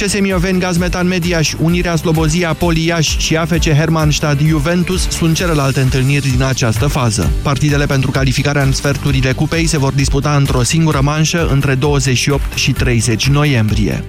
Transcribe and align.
CSM 0.00 0.24
Ioveni 0.24 0.58
Gazmetan 0.58 1.06
Mediaș, 1.06 1.52
Unirea 1.58 1.96
Slobozia 1.96 2.52
Poliaș 2.52 3.16
și 3.16 3.36
AFC 3.36 3.68
Hermannstad 3.68 4.40
Juventus 4.46 5.08
sunt 5.08 5.36
celelalte 5.36 5.80
întâlniri 5.80 6.28
din 6.28 6.42
această 6.42 6.86
fază. 6.86 7.30
Partidele 7.42 7.86
pentru 7.86 8.10
calificarea 8.10 8.62
în 8.62 8.72
sferturile 8.72 9.32
cupei 9.32 9.66
se 9.66 9.78
vor 9.78 9.92
disputa 9.92 10.36
într-o 10.36 10.62
singură 10.62 11.00
manșă 11.00 11.48
între 11.52 11.74
28 11.74 12.52
și 12.54 12.72
30 12.72 13.28
noiembrie. 13.28 14.04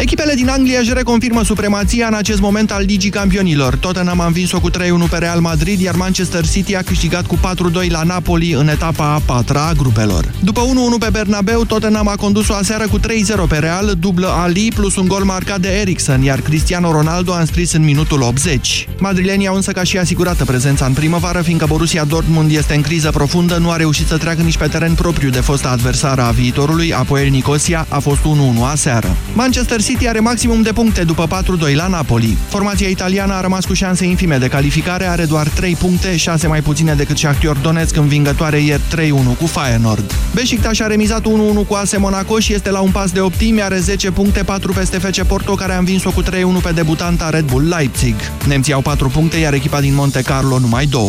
Echipele 0.00 0.34
din 0.34 0.48
Anglia 0.48 0.78
își 0.78 0.92
reconfirmă 0.92 1.44
supremația 1.44 2.06
în 2.06 2.14
acest 2.14 2.40
moment 2.40 2.70
al 2.70 2.82
Ligii 2.86 3.10
Campionilor. 3.10 3.76
Tottenham 3.76 4.20
a 4.20 4.26
învins-o 4.26 4.60
cu 4.60 4.70
3-1 4.70 4.74
pe 5.10 5.18
Real 5.18 5.40
Madrid, 5.40 5.80
iar 5.80 5.94
Manchester 5.94 6.48
City 6.48 6.74
a 6.76 6.82
câștigat 6.82 7.26
cu 7.26 7.38
4-2 7.84 7.90
la 7.90 8.02
Napoli 8.02 8.52
în 8.52 8.68
etapa 8.68 9.12
a 9.12 9.22
patra 9.24 9.66
a 9.66 9.72
grupelor. 9.72 10.32
După 10.44 10.60
1-1 10.96 10.98
pe 10.98 11.08
Bernabeu, 11.12 11.64
Tottenham 11.64 12.08
a 12.08 12.14
condus-o 12.14 12.54
aseară 12.54 12.86
cu 12.88 12.98
3-0 12.98 13.02
pe 13.48 13.56
Real, 13.56 13.94
dublă 13.98 14.28
Ali 14.28 14.72
plus 14.74 14.96
un 14.96 15.08
gol 15.08 15.24
marcat 15.24 15.60
de 15.60 15.68
Eriksen, 15.68 16.22
iar 16.22 16.40
Cristiano 16.40 16.92
Ronaldo 16.92 17.32
a 17.32 17.40
înscris 17.40 17.72
în 17.72 17.84
minutul 17.84 18.22
80. 18.22 18.88
Madrilenii 18.98 19.46
au 19.46 19.54
însă 19.54 19.72
ca 19.72 19.82
și 19.82 19.98
asigurată 19.98 20.44
prezența 20.44 20.86
în 20.86 20.92
primăvară, 20.92 21.40
fiindcă 21.40 21.66
Borussia 21.68 22.04
Dortmund 22.04 22.50
este 22.50 22.74
în 22.74 22.82
criză 22.82 23.10
profundă, 23.10 23.56
nu 23.56 23.70
a 23.70 23.76
reușit 23.76 24.06
să 24.06 24.16
treacă 24.16 24.42
nici 24.42 24.58
pe 24.58 24.66
teren 24.66 24.94
propriu 24.94 25.30
de 25.30 25.40
fosta 25.40 25.68
adversară 25.68 26.22
a 26.22 26.30
viitorului, 26.30 26.94
Apoel 26.94 27.28
Nicosia 27.28 27.86
a 27.88 27.98
fost 27.98 28.20
1-1 28.20 28.24
aseară. 28.70 29.16
Manchester 29.34 29.76
City 29.80 29.88
are 29.98 30.20
maximum 30.20 30.62
de 30.62 30.72
puncte 30.72 31.04
după 31.04 31.42
4-2 31.70 31.74
la 31.74 31.86
Napoli. 31.86 32.36
Formația 32.48 32.88
italiană 32.88 33.34
a 33.34 33.40
rămas 33.40 33.64
cu 33.64 33.72
șanse 33.72 34.04
infime 34.04 34.36
de 34.36 34.48
calificare, 34.48 35.04
are 35.04 35.24
doar 35.24 35.48
3 35.48 35.74
puncte, 35.74 36.16
6 36.16 36.46
mai 36.46 36.60
puține 36.60 36.94
decât 36.94 37.18
Shakhtar 37.18 37.56
Donetsk 37.56 37.96
învingătoare 37.96 38.58
ieri 38.58 38.80
3-1 38.96 39.36
cu 39.38 39.46
Feyenoord. 39.46 40.14
Beşiktaş 40.34 40.80
a 40.80 40.86
remizat 40.86 41.20
1-1 41.20 41.66
cu 41.66 41.74
AS 41.74 41.96
Monaco 41.98 42.38
și 42.38 42.54
este 42.54 42.70
la 42.70 42.80
un 42.80 42.90
pas 42.90 43.10
de 43.10 43.20
optimi, 43.20 43.62
are 43.62 43.78
10 43.78 44.10
puncte, 44.10 44.42
4 44.42 44.72
peste 44.72 44.98
FC 44.98 45.22
Porto, 45.22 45.54
care 45.54 45.72
a 45.72 45.78
învins-o 45.78 46.10
cu 46.10 46.22
3-1 46.22 46.26
pe 46.62 46.70
debutanta 46.74 47.30
Red 47.30 47.44
Bull 47.44 47.68
Leipzig. 47.68 48.14
Nemții 48.46 48.72
au 48.72 48.80
4 48.80 49.08
puncte, 49.08 49.36
iar 49.36 49.52
echipa 49.52 49.80
din 49.80 49.94
Monte 49.94 50.22
Carlo 50.22 50.58
numai 50.58 50.86
2. 50.86 51.02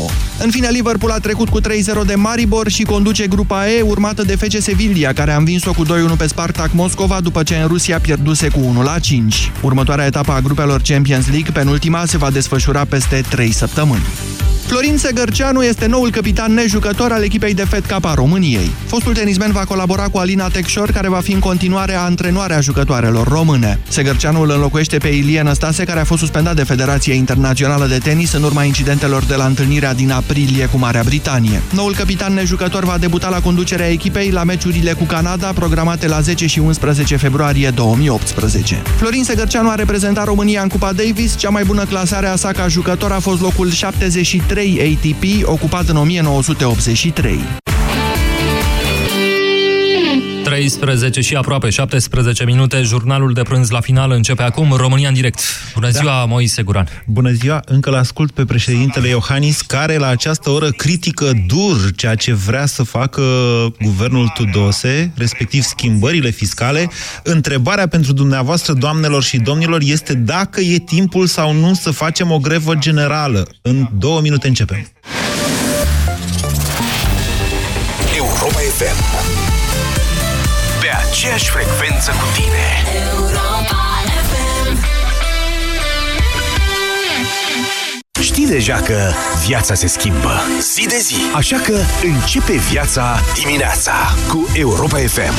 În 0.44 0.50
fine, 0.50 0.68
Liverpool 0.70 1.12
a 1.12 1.20
trecut 1.20 1.50
cu 1.50 1.62
3-0 1.62 1.66
de 2.06 2.16
Maribor 2.16 2.70
și 2.70 2.84
conduce 2.84 3.28
grupa 3.28 3.70
E, 3.70 3.82
urmată 3.82 4.24
de 4.24 4.36
FC 4.36 4.62
Sevilla, 4.62 5.14
care 5.14 5.32
a 5.32 5.38
învins-o 5.38 5.74
cu 5.74 5.86
2-1 5.86 5.88
pe 6.18 6.28
Spartak 6.28 6.70
Moscova, 6.74 7.20
după 7.22 7.44
ce 7.44 7.56
în 7.56 7.68
Rusia 7.68 8.00
pierduse 8.00 8.48
cu 8.48 8.60
1 8.72 8.82
la 8.82 9.00
5. 9.00 9.52
Următoarea 9.62 10.06
etapă 10.06 10.32
a 10.32 10.40
grupelor 10.40 10.82
Champions 10.82 11.28
League, 11.30 11.52
penultima, 11.54 12.06
se 12.06 12.18
va 12.18 12.30
desfășura 12.30 12.86
peste 12.86 13.22
3 13.30 13.52
săptămâni. 13.52 14.04
Florin 14.66 14.98
Segărceanu 14.98 15.64
este 15.64 15.86
noul 15.86 16.12
capitan 16.12 16.54
nejucător 16.54 17.12
al 17.12 17.24
echipei 17.24 17.54
de 17.54 17.66
Fed 17.66 17.86
Cup 17.86 18.06
a 18.06 18.14
României. 18.14 18.72
Fostul 18.86 19.14
tenismen 19.14 19.52
va 19.52 19.64
colabora 19.64 20.08
cu 20.08 20.18
Alina 20.18 20.48
Tecșor, 20.48 20.92
care 20.92 21.10
va 21.10 21.20
fi 21.20 21.32
în 21.32 21.40
continuare 21.40 21.96
antrenoarea 21.96 22.60
jucătoarelor 22.62 23.28
române. 23.28 23.80
Segărceanu 23.88 24.42
îl 24.42 24.50
înlocuiește 24.50 24.98
pe 24.98 25.08
Ilie 25.08 25.42
Năstase, 25.42 25.84
care 25.84 26.00
a 26.00 26.04
fost 26.04 26.20
suspendat 26.20 26.56
de 26.56 26.64
Federația 26.64 27.14
Internațională 27.14 27.86
de 27.86 27.98
Tenis 27.98 28.34
în 28.34 28.44
urma 28.44 28.64
incidentelor 28.64 29.24
de 29.24 29.36
la 29.36 29.46
întâlnirea 29.46 29.94
din 29.94 30.12
aprilie 30.12 30.66
cu 30.66 30.78
Marea 30.78 31.04
Britanie. 31.06 31.62
Noul 31.74 31.96
capitan 31.96 32.34
nejucător 32.34 32.84
va 32.84 32.98
debuta 32.98 33.30
la 33.30 33.40
conducerea 33.40 33.90
echipei 33.90 34.30
la 34.30 34.44
meciurile 34.44 34.94
cu 34.94 35.04
Canada, 35.04 35.48
programate 35.48 36.08
la 36.08 36.22
10 36.22 36.46
și 36.48 36.60
11 36.60 37.16
februarie 37.16 37.70
2018. 37.70 38.82
Florin 38.98 39.24
Segărceanu 39.24 39.70
a 39.70 39.76
reprezentat 39.76 40.26
România 40.26 40.62
în 40.62 40.68
Cupa 40.68 40.94
Davis, 40.94 41.38
cea 41.38 41.50
mai 41.50 41.64
bună 41.64 41.84
clasare 41.84 42.28
a 42.28 42.36
sa 42.36 42.52
ca 42.52 42.68
jucător 42.68 43.12
a 43.12 43.20
fost 43.20 43.42
locul 43.42 43.72
73 43.72 44.51
3 44.52 44.80
ATP, 44.80 45.48
ocupat 45.48 45.88
în 45.88 45.96
1983. 45.96 47.71
13 50.52 51.22
și 51.22 51.36
aproape 51.36 51.70
17 51.70 52.44
minute. 52.44 52.82
Jurnalul 52.82 53.34
de 53.34 53.42
prânz 53.42 53.70
la 53.70 53.80
final 53.80 54.12
începe 54.12 54.44
acum. 54.44 54.72
România 54.72 55.08
în 55.08 55.14
direct. 55.14 55.40
Bună 55.74 55.90
ziua, 55.90 56.04
da. 56.04 56.26
Moise 56.26 56.62
Guran. 56.62 56.88
Bună 57.06 57.32
ziua. 57.32 57.62
Încă 57.66 57.90
l-ascult 57.90 58.32
pe 58.32 58.46
președintele 58.46 59.08
Iohannis, 59.08 59.62
care 59.62 59.98
la 59.98 60.08
această 60.08 60.50
oră 60.50 60.70
critică 60.70 61.32
dur 61.48 61.92
ceea 61.96 62.16
ce 62.16 62.34
vrea 62.34 62.66
să 62.66 62.84
facă 62.84 63.22
guvernul 63.82 64.28
Tudose, 64.28 65.12
respectiv 65.16 65.62
schimbările 65.62 66.30
fiscale. 66.30 66.90
Întrebarea 67.24 67.88
pentru 67.88 68.14
dumneavoastră, 68.14 68.74
doamnelor 68.74 69.24
și 69.24 69.38
domnilor, 69.38 69.82
este 69.84 70.14
dacă 70.14 70.60
e 70.60 70.78
timpul 70.78 71.28
sau 71.28 71.54
nu 71.54 71.74
să 71.74 71.92
facem 71.92 72.32
o 72.32 72.38
grevă 72.38 72.76
generală. 72.76 73.48
În 73.62 73.88
două 73.98 74.22
minute 74.22 74.48
începem. 74.48 74.92
Europa 78.18 78.60
FM 78.60 79.51
aceeași 81.12 81.50
frecvență 81.50 82.12
cu 82.12 82.26
tine. 82.34 82.84
Știi 88.22 88.48
deja 88.48 88.76
că 88.76 89.12
viața 89.46 89.74
se 89.74 89.88
schimbă 89.88 90.42
zi 90.74 90.88
de 90.88 90.98
zi, 91.02 91.16
așa 91.36 91.58
că 91.58 91.78
începe 92.04 92.54
viața 92.54 93.20
dimineața 93.44 93.94
cu 94.28 94.48
Europa 94.54 94.98
FM. 94.98 95.34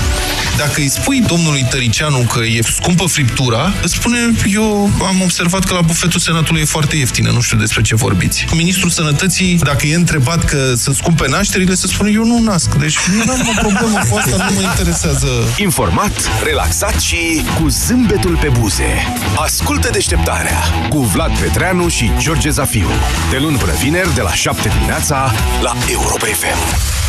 Dacă 0.66 0.80
îi 0.80 0.90
spui 0.90 1.20
domnului 1.20 1.66
Tăricianu 1.70 2.18
că 2.18 2.40
e 2.44 2.60
scumpă 2.62 3.04
friptura, 3.04 3.72
îți 3.82 3.94
spune, 3.94 4.18
eu 4.52 4.90
am 5.06 5.20
observat 5.22 5.64
că 5.64 5.74
la 5.74 5.80
bufetul 5.80 6.20
Senatului 6.20 6.60
e 6.60 6.64
foarte 6.64 6.96
ieftină, 6.96 7.30
nu 7.30 7.40
știu 7.40 7.58
despre 7.58 7.82
ce 7.82 7.94
vorbiți. 7.94 8.46
Ministrul 8.52 8.90
Sănătății, 8.90 9.58
dacă 9.64 9.86
e 9.86 9.94
întrebat 9.94 10.44
că 10.44 10.74
sunt 10.76 10.96
scumpe 10.96 11.28
nașterile, 11.28 11.74
se 11.74 11.86
spune, 11.86 12.10
eu 12.10 12.24
nu 12.24 12.38
nasc. 12.38 12.74
Deci 12.74 12.98
nu 13.24 13.32
am 13.32 13.48
o 13.48 13.60
problemă 13.60 14.06
cu 14.10 14.16
asta, 14.16 14.36
nu 14.36 14.54
mă 14.54 14.62
interesează. 14.62 15.26
Informat, 15.56 16.12
relaxat 16.44 17.00
și 17.00 17.42
cu 17.60 17.68
zâmbetul 17.68 18.38
pe 18.40 18.48
buze. 18.58 19.06
Ascultă 19.36 19.88
deșteptarea 19.92 20.58
cu 20.88 20.98
Vlad 20.98 21.38
Petreanu 21.38 21.88
și 21.88 22.10
George 22.18 22.50
Zafiu. 22.50 22.88
De 23.30 23.38
luni 23.38 23.56
până 23.56 23.72
vineri, 23.72 24.14
de 24.14 24.20
la 24.20 24.34
7 24.34 24.68
dimineața, 24.68 25.34
la 25.62 25.76
Europa 25.90 26.26
FM 26.26 27.01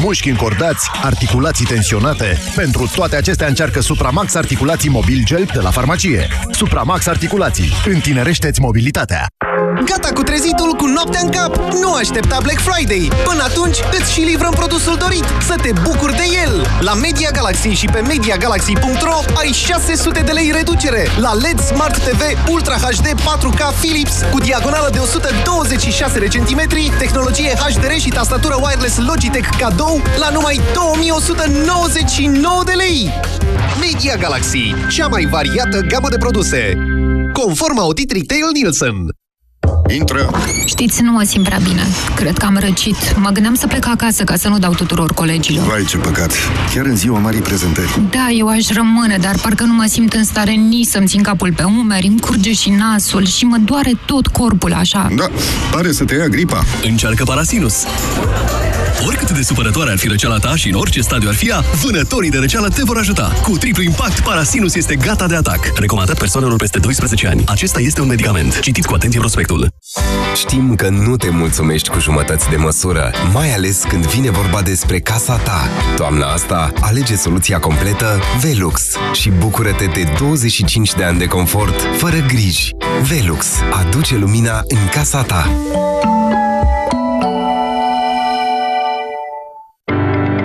mușchi 0.00 0.28
încordați, 0.28 0.90
articulații 1.02 1.66
tensionate. 1.66 2.38
Pentru 2.56 2.90
toate 2.94 3.16
acestea 3.16 3.46
încearcă 3.46 3.80
Supramax 3.80 4.34
Articulații 4.34 4.90
Mobil 4.90 5.22
Gel 5.24 5.48
de 5.52 5.60
la 5.60 5.70
farmacie. 5.70 6.28
Supramax 6.50 7.06
Articulații. 7.06 7.72
Întinerește-ți 7.86 8.60
mobilitatea. 8.60 9.26
Gata 9.74 10.12
cu 10.14 10.22
trezitul 10.22 10.72
cu 10.72 10.86
noaptea 10.86 11.20
în 11.22 11.30
cap! 11.30 11.56
Nu 11.56 11.92
aștepta 11.92 12.38
Black 12.42 12.60
Friday! 12.60 13.10
Până 13.24 13.42
atunci 13.42 13.78
îți 13.98 14.12
și 14.12 14.20
livrăm 14.20 14.52
produsul 14.52 14.96
dorit! 14.98 15.24
Să 15.46 15.54
te 15.62 15.72
bucuri 15.82 16.16
de 16.16 16.24
el! 16.44 16.66
La 16.80 16.94
Media 16.94 17.30
Galaxy 17.30 17.68
și 17.68 17.86
pe 17.86 18.00
MediaGalaxy.ro 18.00 19.18
ai 19.34 19.52
600 19.52 20.20
de 20.20 20.32
lei 20.32 20.50
reducere 20.54 21.06
la 21.18 21.32
LED 21.32 21.60
Smart 21.60 21.96
TV 21.96 22.22
Ultra 22.48 22.74
HD 22.74 23.06
4K 23.06 23.80
Philips 23.80 24.14
cu 24.32 24.38
diagonală 24.38 24.88
de 24.92 24.98
126 24.98 26.18
de 26.18 26.28
centimetri, 26.28 26.92
tehnologie 26.98 27.52
HDR 27.54 27.92
și 27.92 28.08
tastatură 28.08 28.56
wireless 28.62 28.98
Logitech 28.98 29.48
cadou 29.58 30.02
la 30.18 30.30
numai 30.30 30.60
2199 30.74 32.62
de 32.64 32.72
lei! 32.72 33.10
Media 33.80 34.16
Galaxy, 34.16 34.74
cea 34.88 35.06
mai 35.06 35.26
variată 35.30 35.80
gamă 35.80 36.08
de 36.08 36.16
produse. 36.16 36.76
Conform 37.32 37.78
audit 37.78 38.10
Retail 38.10 38.48
Nielsen. 38.52 39.19
Intră! 39.94 40.30
Știți, 40.66 41.02
nu 41.02 41.12
mă 41.12 41.22
simt 41.22 41.44
prea 41.44 41.58
bine. 41.62 41.86
Cred 42.14 42.38
că 42.38 42.46
am 42.46 42.56
răcit. 42.60 43.16
Mă 43.16 43.30
gândeam 43.30 43.54
să 43.54 43.66
plec 43.66 43.86
acasă 43.86 44.24
ca 44.24 44.36
să 44.36 44.48
nu 44.48 44.58
dau 44.58 44.74
tuturor 44.74 45.14
colegilor. 45.14 45.66
Vai, 45.66 45.84
ce 45.84 45.96
păcat! 45.96 46.32
Chiar 46.74 46.84
în 46.84 46.96
ziua 46.96 47.18
marii 47.18 47.40
prezentări. 47.40 48.00
Da, 48.10 48.28
eu 48.30 48.48
aș 48.48 48.68
rămâne, 48.68 49.16
dar 49.20 49.34
parcă 49.42 49.64
nu 49.64 49.72
mă 49.74 49.84
simt 49.88 50.12
în 50.12 50.24
stare 50.24 50.50
nici 50.50 50.86
să-mi 50.86 51.06
țin 51.06 51.22
capul 51.22 51.52
pe 51.52 51.62
umeri, 51.62 52.06
îmi 52.06 52.20
curge 52.20 52.52
și 52.52 52.70
nasul 52.70 53.26
și 53.26 53.44
mă 53.44 53.56
doare 53.64 53.92
tot 54.06 54.26
corpul 54.26 54.72
așa. 54.72 55.08
Da, 55.16 55.30
pare 55.70 55.92
să 55.92 56.04
te 56.04 56.14
ia 56.14 56.26
gripa. 56.28 56.64
Încearcă 56.82 57.24
Parasinus! 57.24 57.84
Oricât 59.06 59.30
de 59.30 59.42
supărătoare 59.42 59.90
ar 59.90 59.98
fi 59.98 60.08
răceala 60.08 60.38
ta 60.38 60.56
și 60.56 60.68
în 60.68 60.74
orice 60.74 61.00
stadiu 61.00 61.28
ar 61.28 61.34
fi 61.34 61.48
ea, 61.48 61.64
vânătorii 61.82 62.30
de 62.30 62.38
răceală 62.38 62.68
te 62.68 62.82
vor 62.84 62.96
ajuta. 62.96 63.32
Cu 63.42 63.56
triplu 63.58 63.82
impact, 63.82 64.20
Parasinus 64.20 64.74
este 64.74 64.96
gata 64.96 65.26
de 65.26 65.34
atac. 65.34 65.72
Recomandat 65.78 66.18
persoanelor 66.18 66.56
peste 66.56 66.78
12 66.78 67.26
ani. 67.26 67.44
Acesta 67.46 67.80
este 67.80 68.00
un 68.00 68.06
medicament. 68.06 68.60
Citiți 68.60 68.86
cu 68.86 68.94
atenție 68.94 69.20
prospectul. 69.20 69.68
Știm 70.40 70.74
că 70.74 70.88
nu 70.88 71.16
te 71.16 71.30
mulțumești 71.30 71.88
cu 71.88 71.98
jumătăți 71.98 72.48
de 72.48 72.56
măsură, 72.56 73.10
mai 73.32 73.54
ales 73.54 73.84
când 73.88 74.06
vine 74.06 74.30
vorba 74.30 74.62
despre 74.62 74.98
casa 74.98 75.36
ta. 75.36 75.68
Toamna 75.96 76.26
asta, 76.32 76.72
alege 76.80 77.16
soluția 77.16 77.58
completă 77.58 78.20
Velux 78.40 78.92
și 79.12 79.30
bucură-te 79.30 79.84
de 79.84 80.12
25 80.18 80.94
de 80.94 81.04
ani 81.04 81.18
de 81.18 81.26
confort, 81.26 81.80
fără 81.96 82.16
griji. 82.26 82.74
Velux 83.02 83.46
aduce 83.72 84.16
lumina 84.16 84.60
în 84.68 84.88
casa 84.92 85.22
ta. 85.22 85.50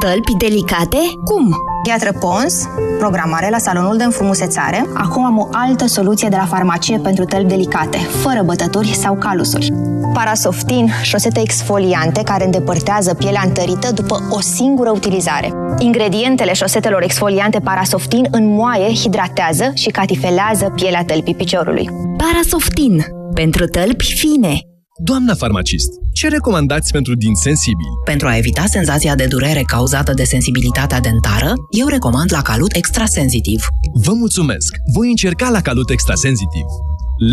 Tălpi 0.00 0.34
delicate? 0.38 0.96
Cum? 1.24 1.56
Piatră 1.82 2.12
Pons, 2.12 2.68
programare 2.98 3.50
la 3.50 3.58
salonul 3.58 3.96
de 3.96 4.04
înfrumusețare. 4.04 4.86
Acum 4.94 5.24
am 5.24 5.38
o 5.38 5.48
altă 5.52 5.86
soluție 5.86 6.28
de 6.28 6.36
la 6.36 6.44
farmacie 6.44 6.98
pentru 6.98 7.24
tălpi 7.24 7.48
delicate, 7.48 7.96
fără 7.98 8.42
bătături 8.44 8.94
sau 8.94 9.14
calusuri. 9.14 9.72
Parasoftin, 10.12 10.90
șosete 11.02 11.40
exfoliante 11.40 12.22
care 12.22 12.44
îndepărtează 12.44 13.14
pielea 13.14 13.42
întărită 13.46 13.92
după 13.92 14.18
o 14.30 14.40
singură 14.40 14.90
utilizare. 14.90 15.52
Ingredientele 15.78 16.52
șosetelor 16.52 17.02
exfoliante 17.02 17.58
Parasoftin 17.58 18.26
înmoaie, 18.30 18.94
hidratează 18.94 19.70
și 19.74 19.90
catifelează 19.90 20.72
pielea 20.74 21.04
tălpii 21.04 21.34
piciorului. 21.34 21.88
Parasoftin, 22.16 23.04
pentru 23.34 23.66
tălpi 23.66 24.14
fine. 24.14 24.69
Doamna 25.02 25.34
farmacist, 25.34 25.88
ce 26.12 26.28
recomandați 26.28 26.92
pentru 26.92 27.14
din 27.14 27.34
sensibili? 27.34 27.88
Pentru 28.04 28.26
a 28.26 28.36
evita 28.36 28.64
senzația 28.66 29.14
de 29.14 29.26
durere 29.26 29.62
cauzată 29.62 30.12
de 30.12 30.24
sensibilitatea 30.24 31.00
dentară, 31.00 31.52
eu 31.78 31.86
recomand 31.86 32.32
la 32.32 32.42
Calut 32.42 32.72
Extrasensitiv. 32.74 33.66
Vă 33.94 34.12
mulțumesc! 34.12 34.74
Voi 34.94 35.08
încerca 35.08 35.48
la 35.48 35.60
Calut 35.60 35.90
Extrasensitiv. 35.90 36.64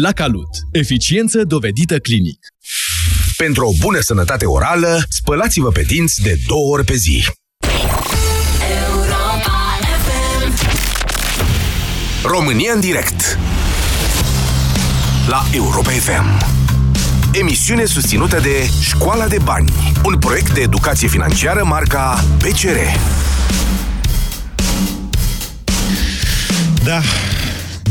La 0.01 0.11
Calut. 0.11 0.49
Eficiență 0.71 1.43
dovedită 1.43 1.97
clinic. 1.97 2.39
Pentru 3.37 3.65
o 3.65 3.71
bună 3.79 3.99
sănătate 3.99 4.45
orală, 4.45 5.03
spălați-vă 5.09 5.69
pe 5.69 5.81
dinți 5.81 6.21
de 6.21 6.37
două 6.47 6.67
ori 6.73 6.85
pe 6.85 6.95
zi. 6.95 7.25
România 12.23 12.71
în 12.73 12.79
direct 12.79 13.39
La 15.27 15.45
Europa 15.51 15.89
FM 15.89 16.56
Emisiune 17.39 17.85
susținută 17.85 18.39
de 18.39 18.69
Școala 18.81 19.27
de 19.27 19.37
Bani 19.43 19.71
Un 20.03 20.19
proiect 20.19 20.53
de 20.53 20.61
educație 20.61 21.07
financiară 21.07 21.63
marca 21.63 22.23
PCR 22.37 22.77
Da, 26.83 27.01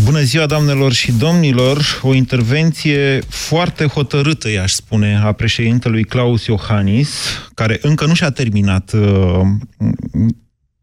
Bună 0.05 0.21
ziua, 0.21 0.47
doamnelor 0.47 0.93
și 0.93 1.13
domnilor! 1.13 2.01
O 2.03 2.15
intervenție 2.15 3.21
foarte 3.29 3.87
hotărâtă, 3.87 4.51
i-aș 4.51 4.73
spune, 4.73 5.21
a 5.25 5.33
președintelui 5.33 6.05
Claus 6.05 6.47
Iohannis, 6.47 7.11
care 7.55 7.79
încă 7.83 8.07
nu 8.07 8.15
și-a 8.15 8.31
terminat 8.31 8.93
uh, 8.93 9.41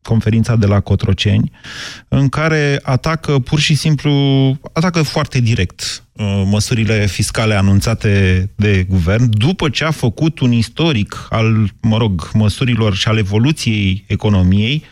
conferința 0.01 0.55
de 0.55 0.65
la 0.65 0.79
Cotroceni, 0.79 1.51
în 2.07 2.29
care 2.29 2.79
atacă 2.83 3.39
pur 3.39 3.59
și 3.59 3.75
simplu, 3.75 4.11
atacă 4.73 5.01
foarte 5.01 5.39
direct 5.39 5.81
uh, 5.81 6.02
măsurile 6.45 7.05
fiscale 7.05 7.53
anunțate 7.53 8.49
de 8.55 8.85
guvern, 8.89 9.29
după 9.37 9.69
ce 9.69 9.83
a 9.83 9.91
făcut 9.91 10.39
un 10.39 10.51
istoric 10.51 11.27
al, 11.29 11.69
mă 11.81 11.97
rog, 11.97 12.29
măsurilor 12.33 12.95
și 12.95 13.07
al 13.07 13.17
evoluției 13.17 14.03
economiei, 14.07 14.83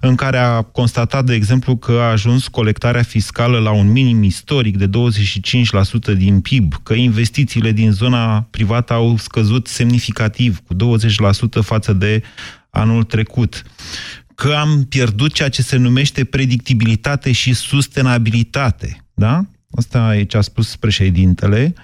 în 0.00 0.14
care 0.14 0.38
a 0.38 0.62
constatat, 0.62 1.24
de 1.24 1.34
exemplu, 1.34 1.76
că 1.76 1.92
a 1.92 2.10
ajuns 2.10 2.48
colectarea 2.48 3.02
fiscală 3.02 3.58
la 3.58 3.70
un 3.70 3.92
minim 3.92 4.22
istoric 4.22 4.76
de 4.76 4.88
25% 6.14 6.16
din 6.16 6.40
PIB, 6.40 6.74
că 6.82 6.94
investițiile 6.94 7.72
din 7.72 7.90
zona 7.90 8.46
privată 8.50 8.92
au 8.92 9.16
scăzut 9.16 9.66
semnificativ, 9.66 10.58
cu 10.58 10.74
20% 10.74 11.62
față 11.62 11.92
de 11.92 12.22
anul 12.70 13.04
trecut 13.04 13.62
că 14.34 14.52
am 14.52 14.86
pierdut 14.88 15.32
ceea 15.32 15.48
ce 15.48 15.62
se 15.62 15.76
numește 15.76 16.24
predictibilitate 16.24 17.32
și 17.32 17.54
sustenabilitate. 17.54 19.04
Da? 19.14 19.44
Asta 19.74 20.16
e 20.16 20.24
ce 20.24 20.36
a 20.36 20.40
spus 20.40 20.76
președintele. 20.76 21.74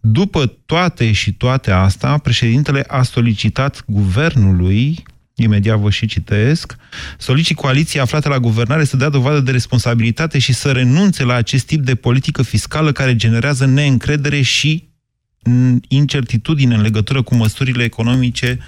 După 0.00 0.46
toate 0.66 1.12
și 1.12 1.32
toate 1.32 1.70
asta, 1.70 2.18
președintele 2.18 2.84
a 2.86 3.02
solicitat 3.02 3.84
guvernului 3.86 5.04
imediat 5.36 5.78
vă 5.78 5.90
și 5.90 6.06
citesc, 6.06 6.76
solicit 7.18 7.56
coaliția 7.56 8.02
aflată 8.02 8.28
la 8.28 8.38
guvernare 8.38 8.84
să 8.84 8.96
dea 8.96 9.08
dovadă 9.08 9.40
de 9.40 9.50
responsabilitate 9.50 10.38
și 10.38 10.52
să 10.52 10.72
renunțe 10.72 11.24
la 11.24 11.34
acest 11.34 11.66
tip 11.66 11.84
de 11.84 11.94
politică 11.94 12.42
fiscală 12.42 12.92
care 12.92 13.16
generează 13.16 13.66
neîncredere 13.66 14.40
și 14.40 14.88
incertitudine 15.88 16.74
în 16.74 16.80
legătură 16.80 17.22
cu 17.22 17.34
măsurile 17.34 17.84
economice 17.84 18.58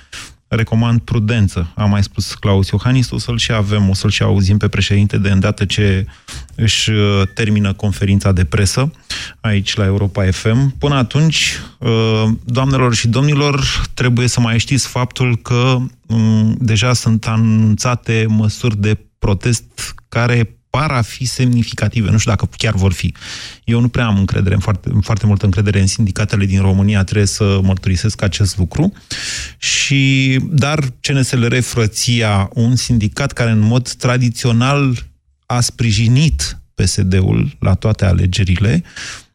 recomand 0.49 1.01
prudență. 1.01 1.73
A 1.75 1.85
mai 1.85 2.03
spus 2.03 2.35
Claus 2.35 2.69
Iohannis, 2.69 3.11
o 3.11 3.19
să-l 3.19 3.39
și 3.39 3.53
avem, 3.53 3.89
o 3.89 3.95
să-l 3.95 4.11
și 4.11 4.23
auzim 4.23 4.57
pe 4.57 4.69
președinte 4.69 5.19
de 5.19 5.31
îndată 5.31 5.65
ce 5.65 6.07
își 6.55 6.91
uh, 6.91 7.23
termină 7.35 7.73
conferința 7.73 8.33
de 8.33 8.45
presă 8.45 8.91
aici 9.41 9.77
la 9.77 9.85
Europa 9.85 10.31
FM. 10.31 10.79
Până 10.79 10.95
atunci, 10.95 11.59
uh, 11.79 12.25
doamnelor 12.45 12.95
și 12.95 13.09
domnilor, 13.09 13.85
trebuie 13.95 14.27
să 14.27 14.41
mai 14.41 14.59
știți 14.59 14.89
faptul 14.89 15.37
că 15.37 15.77
um, 16.07 16.57
deja 16.59 16.93
sunt 16.93 17.27
anunțate 17.27 18.27
măsuri 18.29 18.81
de 18.81 18.99
protest 19.19 19.65
care 20.09 20.58
par 20.79 20.91
a 20.91 21.03
fi 21.03 21.25
semnificative. 21.25 22.11
Nu 22.11 22.19
știu 22.19 22.31
dacă 22.31 22.49
chiar 22.57 22.75
vor 22.75 22.93
fi. 22.93 23.15
Eu 23.65 23.81
nu 23.81 23.89
prea 23.89 24.07
am 24.07 24.19
încredere, 24.19 24.55
în 24.55 24.61
foarte, 24.61 24.91
foarte 25.01 25.27
multă 25.27 25.45
încredere 25.45 25.81
în 25.81 25.87
sindicatele 25.87 26.45
din 26.45 26.61
România, 26.61 27.05
trebuie 27.05 27.27
să 27.27 27.61
mărturisesc 27.63 28.23
acest 28.23 28.59
lucru. 28.59 28.93
Și, 29.59 30.37
dar 30.51 30.79
CNSLR 31.01 31.61
Frăția, 31.61 32.51
un 32.53 32.77
sindicat 32.77 33.33
care 33.33 33.51
în 33.51 33.59
mod 33.59 33.93
tradițional 33.93 35.07
a 35.47 35.61
sprijinit 35.61 36.59
PSD-ul 36.75 37.57
la 37.59 37.75
toate 37.75 38.05
alegerile, 38.05 38.83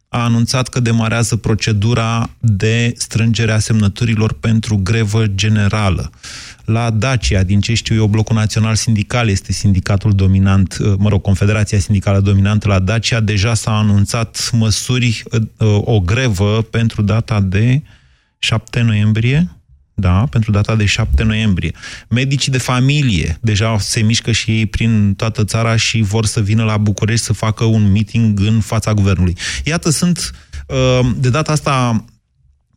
a 0.07 0.23
anunțat 0.23 0.67
că 0.67 0.79
demarează 0.79 1.35
procedura 1.35 2.29
de 2.39 2.93
strângere 2.97 3.51
a 3.51 3.59
semnăturilor 3.59 4.33
pentru 4.33 4.79
grevă 4.83 5.27
generală 5.27 6.11
la 6.65 6.89
Dacia, 6.89 7.43
din 7.43 7.59
ce 7.59 7.73
știu 7.73 7.95
eu, 7.95 8.07
Blocul 8.07 8.35
Național 8.35 8.75
Sindical 8.75 9.29
este 9.29 9.51
sindicatul 9.51 10.11
dominant, 10.13 10.77
uh, 10.81 10.93
mă 10.97 11.09
rog, 11.09 11.21
Confederația 11.21 11.79
Sindicală 11.79 12.19
dominantă 12.19 12.67
la 12.67 12.79
Dacia, 12.79 13.19
deja 13.19 13.53
s-a 13.53 13.77
anunțat 13.77 14.49
măsuri, 14.51 15.23
uh, 15.31 15.41
uh, 15.57 15.79
o 15.81 15.99
grevă 15.99 16.61
pentru 16.61 17.01
data 17.01 17.39
de 17.39 17.81
7 18.37 18.81
noiembrie, 18.81 19.49
da, 19.93 20.25
pentru 20.29 20.51
data 20.51 20.75
de 20.75 20.85
7 20.85 21.23
noiembrie. 21.23 21.71
Medicii 22.09 22.51
de 22.51 22.57
familie 22.57 23.37
deja 23.41 23.77
se 23.79 24.01
mișcă 24.01 24.31
și 24.31 24.51
ei 24.51 24.65
prin 24.65 25.13
toată 25.13 25.43
țara 25.43 25.75
și 25.75 26.01
vor 26.01 26.25
să 26.25 26.41
vină 26.41 26.63
la 26.63 26.77
București 26.77 27.25
să 27.25 27.33
facă 27.33 27.63
un 27.63 27.91
meeting 27.91 28.39
în 28.39 28.59
fața 28.59 28.93
guvernului. 28.93 29.37
Iată, 29.63 29.89
sunt 29.89 30.31
de 31.17 31.29
data 31.29 31.51
asta 31.51 32.05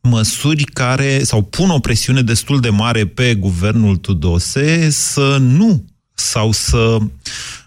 măsuri 0.09 0.65
care, 0.65 1.23
sau 1.23 1.43
pun 1.43 1.71
o 1.71 1.79
presiune 1.79 2.23
destul 2.23 2.61
de 2.61 2.69
mare 2.69 3.07
pe 3.07 3.35
guvernul 3.35 3.97
Tudose 3.97 4.91
să 4.91 5.37
nu, 5.41 5.85
sau 6.15 6.53
să 6.53 6.99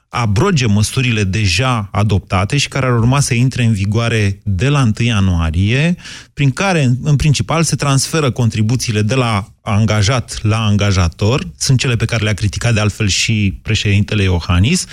abroge 0.09 0.65
măsurile 0.65 1.23
deja 1.23 1.89
adoptate 1.91 2.57
și 2.57 2.67
care 2.67 2.85
ar 2.85 2.97
urma 2.97 3.19
să 3.19 3.33
intre 3.33 3.63
în 3.63 3.73
vigoare 3.73 4.39
de 4.43 4.69
la 4.69 4.81
1 4.81 5.07
ianuarie, 5.07 5.95
prin 6.33 6.51
care, 6.51 6.97
în 7.03 7.15
principal, 7.15 7.63
se 7.63 7.75
transferă 7.75 8.31
contribuțiile 8.31 9.01
de 9.01 9.15
la 9.15 9.47
angajat 9.61 10.39
la 10.41 10.65
angajator, 10.65 11.47
sunt 11.57 11.79
cele 11.79 11.95
pe 11.95 12.05
care 12.05 12.23
le-a 12.23 12.33
criticat 12.33 12.73
de 12.73 12.79
altfel 12.79 13.07
și 13.07 13.59
președintele 13.61 14.23
Iohannis, 14.23 14.85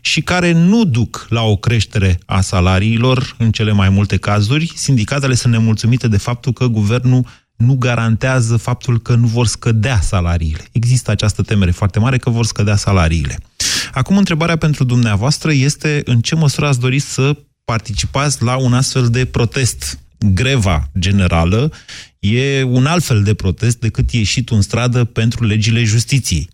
și 0.00 0.20
care 0.20 0.52
nu 0.52 0.84
duc 0.84 1.26
la 1.28 1.42
o 1.42 1.56
creștere 1.56 2.18
a 2.26 2.40
salariilor 2.40 3.34
în 3.38 3.50
cele 3.50 3.72
mai 3.72 3.88
multe 3.88 4.16
cazuri. 4.16 4.72
Sindicatele 4.74 5.34
sunt 5.34 5.52
nemulțumite 5.52 6.08
de 6.08 6.16
faptul 6.16 6.52
că 6.52 6.66
guvernul 6.66 7.26
nu 7.56 7.74
garantează 7.74 8.56
faptul 8.56 9.00
că 9.00 9.14
nu 9.14 9.26
vor 9.26 9.46
scădea 9.46 10.00
salariile. 10.00 10.64
Există 10.72 11.10
această 11.10 11.42
temere 11.42 11.70
foarte 11.70 11.98
mare 11.98 12.18
că 12.18 12.30
vor 12.30 12.46
scădea 12.46 12.76
salariile. 12.76 13.38
Acum, 13.92 14.16
întrebarea 14.16 14.56
pentru 14.56 14.84
dumneavoastră 14.84 15.52
este 15.52 16.02
în 16.04 16.20
ce 16.20 16.34
măsură 16.34 16.66
ați 16.66 16.80
dori 16.80 16.98
să 16.98 17.36
participați 17.64 18.42
la 18.42 18.56
un 18.56 18.74
astfel 18.74 19.08
de 19.08 19.24
protest. 19.24 19.98
Greva 20.18 20.90
generală 20.98 21.72
e 22.18 22.62
un 22.62 22.86
alt 22.86 23.04
fel 23.04 23.22
de 23.22 23.34
protest 23.34 23.78
decât 23.78 24.12
ieșit 24.12 24.50
în 24.50 24.60
stradă 24.60 25.04
pentru 25.04 25.44
legile 25.44 25.84
justiției. 25.84 26.50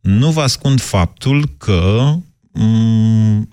Nu 0.00 0.30
vă 0.30 0.42
ascund 0.42 0.80
faptul 0.80 1.54
că 1.58 2.12
m- 2.58 3.48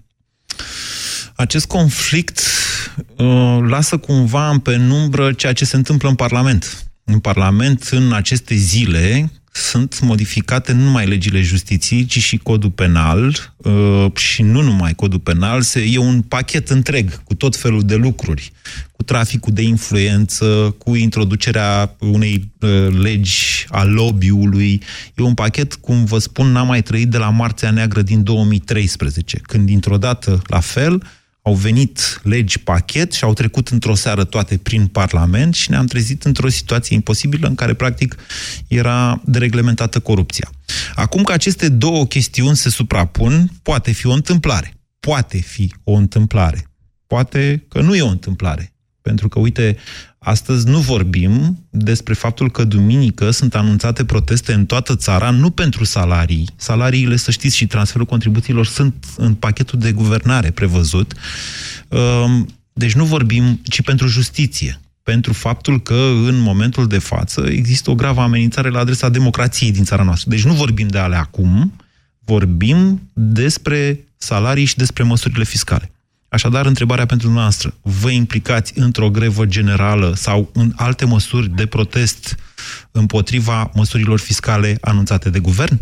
acest 1.35 1.65
conflict 1.65 2.41
uh, 3.15 3.57
lasă 3.67 3.97
cumva 3.97 4.49
în 4.49 4.59
penumbră 4.59 5.33
ceea 5.33 5.53
ce 5.53 5.65
se 5.65 5.75
întâmplă 5.75 6.09
în 6.09 6.15
Parlament. 6.15 6.85
În 7.03 7.19
Parlament, 7.19 7.87
în 7.91 8.13
aceste 8.13 8.55
zile, 8.55 9.31
sunt 9.51 9.99
modificate 9.99 10.73
nu 10.73 10.83
numai 10.83 11.07
legile 11.07 11.41
justiției, 11.41 12.05
ci 12.05 12.19
și 12.19 12.37
codul 12.37 12.69
penal 12.69 13.53
uh, 13.57 14.05
și 14.15 14.41
nu 14.41 14.61
numai 14.61 14.93
codul 14.95 15.19
penal, 15.19 15.61
se, 15.61 15.79
e 15.91 15.97
un 15.97 16.21
pachet 16.21 16.69
întreg 16.69 17.23
cu 17.23 17.33
tot 17.33 17.55
felul 17.55 17.81
de 17.81 17.95
lucruri, 17.95 18.51
cu 18.91 19.03
traficul 19.03 19.53
de 19.53 19.61
influență, 19.61 20.75
cu 20.77 20.95
introducerea 20.95 21.95
unei 21.99 22.51
uh, 22.59 22.87
legi 23.01 23.65
a 23.69 23.83
lobby-ului. 23.83 24.81
E 25.15 25.23
un 25.23 25.33
pachet, 25.33 25.73
cum 25.73 26.05
vă 26.05 26.17
spun, 26.17 26.51
n-am 26.51 26.67
mai 26.67 26.81
trăit 26.81 27.09
de 27.09 27.17
la 27.17 27.29
Marțea 27.29 27.71
Neagră 27.71 28.01
din 28.01 28.23
2013, 28.23 29.37
când 29.37 29.65
dintr-o 29.65 29.97
dată, 29.97 30.41
la 30.47 30.59
fel, 30.59 31.03
au 31.41 31.53
venit 31.53 32.21
legi 32.23 32.59
pachet 32.59 33.13
și 33.13 33.23
au 33.23 33.33
trecut 33.33 33.67
într-o 33.67 33.95
seară 33.95 34.23
toate 34.23 34.57
prin 34.57 34.87
Parlament 34.87 35.53
și 35.53 35.69
ne-am 35.69 35.85
trezit 35.85 36.23
într-o 36.23 36.49
situație 36.49 36.95
imposibilă 36.95 37.47
în 37.47 37.55
care, 37.55 37.73
practic, 37.73 38.15
era 38.67 39.21
dereglementată 39.25 39.99
corupția. 39.99 40.51
Acum 40.95 41.23
că 41.23 41.31
aceste 41.31 41.69
două 41.69 42.05
chestiuni 42.05 42.55
se 42.55 42.69
suprapun, 42.69 43.49
poate 43.63 43.91
fi 43.91 44.07
o 44.07 44.11
întâmplare. 44.11 44.73
Poate 44.99 45.37
fi 45.37 45.73
o 45.83 45.93
întâmplare. 45.93 46.67
Poate 47.07 47.65
că 47.67 47.81
nu 47.81 47.95
e 47.95 48.01
o 48.01 48.07
întâmplare. 48.07 48.73
Pentru 49.01 49.27
că, 49.27 49.39
uite, 49.39 49.77
astăzi 50.23 50.67
nu 50.67 50.79
vorbim 50.79 51.65
despre 51.69 52.13
faptul 52.13 52.51
că 52.51 52.63
duminică 52.63 53.31
sunt 53.31 53.55
anunțate 53.55 54.05
proteste 54.05 54.53
în 54.53 54.65
toată 54.65 54.95
țara, 54.95 55.29
nu 55.29 55.49
pentru 55.49 55.83
salarii. 55.83 56.49
Salariile, 56.55 57.15
să 57.15 57.31
știți, 57.31 57.55
și 57.55 57.67
transferul 57.67 58.05
contribuțiilor 58.05 58.65
sunt 58.65 59.05
în 59.17 59.33
pachetul 59.33 59.79
de 59.79 59.91
guvernare 59.91 60.51
prevăzut. 60.51 61.13
Um, 61.87 62.47
deci 62.73 62.93
nu 62.93 63.05
vorbim, 63.05 63.61
ci 63.63 63.81
pentru 63.81 64.07
justiție. 64.07 64.79
Pentru 65.03 65.33
faptul 65.33 65.81
că 65.81 66.11
în 66.25 66.39
momentul 66.39 66.87
de 66.87 66.97
față 66.97 67.45
există 67.49 67.89
o 67.89 67.95
gravă 67.95 68.21
amenințare 68.21 68.69
la 68.69 68.79
adresa 68.79 69.09
democrației 69.09 69.71
din 69.71 69.83
țara 69.83 70.03
noastră. 70.03 70.29
Deci 70.29 70.43
nu 70.43 70.53
vorbim 70.53 70.87
de 70.87 70.97
ale 70.97 71.15
acum, 71.15 71.73
vorbim 72.19 73.09
despre 73.13 74.07
salarii 74.17 74.65
și 74.65 74.75
despre 74.75 75.03
măsurile 75.03 75.43
fiscale. 75.43 75.91
Așadar, 76.37 76.65
întrebarea 76.65 77.05
pentru 77.05 77.29
noastră, 77.29 77.73
vă 77.81 78.09
implicați 78.09 78.79
într-o 78.79 79.09
grevă 79.09 79.45
generală 79.45 80.11
sau 80.13 80.49
în 80.53 80.71
alte 80.77 81.05
măsuri 81.05 81.49
de 81.49 81.65
protest 81.65 82.35
împotriva 82.91 83.71
măsurilor 83.75 84.19
fiscale 84.19 84.77
anunțate 84.81 85.29
de 85.29 85.39
guvern? 85.39 85.79
0372069599 85.79 85.81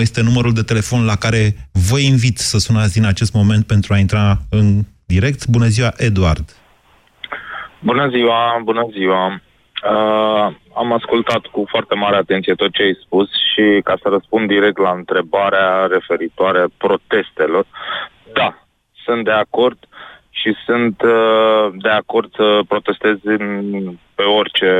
este 0.00 0.22
numărul 0.22 0.52
de 0.52 0.62
telefon 0.62 1.04
la 1.04 1.16
care 1.16 1.68
vă 1.90 1.98
invit 1.98 2.38
să 2.38 2.58
sunați 2.58 2.92
din 2.92 3.04
acest 3.04 3.32
moment 3.32 3.66
pentru 3.66 3.92
a 3.92 3.98
intra 3.98 4.38
în 4.48 4.84
direct. 5.06 5.46
Bună 5.46 5.66
ziua, 5.66 5.92
Eduard! 5.96 6.56
Bună 7.80 8.08
ziua, 8.08 8.60
bună 8.64 8.88
ziua! 8.92 9.40
Uh, 9.84 10.54
am 10.74 10.92
ascultat 10.92 11.46
cu 11.46 11.64
foarte 11.68 11.94
mare 11.94 12.16
atenție 12.16 12.54
tot 12.54 12.72
ce 12.72 12.82
ai 12.82 12.98
spus 13.04 13.28
și 13.28 13.80
ca 13.84 13.94
să 14.02 14.08
răspund 14.08 14.48
direct 14.48 14.78
la 14.78 14.90
întrebarea 14.90 15.86
referitoare 15.86 16.64
protestelor, 16.76 17.64
da, 18.32 18.66
sunt 19.04 19.24
de 19.24 19.30
acord 19.30 19.78
și 20.30 20.54
sunt 20.64 21.02
uh, 21.02 21.72
de 21.72 21.88
acord 21.88 22.34
să 22.34 22.60
protestez 22.68 23.16
în, 23.22 23.74
pe 24.14 24.22
orice, 24.22 24.72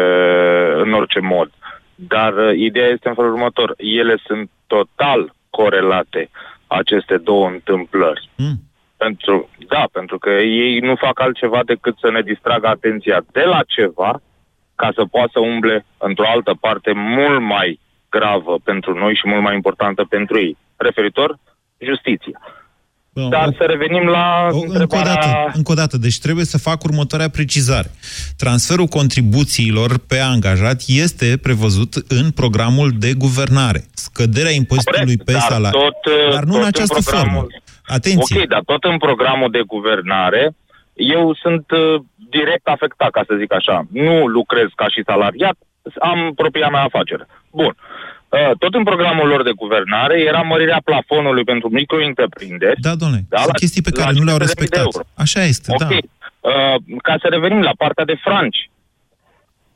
în 0.76 0.92
orice 0.92 1.20
mod. 1.20 1.50
Dar 1.94 2.32
uh, 2.32 2.56
ideea 2.56 2.88
este 2.88 3.08
în 3.08 3.14
felul 3.14 3.32
următor. 3.32 3.74
Ele 3.76 4.16
sunt 4.26 4.50
total 4.66 5.34
corelate, 5.50 6.30
aceste 6.66 7.16
două 7.16 7.46
întâmplări. 7.48 8.30
Mm. 8.36 8.54
Pentru, 8.96 9.48
da, 9.68 9.84
pentru 9.92 10.18
că 10.18 10.30
ei 10.30 10.78
nu 10.78 10.94
fac 10.94 11.20
altceva 11.20 11.60
decât 11.64 11.96
să 11.98 12.10
ne 12.10 12.20
distragă 12.20 12.66
atenția 12.66 13.24
de 13.32 13.42
la 13.42 13.60
ceva 13.66 14.20
ca 14.82 14.88
să 14.96 15.02
poată 15.14 15.30
să 15.32 15.40
umble 15.40 15.76
într-o 16.08 16.28
altă 16.34 16.52
parte 16.60 16.90
mult 16.94 17.40
mai 17.54 17.68
gravă 18.08 18.54
pentru 18.64 18.92
noi 19.02 19.14
și 19.14 19.28
mult 19.28 19.42
mai 19.42 19.54
importantă 19.54 20.02
pentru 20.14 20.38
ei. 20.38 20.56
Referitor, 20.76 21.38
justiția. 21.78 22.38
Bun, 23.14 23.28
Dar 23.28 23.48
să 23.58 23.64
revenim 23.64 24.06
la 24.06 24.48
o, 24.50 24.60
încă, 24.66 24.96
o 24.96 25.02
dată, 25.02 25.28
încă 25.54 25.72
o 25.72 25.74
dată, 25.74 25.96
deci 25.96 26.18
trebuie 26.18 26.44
să 26.44 26.58
fac 26.58 26.84
următoarea 26.84 27.28
precizare. 27.28 27.90
Transferul 28.36 28.86
contribuțiilor 28.86 29.98
pe 30.08 30.18
angajat 30.18 30.82
este 30.86 31.38
prevăzut 31.42 31.92
în 32.08 32.30
programul 32.30 32.90
de 32.98 33.12
guvernare. 33.24 33.84
Scăderea 33.94 34.50
impozitului 34.50 35.16
Corect, 35.16 35.24
pe 35.24 35.32
dar 35.32 35.40
salarii. 35.40 35.80
Tot, 35.80 35.98
dar 36.32 36.44
nu 36.44 36.52
tot 36.52 36.60
în 36.60 36.66
această 36.66 36.96
în 36.96 37.02
programul... 37.02 37.32
formă. 37.32 37.46
Atenție! 37.96 38.40
Ok, 38.40 38.46
dar 38.48 38.62
tot 38.64 38.84
în 38.84 38.98
programul 38.98 39.50
de 39.50 39.62
guvernare 39.66 40.54
eu 41.00 41.34
sunt 41.34 41.70
uh, 41.70 42.00
direct 42.30 42.66
afectat, 42.66 43.10
ca 43.10 43.22
să 43.26 43.34
zic 43.38 43.52
așa. 43.52 43.82
Nu 43.92 44.26
lucrez 44.26 44.68
ca 44.74 44.88
și 44.88 45.02
salariat, 45.06 45.56
am 46.00 46.32
propria 46.34 46.68
mea 46.68 46.82
afacere. 46.82 47.26
Bun. 47.50 47.76
Uh, 48.28 48.50
tot 48.58 48.74
în 48.74 48.84
programul 48.84 49.28
lor 49.28 49.42
de 49.42 49.50
guvernare 49.56 50.20
era 50.20 50.40
mărirea 50.40 50.80
plafonului 50.84 51.44
pentru 51.44 51.68
micro-întreprinderi. 51.68 52.80
Da, 52.80 52.94
domnule. 52.94 53.24
Da, 53.28 53.38
Sunt 53.38 53.56
chestii 53.56 53.82
pe 53.82 53.90
care 53.90 54.12
nu 54.12 54.24
le-au 54.24 54.36
respectat. 54.36 54.86
Așa 55.14 55.42
este, 55.42 55.72
okay. 55.74 56.02
da. 56.40 56.48
Uh, 56.50 56.74
ca 57.02 57.14
să 57.20 57.26
revenim 57.28 57.60
la 57.60 57.72
partea 57.76 58.04
de 58.04 58.18
franci. 58.20 58.70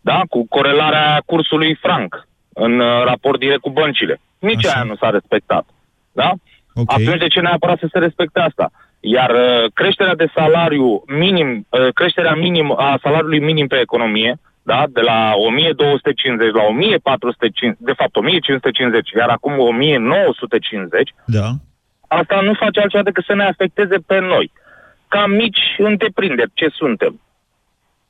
Da? 0.00 0.22
Cu 0.28 0.46
corelarea 0.48 1.22
cursului 1.26 1.74
franc 1.74 2.26
în 2.52 2.80
uh, 2.80 3.04
raport 3.04 3.38
direct 3.38 3.60
cu 3.60 3.70
băncile. 3.70 4.20
Nici 4.38 4.66
Așa. 4.66 4.74
aia 4.74 4.84
nu 4.84 4.96
s-a 4.96 5.10
respectat. 5.10 5.66
Da? 6.12 6.32
Okay. 6.74 7.04
Atunci 7.04 7.18
de 7.18 7.28
ce 7.28 7.40
neapărat 7.40 7.78
să 7.78 7.88
se 7.92 7.98
respecte 7.98 8.40
asta? 8.40 8.70
Iar 9.06 9.30
uh, 9.30 9.72
creșterea 9.74 10.14
de 10.14 10.32
salariu 10.34 11.02
minim, 11.06 11.66
uh, 11.68 11.92
creșterea 11.92 12.34
minim 12.34 12.74
a 12.76 12.98
salariului 13.02 13.40
minim 13.40 13.66
pe 13.66 13.78
economie, 13.80 14.40
da, 14.62 14.84
de 14.92 15.00
la 15.00 15.32
1250 15.34 16.52
la 16.54 16.62
1450, 16.62 17.78
de 17.80 17.92
fapt 17.96 18.16
1550, 18.16 19.10
iar 19.10 19.28
acum 19.28 19.58
1950, 19.58 21.14
da. 21.24 21.48
asta 22.08 22.40
nu 22.40 22.52
face 22.54 22.80
altceva 22.80 23.02
decât 23.02 23.24
să 23.24 23.34
ne 23.34 23.44
afecteze 23.44 23.96
pe 24.06 24.18
noi, 24.18 24.52
ca 25.08 25.26
mici 25.26 25.62
întreprinderi, 25.78 26.50
ce 26.54 26.68
suntem. 26.80 27.20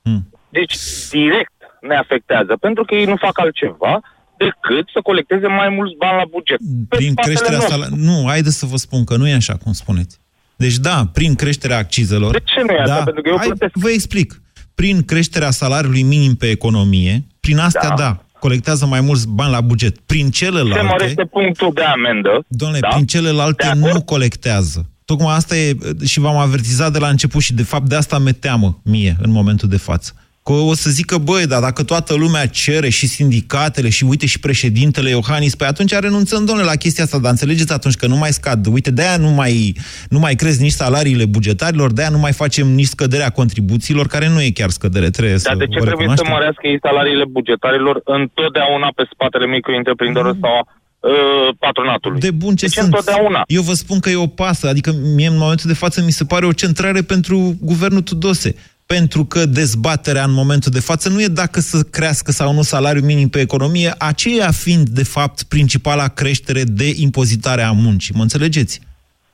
Hmm. 0.02 0.22
Deci, 0.48 0.74
direct 1.10 1.52
ne 1.80 1.96
afectează, 1.96 2.56
pentru 2.60 2.84
că 2.84 2.94
ei 2.94 3.04
nu 3.04 3.16
fac 3.16 3.38
altceva 3.40 4.00
decât 4.36 4.88
să 4.92 5.00
colecteze 5.02 5.46
mai 5.46 5.68
mulți 5.68 5.94
bani 5.96 6.16
la 6.16 6.26
buget. 6.30 6.58
Prin 6.88 7.14
creșterea 7.14 7.58
salariului. 7.58 8.04
Nu, 8.04 8.16
haideți 8.26 8.58
să 8.58 8.66
vă 8.66 8.76
spun 8.76 9.04
că 9.04 9.16
nu 9.16 9.28
e 9.28 9.34
așa 9.34 9.56
cum 9.62 9.72
spuneți. 9.72 10.22
Deci 10.66 10.76
da, 10.76 11.10
prin 11.12 11.34
creșterea 11.34 11.78
accizelor... 11.78 12.30
De 12.30 12.42
ce 12.44 12.60
nu 12.66 12.72
e 12.72 12.82
da, 12.86 12.92
asta? 12.92 13.04
Pentru 13.04 13.22
că 13.22 13.28
eu 13.28 13.36
hai, 13.36 13.70
Vă 13.72 13.90
explic. 13.90 14.42
Prin 14.74 15.02
creșterea 15.02 15.50
salariului 15.50 16.02
minim 16.02 16.34
pe 16.34 16.46
economie, 16.50 17.24
prin 17.40 17.58
astea, 17.58 17.88
da, 17.88 17.94
da 17.94 18.24
colectează 18.38 18.86
mai 18.86 19.00
mulți 19.00 19.28
bani 19.28 19.50
la 19.50 19.60
buget. 19.60 19.98
Prin 19.98 20.30
celelalte... 20.30 20.78
Se 20.78 20.86
mărește 20.86 21.24
punctul 21.24 21.70
de 21.74 21.82
amendă. 21.82 22.44
Domnule, 22.48 22.80
da? 22.80 22.88
prin 22.88 23.06
celelalte 23.06 23.72
nu 23.74 24.02
colectează. 24.02 24.90
Tocmai 25.04 25.34
asta 25.34 25.56
e, 25.56 25.76
și 26.04 26.20
v-am 26.20 26.36
avertizat 26.36 26.92
de 26.92 26.98
la 26.98 27.08
început 27.08 27.42
și 27.42 27.54
de 27.54 27.62
fapt 27.62 27.88
de 27.88 27.94
asta 27.94 28.18
mi 28.18 28.32
teamă 28.32 28.80
mie 28.84 29.16
în 29.22 29.30
momentul 29.30 29.68
de 29.68 29.76
față. 29.76 30.12
Că 30.48 30.52
o 30.52 30.74
să 30.74 30.90
zică, 30.90 31.16
băi, 31.18 31.46
dar 31.46 31.60
dacă 31.60 31.84
toată 31.84 32.14
lumea 32.14 32.46
cere 32.46 32.88
și 32.88 33.06
sindicatele 33.06 33.88
și 33.88 34.04
uite 34.04 34.26
și 34.26 34.40
președintele 34.40 35.08
Iohannis, 35.08 35.54
pe 35.54 35.64
atunci 35.64 35.92
renunțăm, 35.94 36.44
domnule, 36.44 36.66
la 36.66 36.76
chestia 36.76 37.04
asta, 37.04 37.18
dar 37.18 37.30
înțelegeți 37.30 37.72
atunci 37.72 37.94
că 37.94 38.06
nu 38.06 38.16
mai 38.16 38.32
scad. 38.32 38.66
Uite, 38.66 38.90
de-aia 38.90 39.16
nu 39.16 39.28
mai, 39.28 39.76
nu 40.08 40.18
mai 40.18 40.34
cresc 40.34 40.60
nici 40.60 40.80
salariile 40.82 41.24
bugetarilor, 41.24 41.92
de-aia 41.92 42.10
nu 42.10 42.18
mai 42.18 42.32
facem 42.32 42.66
nici 42.66 42.86
scăderea 42.86 43.30
contribuțiilor, 43.30 44.06
care 44.06 44.28
nu 44.28 44.40
e 44.42 44.50
chiar 44.50 44.70
scădere, 44.70 45.10
trebuie 45.10 45.36
dar 45.42 45.52
să 45.52 45.58
de 45.58 45.66
ce 45.66 45.78
trebuie 45.78 46.16
să 46.16 46.24
mărească 46.28 46.66
ei 46.66 46.78
salariile 46.82 47.24
bugetarilor 47.24 48.00
întotdeauna 48.04 48.92
pe 48.94 49.08
spatele 49.12 49.46
micro-întreprinderilor 49.46 50.34
mm. 50.34 50.40
sau 50.40 50.56
uh, 51.00 51.54
patronatului. 51.58 52.20
De 52.20 52.30
bun 52.30 52.54
ce 52.56 52.66
deci 52.66 52.74
sunt. 52.74 52.86
întotdeauna. 52.86 53.42
Eu 53.46 53.62
vă 53.62 53.72
spun 53.72 53.98
că 54.00 54.10
e 54.10 54.16
o 54.16 54.26
pasă, 54.26 54.68
adică 54.68 54.90
mie 55.16 55.26
în 55.26 55.38
momentul 55.38 55.70
de 55.70 55.76
față 55.76 56.02
mi 56.04 56.10
se 56.10 56.24
pare 56.24 56.46
o 56.46 56.52
centrare 56.52 57.02
pentru 57.02 57.54
guvernul 57.60 58.00
Tudose 58.00 58.54
pentru 58.86 59.24
că 59.24 59.46
dezbaterea 59.46 60.24
în 60.24 60.32
momentul 60.32 60.70
de 60.70 60.80
față 60.80 61.08
nu 61.08 61.22
e 61.22 61.26
dacă 61.26 61.60
să 61.60 61.82
crească 61.82 62.32
sau 62.32 62.52
nu 62.52 62.62
salariul 62.62 63.04
minim 63.04 63.28
pe 63.28 63.40
economie, 63.40 63.94
aceea 63.98 64.50
fiind, 64.50 64.88
de 64.88 65.04
fapt, 65.04 65.42
principala 65.42 66.08
creștere 66.08 66.64
de 66.64 66.92
impozitare 66.96 67.62
a 67.62 67.72
muncii. 67.72 68.14
Mă 68.16 68.22
înțelegeți? 68.22 68.80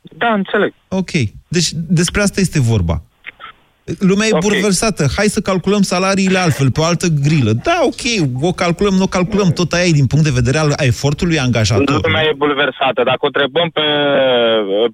Da, 0.00 0.33
înțeleg. 0.33 0.75
Ok. 0.88 1.11
Deci 1.49 1.73
despre 1.73 2.23
asta 2.23 2.40
este 2.40 2.61
vorba. 2.61 3.02
Lumea 3.99 4.26
e 4.26 4.34
okay. 4.34 4.49
burversată. 4.49 5.06
Hai 5.16 5.26
să 5.26 5.40
calculăm 5.40 5.82
salariile 5.82 6.38
altfel, 6.38 6.70
pe 6.70 6.80
o 6.80 6.84
altă 6.84 7.06
grilă. 7.06 7.52
Da, 7.52 7.78
ok, 7.82 8.02
o 8.42 8.52
calculăm, 8.52 8.94
nu 8.94 9.02
o 9.02 9.06
calculăm. 9.06 9.49
Tot 9.49 9.72
aia 9.72 9.84
e 9.84 10.00
din 10.00 10.06
punct 10.06 10.25
de 10.25 10.38
vedere 10.40 10.58
al 10.58 10.72
efortului 10.76 11.38
angajator. 11.38 12.00
Lumea 12.02 12.22
e 12.22 12.32
bulversată. 12.37 13.02
Dacă 13.02 13.18
o 13.20 13.26
întrebăm 13.26 13.68
pe, 13.68 13.87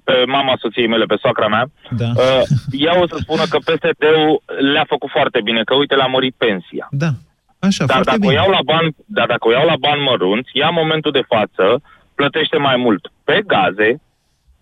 pe 0.03 0.23
mama 0.27 0.53
soției 0.59 0.87
mele, 0.87 1.05
pe 1.05 1.17
soacra 1.21 1.47
mea, 1.47 1.65
da. 1.97 2.09
uh, 2.15 2.41
ea 2.71 2.99
o 3.01 3.07
să 3.07 3.17
spună 3.19 3.43
că 3.49 3.57
PSD-ul 3.57 4.41
le-a 4.73 4.85
făcut 4.87 5.09
foarte 5.09 5.39
bine, 5.43 5.61
că 5.63 5.73
uite, 5.75 5.95
le-a 5.95 6.13
mărit 6.15 6.35
pensia. 6.37 6.87
Da, 6.91 7.11
așa, 7.59 7.85
dar 7.85 7.95
foarte 7.95 8.09
dacă 8.09 8.19
bine. 8.19 8.33
O 8.33 8.35
iau 8.35 8.49
la 8.49 8.63
bani, 8.65 8.95
dar 9.05 9.27
dacă 9.27 9.47
o 9.47 9.51
iau 9.51 9.65
la 9.65 9.77
bani 9.79 10.01
mărunți, 10.09 10.49
ea 10.53 10.67
în 10.67 10.79
momentul 10.81 11.11
de 11.11 11.25
față 11.33 11.81
plătește 12.15 12.57
mai 12.57 12.77
mult 12.77 13.11
pe 13.23 13.43
gaze, 13.47 14.01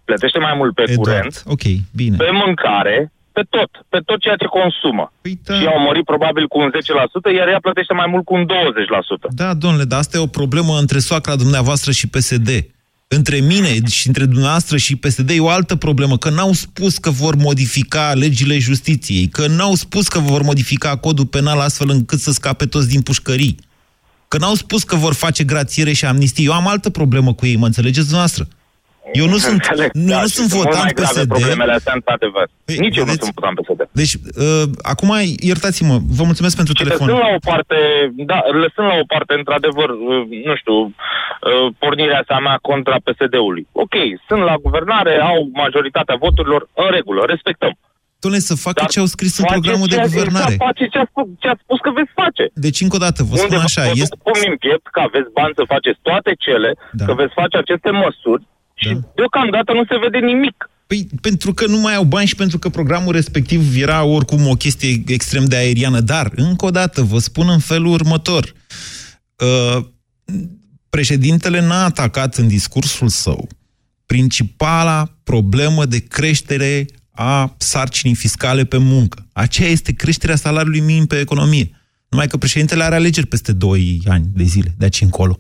plătește 0.05 0.39
mai 0.39 0.53
mult 0.55 0.74
pe 0.75 0.84
Eduard, 0.88 1.01
curent, 1.01 1.44
ok, 1.46 1.65
bine. 1.96 2.15
pe 2.17 2.29
mâncare, 2.32 3.12
pe 3.38 3.44
tot, 3.56 3.72
pe 3.94 4.00
tot 4.10 4.20
ceea 4.25 4.36
ce 4.42 4.48
consumă. 4.60 5.06
Păi 5.22 5.39
da. 5.44 5.54
Și 5.60 5.65
au 5.74 5.80
mărit 5.88 6.06
probabil 6.13 6.46
cu 6.48 6.58
un 6.60 6.70
10%, 6.72 7.36
iar 7.38 7.48
ea 7.48 7.65
plătește 7.68 7.94
mai 7.94 8.08
mult 8.13 8.25
cu 8.25 8.34
un 8.39 8.46
20%. 8.46 8.48
Da, 9.42 9.54
domnule, 9.54 9.84
dar 9.92 10.00
asta 10.00 10.18
e 10.18 10.30
o 10.30 10.38
problemă 10.39 10.74
între 10.84 11.00
soacra 11.00 11.36
dumneavoastră 11.44 11.92
și 11.92 12.08
PSD. 12.08 12.50
Între 13.08 13.38
mine 13.51 13.72
și 13.98 14.08
între 14.08 14.25
dumneavoastră 14.25 14.77
și 14.77 14.96
PSD 14.96 15.30
e 15.30 15.39
o 15.39 15.50
altă 15.50 15.75
problemă, 15.75 16.18
că 16.18 16.30
n-au 16.30 16.54
spus 16.54 16.98
că 16.98 17.10
vor 17.10 17.36
modifica 17.36 18.13
legile 18.13 18.58
justiției, 18.58 19.27
că 19.27 19.48
n-au 19.48 19.74
spus 19.74 20.08
că 20.08 20.20
vor 20.20 20.42
modifica 20.42 20.98
codul 20.98 21.25
penal 21.25 21.60
astfel 21.60 21.89
încât 21.89 22.20
să 22.20 22.32
scape 22.32 22.65
toți 22.65 22.88
din 22.88 23.01
pușcării, 23.01 23.56
că 24.27 24.38
n-au 24.38 24.54
spus 24.54 24.84
că 24.84 24.96
vor 24.96 25.13
face 25.13 25.44
grațiere 25.44 25.94
și 25.94 26.06
amnistie. 26.06 26.46
Eu 26.46 26.54
am 26.54 26.68
altă 26.68 26.89
problemă 26.89 27.34
cu 27.34 27.46
ei, 27.46 27.56
mă 27.56 27.65
înțelegeți 27.65 28.08
dumneavoastră? 28.08 28.48
Eu 29.13 29.27
nu 29.33 29.38
sunt, 29.38 29.53
Înțeleg, 29.53 29.89
nu, 29.93 30.09
da, 30.13 30.19
nu 30.21 30.27
și 30.27 30.33
sunt 30.39 30.50
mult 30.53 30.63
votant 30.65 30.83
mai 30.83 30.93
grave 31.00 31.19
PSD. 31.19 31.27
problemele 31.35 31.74
astea, 31.79 31.93
într-adevăr. 32.00 32.45
Păi, 32.65 32.77
Nici 32.85 32.97
eu 32.97 33.03
nu 33.05 33.09
vedeți? 33.12 33.24
sunt 33.27 33.35
votant 33.39 33.55
PSD. 33.59 33.81
Deci, 34.01 34.13
uh, 34.13 34.63
acum, 34.93 35.12
iertați-mă, 35.51 35.95
vă 36.17 36.24
mulțumesc 36.29 36.55
pentru 36.62 36.74
telefon. 36.81 37.07
Lăsând 37.07 37.24
la 37.27 37.31
o 37.38 37.41
parte, 37.51 37.77
da, 38.31 38.39
lăsând 38.63 38.88
la 38.91 38.97
o 39.03 39.05
parte, 39.13 39.33
într-adevăr, 39.41 39.89
uh, 39.89 40.21
nu 40.47 40.55
știu, 40.62 40.77
uh, 40.83 41.65
pornirea 41.81 42.24
sa 42.29 42.38
mea 42.47 42.57
contra 42.69 42.97
PSD-ului. 43.05 43.63
Ok, 43.83 43.95
sunt 44.27 44.41
la 44.50 44.55
guvernare, 44.65 45.13
au 45.31 45.39
majoritatea 45.63 46.15
voturilor, 46.25 46.62
în 46.83 46.89
regulă, 46.97 47.21
respectăm. 47.33 47.74
Dom'le, 48.24 48.43
să 48.51 48.55
facă 48.67 48.79
Dar 48.81 48.89
ce 48.93 49.00
au 49.00 49.09
scris 49.15 49.31
în 49.38 49.43
faceți 49.45 49.55
programul 49.62 49.88
de 49.88 49.95
ceea- 49.95 50.07
guvernare. 50.12 50.53
Exact, 50.53 50.65
face 50.69 50.83
ce 50.93 51.00
a, 51.03 51.05
spus, 51.12 51.25
ce 51.43 51.47
a 51.53 51.55
spus 51.63 51.79
că 51.85 51.89
veți 52.00 52.12
face. 52.21 52.43
Deci, 52.65 52.79
încă 52.85 52.95
o 53.00 53.03
dată, 53.05 53.19
vă 53.29 53.35
Unde 53.35 53.45
spun 53.47 53.57
vă- 53.63 53.67
așa, 53.69 53.81
vă 53.83 53.91
este... 54.03 54.13
duc 54.15 54.21
pumnii 54.27 54.51
în 54.53 54.59
piept 54.63 54.85
că 54.95 55.00
aveți 55.09 55.29
bani 55.39 55.53
să 55.59 55.63
faceți 55.74 56.00
toate 56.07 56.31
cele, 56.45 56.69
Da. 57.00 57.03
că 57.07 57.13
veți 57.21 57.33
face 57.41 57.55
aceste 57.63 57.89
măsuri 58.03 58.43
și 58.75 59.00
deocamdată 59.15 59.74
nu 59.74 59.86
se 59.86 59.98
vede 59.98 60.25
nimic. 60.25 60.70
Păi 60.88 61.08
pentru 61.22 61.53
că 61.53 61.67
nu 61.67 61.77
mai 61.77 61.96
au 61.96 62.03
bani 62.03 62.27
și 62.27 62.36
pentru 62.36 62.60
că 62.60 62.70
programul 62.70 63.13
respectiv 63.13 63.75
era 63.82 64.03
oricum 64.03 64.48
o 64.48 64.53
chestie 64.53 65.03
extrem 65.08 65.46
de 65.46 65.55
aeriană. 65.55 66.00
Dar, 66.00 66.32
încă 66.36 66.65
o 66.65 66.70
dată, 66.70 67.01
vă 67.01 67.20
spun 67.20 67.50
în 67.50 67.60
felul 67.60 67.91
următor. 67.91 68.53
Uh, 69.36 69.86
președintele 70.89 71.62
n-a 71.62 71.84
atacat 71.84 72.36
în 72.36 72.48
discursul 72.48 73.08
său 73.08 73.48
principala 74.05 75.17
problemă 75.24 75.86
de 75.86 76.00
creștere 76.00 76.86
a 77.12 77.55
sarcinii 77.58 78.15
fiscale 78.15 78.63
pe 78.63 78.77
muncă. 78.77 79.27
Aceea 79.34 79.70
este 79.70 79.94
creșterea 79.94 80.36
salariului 80.36 80.79
minim 80.79 81.05
pe 81.05 81.20
economie. 81.20 81.70
Numai 82.10 82.27
că 82.27 82.38
președintele 82.38 82.84
are 82.84 82.96
alegeri 82.96 83.27
peste 83.27 83.53
2 83.53 84.01
ani 84.08 84.25
de 84.34 84.44
zile, 84.44 84.74
de 84.77 84.84
aici 84.84 85.01
încolo. 85.01 85.39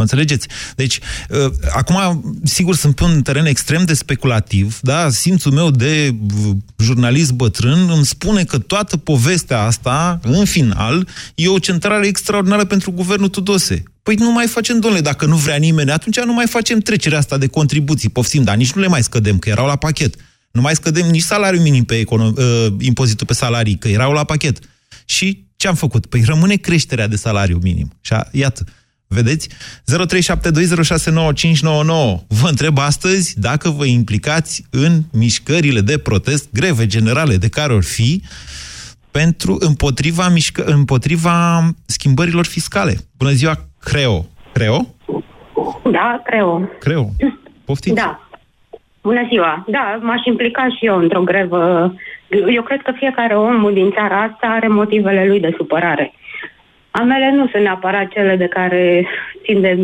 Mă 0.00 0.06
înțelegeți? 0.06 0.46
Deci, 0.76 0.98
uh, 1.28 1.52
acum, 1.70 2.24
sigur, 2.44 2.76
sunt 2.76 2.94
pe 2.94 3.04
un 3.04 3.22
teren 3.22 3.46
extrem 3.46 3.84
de 3.84 3.94
speculativ, 3.94 4.78
da? 4.82 5.10
Simțul 5.10 5.52
meu 5.52 5.70
de 5.70 6.14
uh, 6.46 6.50
jurnalist 6.78 7.32
bătrân 7.32 7.90
îmi 7.90 8.06
spune 8.06 8.44
că 8.44 8.58
toată 8.58 8.96
povestea 8.96 9.60
asta, 9.62 10.20
în 10.22 10.44
final, 10.44 11.08
e 11.34 11.48
o 11.48 11.58
centrală 11.58 12.06
extraordinară 12.06 12.64
pentru 12.64 12.90
guvernul 12.90 13.28
Tudose. 13.28 13.82
Păi 14.02 14.14
nu 14.14 14.32
mai 14.32 14.46
facem, 14.46 14.78
domnule, 14.78 15.02
dacă 15.02 15.26
nu 15.26 15.36
vrea 15.36 15.56
nimeni, 15.56 15.90
atunci 15.90 16.20
nu 16.20 16.32
mai 16.32 16.46
facem 16.46 16.78
trecerea 16.78 17.18
asta 17.18 17.38
de 17.38 17.46
contribuții, 17.46 18.08
poftim, 18.08 18.42
dar 18.42 18.56
nici 18.56 18.72
nu 18.72 18.80
le 18.80 18.88
mai 18.88 19.02
scădem, 19.02 19.38
că 19.38 19.48
erau 19.48 19.66
la 19.66 19.76
pachet. 19.76 20.14
Nu 20.50 20.60
mai 20.60 20.74
scădem 20.74 21.10
nici 21.10 21.22
salariul 21.22 21.62
minim 21.62 21.84
pe 21.84 22.04
econom- 22.04 22.36
uh, 22.36 22.66
impozitul 22.78 23.26
pe 23.26 23.34
salarii, 23.34 23.78
că 23.78 23.88
erau 23.88 24.12
la 24.12 24.24
pachet. 24.24 24.58
Și 25.04 25.48
ce 25.56 25.68
am 25.68 25.74
făcut? 25.74 26.06
Păi 26.06 26.22
rămâne 26.24 26.54
creșterea 26.54 27.06
de 27.06 27.16
salariu 27.16 27.58
minim. 27.62 27.92
Și 28.00 28.12
a, 28.12 28.28
iată, 28.32 28.64
vedeți? 29.14 29.48
0372069599. 29.48 29.54
Vă 32.28 32.48
întreb 32.48 32.78
astăzi 32.78 33.40
dacă 33.40 33.68
vă 33.70 33.84
implicați 33.84 34.64
în 34.70 34.92
mișcările 35.12 35.80
de 35.80 35.98
protest, 35.98 36.52
greve 36.52 36.86
generale 36.86 37.36
de 37.36 37.48
care 37.48 37.72
or 37.72 37.84
fi, 37.84 38.22
pentru 39.10 39.56
împotriva, 39.60 40.28
mișcă, 40.28 40.64
împotriva 40.64 41.62
schimbărilor 41.86 42.46
fiscale. 42.46 42.96
Bună 43.18 43.30
ziua, 43.30 43.54
Creo. 43.80 44.26
Creo? 44.52 44.86
Da, 45.90 46.20
creo. 46.24 46.68
Creo. 46.78 47.10
Poftiți? 47.64 47.94
Da. 47.94 48.28
Bună 49.02 49.26
ziua. 49.28 49.64
Da, 49.66 49.98
m-aș 50.02 50.24
implica 50.24 50.66
și 50.78 50.86
eu 50.86 50.98
într-o 50.98 51.22
grevă. 51.22 51.94
Eu 52.54 52.62
cred 52.62 52.82
că 52.82 52.92
fiecare 52.96 53.36
om 53.36 53.72
din 53.72 53.90
țara 53.90 54.22
asta 54.22 54.46
are 54.46 54.68
motivele 54.68 55.26
lui 55.26 55.40
de 55.40 55.54
supărare. 55.56 56.12
A 56.90 57.02
mele 57.02 57.30
nu 57.32 57.48
sunt 57.48 57.62
neapărat 57.62 58.08
cele 58.08 58.36
de 58.36 58.46
care 58.46 59.06
țin 59.44 59.60
de 59.60 59.78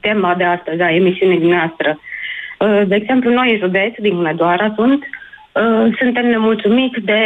tema 0.00 0.34
de 0.34 0.44
astăzi, 0.44 0.80
a 0.80 0.94
emisiunii 0.94 1.38
dumneavoastră. 1.38 2.00
Uh, 2.58 2.82
De 2.86 2.94
exemplu, 2.94 3.30
noi 3.30 3.52
în 3.52 3.58
județ, 3.58 3.94
din 3.98 4.14
Hunedoara 4.14 4.72
sunt, 4.76 5.02
uh, 5.52 5.94
suntem 5.98 6.26
nemulțumiți 6.26 7.00
de 7.00 7.20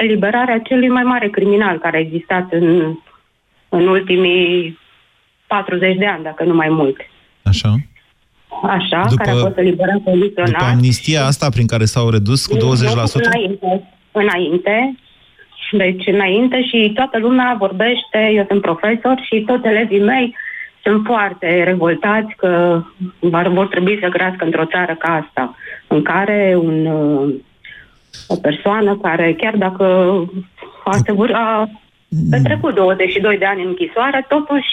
eliberarea 0.00 0.58
celui 0.58 0.88
mai 0.88 1.02
mare 1.02 1.28
criminal 1.28 1.78
care 1.78 1.96
a 1.96 2.00
existat 2.00 2.46
în, 2.52 2.94
în 3.68 3.86
ultimii 3.86 4.78
40 5.46 5.96
de 5.96 6.06
ani, 6.06 6.22
dacă 6.22 6.44
nu 6.44 6.54
mai 6.54 6.68
mult. 6.68 6.96
Așa. 7.42 7.74
Așa, 8.62 9.06
După- 9.08 9.22
care 9.24 9.36
a 9.36 9.40
fost 9.40 9.58
eliberat 9.58 9.94
După 9.94 10.10
condiționat. 10.10 10.62
amnistia 10.70 11.24
asta 11.24 11.48
prin 11.48 11.66
care 11.66 11.84
s-au 11.84 12.10
redus 12.10 12.46
cu 12.46 12.56
20%? 12.56 12.60
Înainte, 13.32 13.88
înainte. 14.12 14.94
Deci 15.70 16.06
înainte 16.06 16.62
și 16.62 16.92
toată 16.94 17.18
lumea 17.18 17.56
vorbește, 17.58 18.30
eu 18.34 18.44
sunt 18.48 18.60
profesor 18.60 19.20
și 19.22 19.44
toți 19.46 19.66
elevii 19.66 20.00
mei 20.00 20.36
sunt 20.82 21.02
foarte 21.04 21.62
revoltați 21.64 22.34
că 22.36 22.82
vor 23.18 23.48
vor 23.48 23.66
trebui 23.66 23.98
să 24.00 24.08
crească 24.08 24.44
într-o 24.44 24.64
țară 24.64 24.94
ca 24.98 25.26
asta, 25.26 25.56
în 25.86 26.02
care 26.02 26.56
un, 26.62 26.86
uh, 26.86 27.34
o 28.26 28.36
persoană 28.36 28.96
care, 28.96 29.34
chiar 29.34 29.56
dacă 29.56 29.84
a, 30.84 30.96
săvâr- 30.96 31.34
a 31.34 31.70
petrecut 32.30 32.74
22 32.74 33.38
de 33.38 33.44
ani 33.44 33.62
în 33.62 33.68
închisoare, 33.68 34.26
totuși 34.28 34.68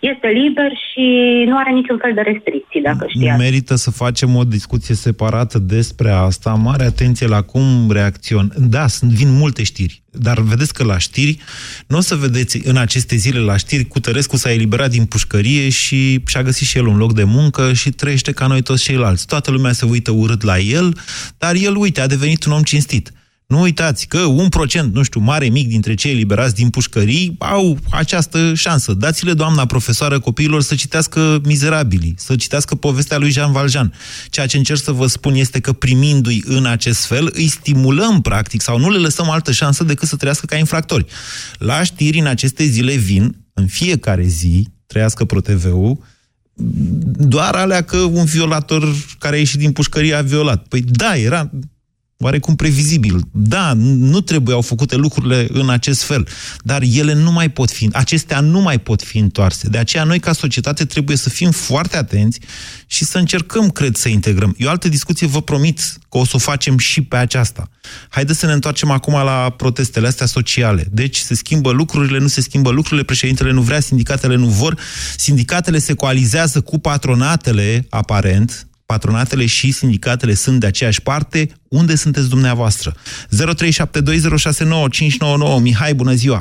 este 0.00 0.26
liber 0.26 0.70
și 0.90 1.06
nu 1.46 1.56
are 1.56 1.72
niciun 1.72 1.98
fel 1.98 2.12
de 2.14 2.20
restricții, 2.20 2.80
dacă 2.82 3.06
știați. 3.08 3.40
Merită 3.40 3.74
să 3.74 3.90
facem 3.90 4.36
o 4.36 4.44
discuție 4.44 4.94
separată 4.94 5.58
despre 5.58 6.10
asta. 6.10 6.54
Mare 6.54 6.84
atenție 6.84 7.26
la 7.26 7.42
cum 7.42 7.90
reacțion. 7.90 8.52
Da, 8.56 8.86
sunt, 8.86 9.10
vin 9.10 9.30
multe 9.30 9.62
știri, 9.62 10.02
dar 10.10 10.40
vedeți 10.40 10.74
că 10.74 10.84
la 10.84 10.98
știri, 10.98 11.38
nu 11.86 11.96
o 11.96 12.00
să 12.00 12.14
vedeți 12.14 12.68
în 12.68 12.76
aceste 12.76 13.16
zile 13.16 13.38
la 13.38 13.56
știri, 13.56 13.84
Cutărescu 13.84 14.36
s-a 14.36 14.52
eliberat 14.52 14.90
din 14.90 15.04
pușcărie 15.04 15.68
și 15.68 16.22
și-a 16.26 16.42
găsit 16.42 16.66
și 16.66 16.78
el 16.78 16.86
un 16.86 16.96
loc 16.96 17.14
de 17.14 17.24
muncă 17.24 17.72
și 17.72 17.90
trăiește 17.90 18.32
ca 18.32 18.46
noi 18.46 18.62
toți 18.62 18.82
ceilalți. 18.82 19.26
Toată 19.26 19.50
lumea 19.50 19.72
se 19.72 19.86
uită 19.86 20.10
urât 20.10 20.42
la 20.42 20.58
el, 20.58 20.96
dar 21.38 21.54
el, 21.54 21.76
uite, 21.76 22.00
a 22.00 22.06
devenit 22.06 22.44
un 22.44 22.52
om 22.52 22.62
cinstit. 22.62 23.12
Nu 23.48 23.60
uitați 23.60 24.06
că 24.06 24.18
un 24.18 24.48
procent, 24.48 24.94
nu 24.94 25.02
știu, 25.02 25.20
mare, 25.20 25.48
mic 25.48 25.68
dintre 25.68 25.94
cei 25.94 26.10
eliberați 26.10 26.54
din 26.54 26.70
pușcării 26.70 27.36
au 27.38 27.78
această 27.90 28.54
șansă. 28.54 28.92
Dați-le, 28.92 29.32
doamna 29.32 29.66
profesoară, 29.66 30.20
copiilor 30.20 30.62
să 30.62 30.74
citească 30.74 31.40
Mizerabilii, 31.44 32.14
să 32.16 32.36
citească 32.36 32.74
povestea 32.74 33.18
lui 33.18 33.30
Jean 33.30 33.52
Valjean. 33.52 33.92
Ceea 34.30 34.46
ce 34.46 34.56
încerc 34.56 34.80
să 34.82 34.92
vă 34.92 35.06
spun 35.06 35.34
este 35.34 35.60
că 35.60 35.72
primindu-i 35.72 36.42
în 36.46 36.66
acest 36.66 37.04
fel, 37.04 37.30
îi 37.34 37.46
stimulăm, 37.46 38.20
practic, 38.20 38.60
sau 38.60 38.78
nu 38.78 38.90
le 38.90 38.98
lăsăm 38.98 39.30
altă 39.30 39.52
șansă 39.52 39.84
decât 39.84 40.08
să 40.08 40.16
trăiască 40.16 40.46
ca 40.46 40.56
infractori. 40.56 41.06
La 41.58 41.82
știri 41.82 42.18
în 42.18 42.26
aceste 42.26 42.64
zile 42.64 42.94
vin, 42.94 43.36
în 43.52 43.66
fiecare 43.66 44.26
zi, 44.26 44.68
trăiască 44.86 45.24
ProTV-ul, 45.24 45.98
doar 47.18 47.54
alea 47.54 47.82
că 47.82 47.96
un 47.96 48.24
violator 48.24 48.94
care 49.18 49.36
a 49.36 49.38
ieșit 49.38 49.58
din 49.58 49.72
pușcărie 49.72 50.14
a 50.14 50.22
violat. 50.22 50.66
Păi 50.66 50.80
da, 50.80 51.16
era 51.16 51.50
oarecum 52.20 52.56
previzibil. 52.56 53.20
Da, 53.30 53.72
nu 53.76 54.20
trebuiau 54.20 54.60
făcute 54.60 54.96
lucrurile 54.96 55.46
în 55.52 55.70
acest 55.70 56.02
fel, 56.02 56.28
dar 56.62 56.82
ele 56.82 57.12
nu 57.12 57.32
mai 57.32 57.48
pot 57.48 57.70
fi, 57.70 57.88
acestea 57.92 58.40
nu 58.40 58.60
mai 58.60 58.78
pot 58.78 59.02
fi 59.02 59.18
întoarse. 59.18 59.68
De 59.68 59.78
aceea 59.78 60.04
noi 60.04 60.20
ca 60.20 60.32
societate 60.32 60.84
trebuie 60.84 61.16
să 61.16 61.28
fim 61.28 61.50
foarte 61.50 61.96
atenți 61.96 62.40
și 62.86 63.04
să 63.04 63.18
încercăm, 63.18 63.70
cred, 63.70 63.96
să 63.96 64.08
integrăm. 64.08 64.54
E 64.58 64.66
o 64.66 64.70
altă 64.70 64.88
discuție, 64.88 65.26
vă 65.26 65.42
promit 65.42 65.80
că 66.08 66.18
o 66.18 66.24
să 66.24 66.32
o 66.34 66.38
facem 66.38 66.78
și 66.78 67.02
pe 67.02 67.16
aceasta. 67.16 67.70
Haideți 68.08 68.38
să 68.38 68.46
ne 68.46 68.52
întoarcem 68.52 68.90
acum 68.90 69.14
la 69.14 69.54
protestele 69.56 70.06
astea 70.06 70.26
sociale. 70.26 70.88
Deci 70.90 71.16
se 71.16 71.34
schimbă 71.34 71.70
lucrurile, 71.70 72.18
nu 72.18 72.28
se 72.28 72.40
schimbă 72.40 72.70
lucrurile, 72.70 73.02
președintele 73.02 73.52
nu 73.52 73.62
vrea, 73.62 73.80
sindicatele 73.80 74.34
nu 74.34 74.46
vor, 74.46 74.78
sindicatele 75.16 75.78
se 75.78 75.94
coalizează 75.94 76.60
cu 76.60 76.78
patronatele, 76.78 77.86
aparent, 77.90 78.67
patronatele 78.92 79.46
și 79.56 79.72
sindicatele 79.72 80.34
sunt 80.44 80.60
de 80.60 80.66
aceeași 80.66 81.02
parte. 81.10 81.40
Unde 81.80 81.94
sunteți 82.04 82.28
dumneavoastră? 82.34 82.90
0372069599. 82.92 82.96
Mihai, 85.66 85.94
bună 86.02 86.14
ziua! 86.22 86.40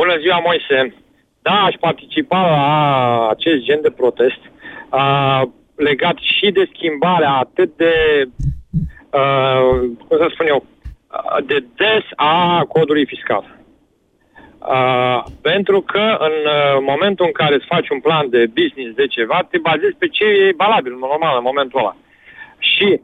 Bună 0.00 0.16
ziua, 0.22 0.38
Moise. 0.48 0.94
Da, 1.42 1.56
aș 1.68 1.74
participa 1.80 2.40
la 2.56 2.64
acest 3.34 3.60
gen 3.66 3.80
de 3.82 3.90
protest 3.90 4.42
a, 4.88 5.04
legat 5.74 6.16
și 6.34 6.50
de 6.50 6.70
schimbarea 6.72 7.32
atât 7.44 7.76
de, 7.76 7.94
a, 9.10 9.20
cum 10.06 10.16
să 10.20 10.26
spun 10.32 10.46
eu, 10.46 10.66
a, 11.06 11.40
de 11.46 11.58
des 11.76 12.04
a 12.16 12.64
codului 12.68 13.06
fiscal. 13.06 13.44
A, 14.66 15.24
pentru 15.40 15.80
că 15.80 16.04
în 16.28 16.36
a, 16.46 16.78
momentul 16.78 17.24
în 17.26 17.32
care 17.32 17.54
îți 17.54 17.66
faci 17.74 17.88
un 17.88 18.00
plan 18.00 18.30
de 18.30 18.46
business 18.46 18.94
de 18.94 19.06
ceva, 19.06 19.46
te 19.50 19.58
bazezi 19.58 19.96
pe 19.98 20.08
ce 20.08 20.24
e 20.24 20.54
valabil, 20.56 20.94
normal, 20.98 21.34
în 21.36 21.48
momentul 21.50 21.78
ăla. 21.78 21.96
Și 22.58 23.00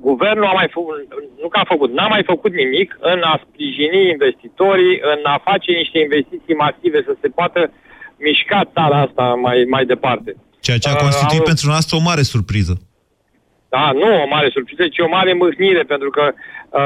guvernul 0.00 0.44
a 0.44 0.52
mai 0.52 0.68
făcut, 0.70 0.94
nu 1.42 1.48
că 1.48 1.58
a 1.58 1.64
făcut, 1.74 1.90
n-a 1.92 2.08
mai 2.08 2.22
făcut 2.22 2.52
nimic 2.54 2.96
în 3.00 3.20
a 3.22 3.40
sprijini 3.46 4.08
investitorii, 4.08 5.00
în 5.02 5.20
a 5.22 5.40
face 5.44 5.72
niște 5.72 5.98
investiții 5.98 6.54
masive 6.54 7.02
să 7.06 7.16
se 7.20 7.28
poată 7.28 7.72
mișca 8.18 8.60
țara 8.74 9.00
asta 9.00 9.22
mai, 9.22 9.64
mai 9.68 9.84
departe. 9.84 10.36
Ceea 10.60 10.78
ce 10.78 10.88
a 10.88 10.92
Uh, 10.92 10.98
constituit 11.00 11.40
au- 11.40 11.50
pentru 11.50 11.66
noastră 11.68 11.96
o 11.96 12.00
mare 12.00 12.22
surpriză. 12.22 12.74
Da, 13.68 13.90
nu 13.92 14.22
o 14.22 14.26
mare 14.28 14.48
surpriză, 14.52 14.88
ci 14.88 14.98
o 14.98 15.08
mare 15.08 15.32
mâhnire, 15.32 15.82
pentru 15.82 16.10
că 16.10 16.32
uh, 16.32 16.80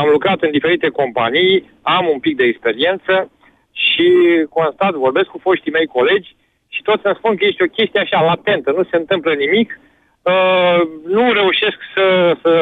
am 0.00 0.08
lucrat 0.10 0.42
în 0.42 0.50
diferite 0.50 0.88
companii, 0.88 1.70
am 1.82 2.08
un 2.12 2.18
pic 2.18 2.36
de 2.36 2.44
experiență 2.44 3.30
și 3.84 4.06
constat, 4.58 4.92
vorbesc 5.06 5.28
cu 5.30 5.44
foștii 5.46 5.76
mei 5.76 5.94
colegi 5.96 6.30
și 6.74 6.80
toți 6.88 7.06
îmi 7.06 7.18
spun 7.20 7.32
că 7.36 7.44
este 7.46 7.62
o 7.66 7.74
chestie 7.76 8.00
așa 8.00 8.18
latentă, 8.30 8.68
nu 8.78 8.84
se 8.90 8.96
întâmplă 9.02 9.32
nimic, 9.44 9.68
uh, 10.32 10.78
nu 11.16 11.24
reușesc 11.40 11.78
să, 11.94 12.06
să 12.42 12.52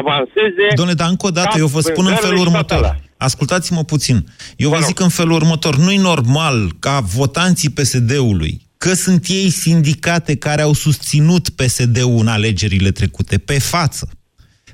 avanseze. 0.00 0.66
Doamne, 0.80 0.94
dar 1.00 1.08
încă 1.14 1.26
o 1.26 1.36
dată, 1.38 1.54
Ca 1.56 1.62
eu 1.64 1.70
vă 1.76 1.80
spun 1.80 2.04
în 2.06 2.12
vânzările 2.12 2.28
felul 2.28 2.44
și 2.44 2.50
toate 2.50 2.56
următor. 2.56 2.82
alea. 2.84 2.96
Ascultați-mă 3.28 3.82
puțin. 3.92 4.18
Eu 4.56 4.70
vă 4.70 4.80
zic 4.90 4.98
în 5.00 5.08
felul 5.08 5.32
următor. 5.40 5.74
Nu-i 5.76 6.06
normal 6.10 6.56
ca 6.78 7.00
votanții 7.00 7.70
PSD-ului, 7.70 8.52
că 8.76 8.92
sunt 8.94 9.24
ei 9.28 9.50
sindicate 9.50 10.36
care 10.36 10.62
au 10.62 10.72
susținut 10.72 11.44
PSD-ul 11.48 12.18
în 12.20 12.28
alegerile 12.28 12.90
trecute, 12.90 13.38
pe 13.38 13.58
față, 13.58 14.08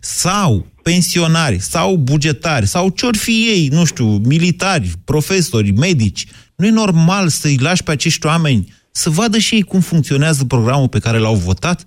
sau 0.01 0.67
pensionari, 0.85 1.59
sau 1.59 1.97
bugetari, 1.97 2.67
sau 2.67 2.89
ce-or 2.89 3.17
fi 3.17 3.31
ei, 3.31 3.69
nu 3.69 3.85
știu, 3.85 4.07
militari, 4.07 4.93
profesori, 5.05 5.71
medici. 5.71 6.27
Nu 6.55 6.67
e 6.67 6.71
normal 6.71 7.29
să-i 7.29 7.57
lași 7.57 7.83
pe 7.83 7.91
acești 7.91 8.27
oameni 8.27 8.75
să 8.91 9.11
vadă 9.11 9.39
și 9.39 9.55
ei 9.55 9.63
cum 9.63 9.81
funcționează 9.81 10.45
programul 10.45 10.89
pe 10.89 10.99
care 10.99 11.19
l-au 11.19 11.35
votat? 11.35 11.87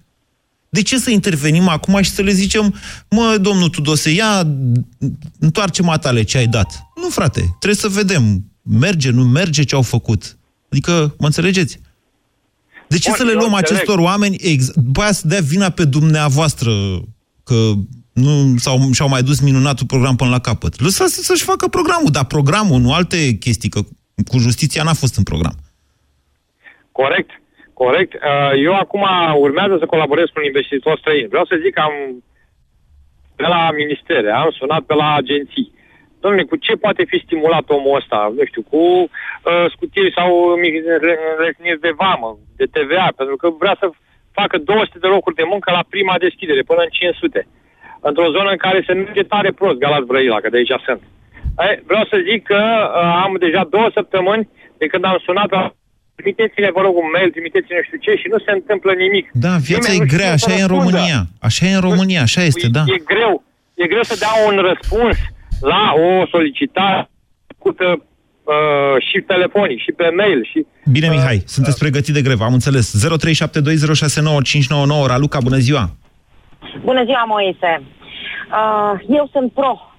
De 0.70 0.82
ce 0.82 1.00
să 1.00 1.10
intervenim 1.10 1.68
acum 1.68 2.02
și 2.02 2.12
să 2.12 2.22
le 2.22 2.32
zicem, 2.32 2.74
mă, 3.10 3.38
domnul 3.42 3.70
Tudose, 3.70 4.10
ia, 4.10 4.48
întoarce 5.40 5.82
matale 5.82 6.24
ce 6.24 6.38
ai 6.38 6.48
dat? 6.48 6.86
Nu, 7.02 7.10
frate, 7.10 7.40
trebuie 7.60 7.80
să 7.80 7.88
vedem. 7.88 8.52
Merge, 8.62 9.10
nu 9.10 9.24
merge 9.24 9.64
ce 9.64 9.76
au 9.76 9.82
făcut. 9.82 10.38
Adică, 10.72 11.16
mă 11.20 11.26
înțelegeți? 11.26 11.80
De 12.88 12.98
ce 12.98 13.10
Bun, 13.10 13.18
să 13.18 13.24
le 13.24 13.32
eu 13.32 13.38
luăm 13.38 13.54
înțeleg. 13.54 13.76
acestor 13.76 14.00
oameni, 14.00 14.36
ex- 14.36 14.72
după 14.76 15.02
aia 15.02 15.12
să 15.12 15.28
dea 15.28 15.42
vina 15.42 15.70
pe 15.70 15.86
dumneavoastră 15.86 17.02
că 17.44 17.74
nu 18.24 18.58
sau 18.66 18.76
și-au 18.98 19.10
mai 19.10 19.22
dus 19.30 19.40
minunatul 19.42 19.86
program 19.94 20.16
până 20.16 20.30
la 20.30 20.46
capăt? 20.50 20.74
Lăsați 20.82 21.26
să-și 21.30 21.50
facă 21.52 21.66
programul, 21.68 22.12
dar 22.18 22.26
programul, 22.26 22.80
nu 22.80 22.94
alte 22.94 23.20
chestii, 23.46 23.70
că 23.70 23.80
cu 24.30 24.38
justiția 24.38 24.84
n-a 24.84 25.02
fost 25.04 25.16
în 25.18 25.24
program. 25.24 25.56
Corect, 26.92 27.30
corect. 27.74 28.14
Uh, 28.14 28.54
Eu 28.68 28.74
acum 28.74 29.04
urmează 29.46 29.76
să 29.80 29.86
colaborez 29.86 30.26
cu 30.26 30.40
un 30.42 30.50
investitor 30.52 30.98
străin. 30.98 31.28
Vreau 31.34 31.46
să 31.46 31.62
zic 31.64 31.74
că 31.74 31.82
am 31.82 31.96
pe 33.36 33.46
la 33.48 33.62
ministere, 33.82 34.30
am 34.32 34.52
sunat 34.60 34.84
pe 34.90 34.94
la 34.94 35.10
agenții. 35.22 35.72
Domnule, 36.22 36.44
cu 36.44 36.56
ce 36.66 36.74
poate 36.76 37.04
fi 37.12 37.18
stimulat 37.26 37.66
omul 37.70 37.96
ăsta? 38.00 38.34
Nu 38.38 38.44
știu, 38.46 38.64
cu 38.72 38.84
uh, 38.84 39.66
scutiri 39.74 40.12
sau 40.18 40.30
înlesniri 40.56 41.86
de 41.86 41.94
vamă, 42.04 42.30
de 42.60 42.66
TVA, 42.76 43.08
pentru 43.20 43.36
că 43.36 43.48
vrea 43.50 43.76
să 43.82 43.88
facă 44.40 44.58
200 44.58 44.98
de 45.00 45.08
locuri 45.08 45.40
de 45.42 45.50
muncă 45.54 45.72
la 45.72 45.84
prima 45.94 46.16
deschidere, 46.26 46.62
până 46.70 46.82
în 46.84 46.92
500. 46.92 47.48
Într-o 48.10 48.34
zonă 48.36 48.50
în 48.56 48.62
care 48.66 48.80
se 48.88 48.94
merge 48.94 49.24
tare 49.34 49.52
prost, 49.60 49.78
Galați 49.84 50.10
Brăila, 50.10 50.40
că 50.40 50.50
de 50.50 50.58
aici 50.58 50.76
sunt. 50.88 51.02
Ei, 51.68 51.76
vreau 51.90 52.04
să 52.12 52.26
zic 52.30 52.42
că 52.52 52.62
uh, 52.64 53.24
am 53.26 53.32
deja 53.46 53.64
două 53.76 53.90
săptămâni 53.98 54.50
de 54.82 54.86
când 54.92 55.04
am 55.06 55.20
sunat 55.26 55.50
la 55.58 55.64
trimiteți-ne, 56.18 56.70
vă 56.78 56.82
rog, 56.86 56.96
un 57.04 57.10
mail, 57.16 57.30
trimiteți-ne 57.36 57.78
nu 57.80 57.86
știu 57.88 58.00
ce 58.06 58.12
și 58.22 58.28
nu 58.34 58.40
se 58.46 58.52
întâmplă 58.60 58.92
nimic. 59.04 59.26
Da, 59.46 59.54
viața 59.70 59.90
Nimeni 59.92 60.00
e 60.00 60.04
nu 60.04 60.10
știe 60.10 60.18
grea, 60.18 60.34
să 60.38 60.46
așa 60.46 60.58
e 60.58 60.62
în 60.64 60.68
răspundă. 60.68 60.98
România. 60.98 61.20
Așa 61.48 61.64
e 61.70 61.78
în 61.80 61.86
România, 61.90 62.22
așa 62.28 62.42
este, 62.50 62.68
da. 62.78 62.84
E 62.96 62.98
greu. 63.14 63.34
E 63.82 63.86
greu 63.94 64.04
să 64.12 64.16
dea 64.24 64.34
un 64.50 64.56
răspuns 64.70 65.18
la 65.74 65.84
o 66.06 66.10
solicitare 66.34 67.02
făcută 67.52 67.86
uh, 67.96 68.96
și 69.08 69.18
telefonic, 69.32 69.80
și 69.86 69.92
pe 70.00 70.08
mail, 70.20 70.40
și... 70.52 70.60
Bine, 70.96 71.08
Mihai, 71.16 71.40
sunteți 71.56 71.80
pregătit 71.84 72.14
de 72.18 72.26
grevă, 72.28 72.44
am 72.44 72.58
înțeles. 72.60 72.86
0372069599, 75.04 75.08
Raluca, 75.12 75.40
bună 75.50 75.60
ziua! 75.68 75.84
Bună 76.90 77.04
ziua, 77.10 77.24
Moise! 77.34 77.72
Uh, 78.52 79.00
eu 79.18 79.30
sunt 79.32 79.52
pro 79.52 79.92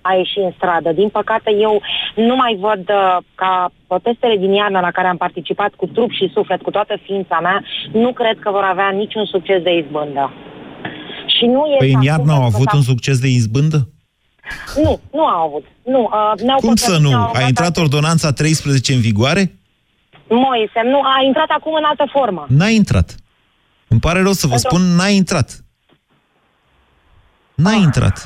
a 0.00 0.12
ieși 0.14 0.38
în 0.38 0.52
stradă. 0.56 0.92
Din 0.92 1.08
păcate, 1.08 1.50
eu 1.60 1.82
nu 2.14 2.36
mai 2.36 2.56
văd 2.60 2.88
uh, 2.88 3.16
ca 3.34 3.72
protestele 3.86 4.36
din 4.36 4.52
iarnă 4.52 4.80
la 4.80 4.90
care 4.90 5.08
am 5.08 5.16
participat 5.16 5.72
cu 5.74 5.86
trup 5.86 6.10
și 6.10 6.30
suflet, 6.34 6.62
cu 6.62 6.70
toată 6.70 6.98
ființa 7.02 7.38
mea, 7.40 7.62
nu 7.92 8.12
cred 8.12 8.38
că 8.38 8.50
vor 8.50 8.62
avea 8.64 8.88
niciun 8.90 9.24
succes 9.26 9.62
de 9.62 9.76
izbândă. 9.76 10.32
Și 11.38 11.44
nu 11.46 11.64
e 11.66 11.76
Păi 11.78 11.88
în 11.88 11.94
acum 11.96 12.06
iarnă 12.06 12.32
au 12.32 12.38
pentru 12.40 12.50
că 12.50 12.56
avut 12.56 12.68
s-a- 12.68 12.76
un 12.76 12.82
succes 12.82 13.18
de 13.18 13.28
izbândă? 13.28 13.88
Nu, 14.82 15.00
nu 15.12 15.24
au 15.24 15.46
avut. 15.46 15.64
Nu, 15.84 16.02
uh, 16.02 16.40
ne-au 16.40 16.58
Cum 16.58 16.74
să 16.74 16.86
păcălit, 16.90 17.02
nu? 17.10 17.16
ne-au 17.18 17.30
A 17.34 17.40
intrat 17.40 17.76
ordonanța 17.76 18.32
13 18.32 18.92
în 18.92 19.00
vigoare? 19.00 19.54
Moise, 20.28 20.80
nu, 20.84 21.00
a 21.00 21.22
intrat 21.26 21.48
acum 21.48 21.74
în 21.74 21.84
altă 21.84 22.04
formă. 22.12 22.46
N-a 22.48 22.68
intrat. 22.68 23.14
Îmi 23.88 24.00
pare 24.00 24.22
rău 24.22 24.32
să 24.32 24.46
vă 24.46 24.54
Pentru- 24.54 24.68
spun, 24.76 24.94
n-a 24.96 25.08
intrat. 25.08 25.64
N-a 27.64 27.74
intrat. 27.86 28.16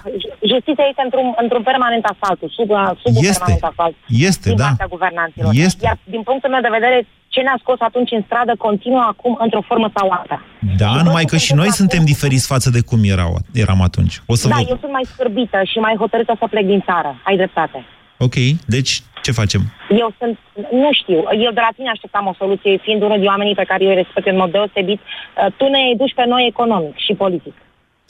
Justiția 0.53 0.87
este 0.93 1.03
într-un, 1.09 1.29
într-un 1.45 1.63
permanent 1.71 2.05
asalt, 2.13 2.39
sub, 2.57 2.69
sub 3.03 3.13
un 3.17 3.25
Este. 3.31 3.39
permanent 3.39 3.65
asalt. 3.73 3.95
Este, 4.29 4.49
din 4.49 4.57
da. 4.57 4.65
partea 4.65 4.87
guvernanților. 4.97 5.51
Este. 5.67 5.85
Iar 5.89 5.99
din 6.15 6.23
punctul 6.29 6.51
meu 6.51 6.61
de 6.67 6.77
vedere, 6.79 6.99
ce 7.35 7.41
ne-a 7.41 7.59
scos 7.65 7.79
atunci 7.89 8.11
în 8.11 8.23
stradă 8.29 8.53
continuă 8.67 9.05
acum 9.13 9.33
într-o 9.45 9.63
formă 9.69 9.89
sau 9.97 10.07
alta. 10.19 10.39
Da, 10.83 10.91
numai 11.03 11.25
că 11.25 11.37
și 11.37 11.55
noi 11.55 11.71
suntem 11.81 12.03
diferiți 12.13 12.47
față 12.47 12.69
de 12.71 12.81
cum 12.89 12.99
erau, 13.15 13.33
eram 13.65 13.81
atunci. 13.89 14.15
O 14.27 14.35
să 14.35 14.49
da, 14.49 14.55
vă... 14.55 14.61
eu 14.73 14.79
sunt 14.83 14.93
mai 14.93 15.07
scârbită 15.13 15.59
și 15.71 15.79
mai 15.79 15.95
hotărâtă 16.03 16.33
să 16.39 16.47
plec 16.51 16.67
din 16.67 16.83
țară. 16.89 17.11
Ai 17.29 17.37
dreptate. 17.37 17.79
Ok, 18.27 18.35
deci 18.67 18.93
ce 19.23 19.33
facem? 19.33 19.61
Eu 20.03 20.09
sunt, 20.19 20.39
nu 20.73 20.89
știu, 21.01 21.19
eu 21.47 21.51
de 21.59 21.63
la 21.67 21.73
tine 21.77 21.91
așteptam 21.91 22.27
o 22.27 22.35
soluție, 22.39 22.77
fiind 22.87 23.03
unul 23.03 23.19
din 23.19 23.27
oamenii 23.27 23.55
pe 23.55 23.65
care 23.71 23.85
eu 23.85 23.91
îi 23.91 24.01
respect 24.03 24.27
în 24.27 24.37
mod 24.37 24.51
deosebit. 24.51 25.01
Uh, 25.01 25.47
Tu 25.57 25.65
ne 25.75 25.79
educi 25.93 26.15
pe 26.15 26.25
noi 26.27 26.47
economic 26.47 26.97
și 27.07 27.15
politic. 27.15 27.55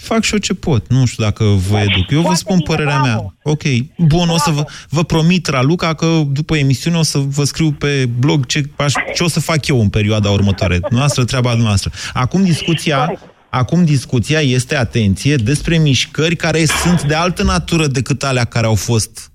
Fac 0.00 0.22
și 0.22 0.32
eu 0.32 0.38
ce 0.38 0.54
pot. 0.54 0.88
Nu 0.88 1.04
știu 1.04 1.24
dacă 1.24 1.44
vă 1.44 1.78
educ. 1.78 2.10
Eu 2.10 2.20
vă 2.20 2.34
spun 2.34 2.60
părerea 2.60 3.00
mea. 3.00 3.34
Ok. 3.42 3.62
Bun, 3.98 4.28
o 4.28 4.38
să 4.38 4.50
vă, 4.50 4.64
vă 4.88 5.04
promit, 5.04 5.46
Raluca, 5.46 5.94
că 5.94 6.22
după 6.30 6.56
emisiune 6.56 6.96
o 6.96 7.02
să 7.02 7.18
vă 7.18 7.44
scriu 7.44 7.72
pe 7.72 8.08
blog 8.18 8.46
ce, 8.46 8.70
aș, 8.76 8.92
ce 9.14 9.22
o 9.22 9.28
să 9.28 9.40
fac 9.40 9.66
eu 9.66 9.80
în 9.80 9.88
perioada 9.88 10.30
următoare. 10.30 10.80
Noastră, 10.90 11.24
treaba 11.24 11.54
noastră. 11.54 11.90
Acum 12.12 12.44
discuția... 12.44 13.20
Acum 13.52 13.84
discuția 13.84 14.40
este, 14.40 14.76
atenție, 14.76 15.36
despre 15.36 15.78
mișcări 15.78 16.36
care 16.36 16.64
sunt 16.64 17.02
de 17.02 17.14
altă 17.14 17.42
natură 17.42 17.86
decât 17.86 18.22
alea 18.22 18.44
care 18.44 18.66
au 18.66 18.74
fost. 18.74 19.29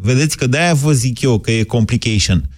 Vedeți 0.00 0.36
că 0.36 0.46
de-aia 0.46 0.74
vă 0.74 0.92
zic 0.92 1.20
eu 1.20 1.38
că 1.38 1.50
e 1.50 1.62
complication. 1.62 2.48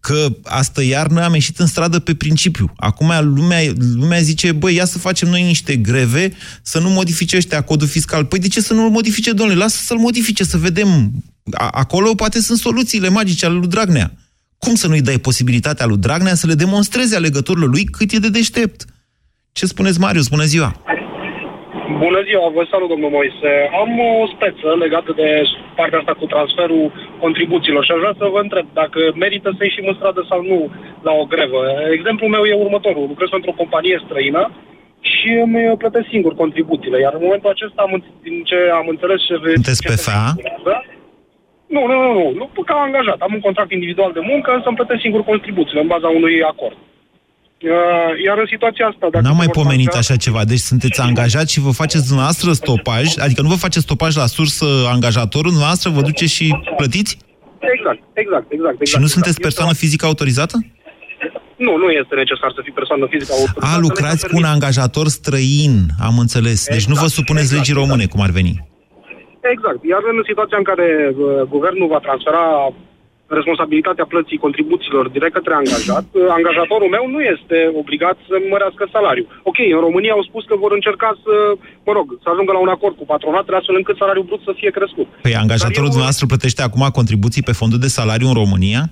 Că 0.00 0.36
astă 0.42 0.82
iarnă 0.84 1.24
am 1.24 1.34
ieșit 1.34 1.58
în 1.58 1.66
stradă 1.66 1.98
pe 1.98 2.14
principiu. 2.14 2.72
Acum 2.76 3.12
lumea, 3.22 3.60
lumea 3.94 4.20
zice, 4.20 4.52
băi, 4.52 4.74
ia 4.74 4.84
să 4.84 4.98
facem 4.98 5.28
noi 5.28 5.42
niște 5.42 5.76
greve, 5.76 6.32
să 6.62 6.78
nu 6.78 6.88
modifice 6.90 7.36
ăștia 7.36 7.60
codul 7.60 7.86
fiscal. 7.86 8.24
Păi 8.24 8.38
de 8.38 8.48
ce 8.48 8.60
să 8.60 8.72
nu-l 8.74 8.90
modifice, 8.90 9.32
domnule? 9.32 9.58
Lasă 9.58 9.78
să-l 9.84 9.98
modifice, 9.98 10.44
să 10.44 10.58
vedem. 10.58 11.12
A- 11.52 11.68
acolo 11.68 12.14
poate 12.14 12.40
sunt 12.40 12.58
soluțiile 12.58 13.08
magice 13.08 13.46
ale 13.46 13.54
lui 13.54 13.68
Dragnea. 13.68 14.12
Cum 14.58 14.74
să 14.74 14.86
nu-i 14.86 15.00
dai 15.00 15.18
posibilitatea 15.18 15.86
lui 15.86 15.98
Dragnea 15.98 16.34
să 16.34 16.46
le 16.46 16.54
demonstreze 16.54 17.16
alegătorilor 17.16 17.68
lui 17.68 17.84
cât 17.84 18.12
e 18.12 18.18
de 18.18 18.28
deștept? 18.28 18.84
Ce 19.52 19.66
spuneți, 19.66 19.98
Marius? 20.00 20.28
Bună 20.28 20.44
ziua! 20.44 20.82
Bună 22.04 22.20
ziua, 22.28 22.46
vă 22.56 22.62
salut, 22.70 22.88
domnul 22.88 23.10
Moise. 23.18 23.52
Am 23.82 23.90
o 24.08 24.26
speță 24.34 24.68
legată 24.84 25.10
de 25.20 25.28
partea 25.78 25.98
asta 25.98 26.14
cu 26.20 26.26
transferul 26.34 26.84
contribuțiilor 27.24 27.84
și 27.84 27.92
aș 27.92 28.00
vrea 28.04 28.16
să 28.20 28.26
vă 28.34 28.40
întreb 28.42 28.66
dacă 28.80 29.00
merită 29.14 29.48
să 29.56 29.62
ieșim 29.64 29.86
în 29.88 29.96
stradă 29.98 30.22
sau 30.30 30.40
nu 30.50 30.58
la 31.06 31.12
o 31.22 31.24
grevă. 31.32 31.60
Exemplul 31.96 32.30
meu 32.34 32.44
e 32.44 32.64
următorul. 32.64 33.06
Lucrez 33.12 33.28
într-o 33.32 33.58
companie 33.60 34.02
străină 34.04 34.42
și 35.12 35.28
îmi 35.44 35.76
plătesc 35.82 36.06
singur 36.08 36.32
contribuțiile. 36.34 36.98
Iar 37.00 37.14
în 37.14 37.24
momentul 37.26 37.50
acesta, 37.50 37.80
am, 37.82 37.92
înț- 37.98 38.22
din 38.22 38.36
ce 38.50 38.58
am 38.80 38.86
înțeles 38.88 39.20
ce 39.26 39.34
Sunteți 39.58 39.82
pe 39.88 39.96
FA? 40.06 40.22
Nu, 41.74 41.86
nu, 41.86 41.94
nu, 42.02 42.12
nu, 42.18 42.24
nu, 42.38 42.62
ca 42.62 42.74
angajat. 42.74 43.18
Am 43.20 43.32
un 43.34 43.40
contract 43.40 43.70
individual 43.72 44.12
de 44.12 44.26
muncă, 44.30 44.48
însă 44.52 44.68
îmi 44.68 44.76
plătesc 44.76 45.00
singur 45.00 45.22
contribuțiile 45.24 45.80
în 45.80 45.86
baza 45.94 46.08
unui 46.08 46.42
acord. 46.42 46.76
Uh, 47.62 48.24
Iar 48.26 48.38
în 48.38 48.48
situația 48.54 48.86
asta, 48.86 49.06
dacă 49.10 49.24
N-am 49.26 49.36
mai 49.36 49.46
se 49.46 49.52
vor 49.54 49.62
pomenit 49.62 49.88
taxa- 49.88 49.98
așa 49.98 50.16
ceva. 50.16 50.44
Deci 50.44 50.58
sunteți 50.58 51.00
angajați 51.00 51.52
și 51.52 51.60
vă 51.60 51.70
faceți 51.70 52.06
dumneavoastră 52.06 52.52
stopaj, 52.52 53.06
adică 53.24 53.42
nu 53.42 53.48
vă 53.48 53.54
faceți 53.66 53.84
stopaj 53.88 54.16
la 54.16 54.26
sursă 54.26 54.66
angajatorul, 54.94 55.50
dumneavoastră 55.56 55.90
vă 55.90 56.00
duceți 56.00 56.32
și 56.32 56.46
plătiți? 56.76 57.12
Exact, 57.74 58.00
exact, 58.12 58.46
exact. 58.56 58.76
exact 58.76 58.86
Și 58.86 58.98
nu 59.04 59.06
sunteți 59.16 59.36
exact. 59.38 59.48
persoană 59.48 59.72
fizică 59.82 60.06
autorizată? 60.06 60.56
Nu, 61.66 61.72
nu 61.82 61.88
este 62.00 62.14
necesar 62.22 62.50
să 62.56 62.60
fii 62.64 62.72
persoană 62.80 63.06
fizică 63.14 63.32
autorizată. 63.32 63.76
A, 63.76 63.78
lucrați 63.86 64.22
cu 64.28 64.36
un 64.42 64.46
angajator 64.54 65.06
străin, 65.18 65.74
am 66.08 66.16
înțeles. 66.24 66.58
Deci 66.76 66.86
nu 66.90 66.94
vă 67.02 67.08
supuneți 67.18 67.44
exact, 67.48 67.58
legii 67.58 67.80
române, 67.82 68.04
cum 68.12 68.20
ar 68.26 68.32
veni. 68.38 68.54
Exact. 69.54 69.80
Iar 69.92 70.02
în 70.12 70.18
situația 70.30 70.58
în 70.62 70.66
care 70.70 70.88
uh, 71.10 71.42
guvernul 71.54 71.88
va 71.94 72.00
transfera 72.06 72.44
responsabilitatea 73.26 74.10
plății 74.12 74.42
contribuțiilor 74.46 75.08
direct 75.08 75.34
către 75.38 75.54
angajat, 75.54 76.06
uh, 76.12 76.22
angajatorul 76.38 76.90
meu 76.96 77.04
nu 77.14 77.20
este 77.34 77.58
obligat 77.82 78.16
să 78.28 78.34
mărească 78.52 78.88
salariul. 78.96 79.28
Ok, 79.50 79.58
în 79.76 79.80
România 79.86 80.12
au 80.12 80.22
spus 80.28 80.44
că 80.44 80.54
vor 80.64 80.72
încerca 80.72 81.10
să, 81.24 81.34
mă 81.86 81.92
rog, 81.98 82.06
să 82.22 82.28
ajungă 82.30 82.52
la 82.52 82.64
un 82.66 82.72
acord 82.76 82.94
cu 82.96 83.06
patronatele 83.12 83.56
astfel 83.56 83.76
încât 83.76 83.96
salariul 83.96 84.28
brut 84.28 84.42
să 84.48 84.52
fie 84.60 84.70
crescut. 84.78 85.08
Păi 85.24 85.34
angajatorul 85.44 85.92
dumneavoastră 85.94 86.26
plătește 86.26 86.62
acum 86.62 86.84
contribuții 86.98 87.42
pe 87.48 87.58
fondul 87.60 87.80
de 87.84 87.94
salariu 87.98 88.28
în 88.28 88.38
România? 88.42 88.82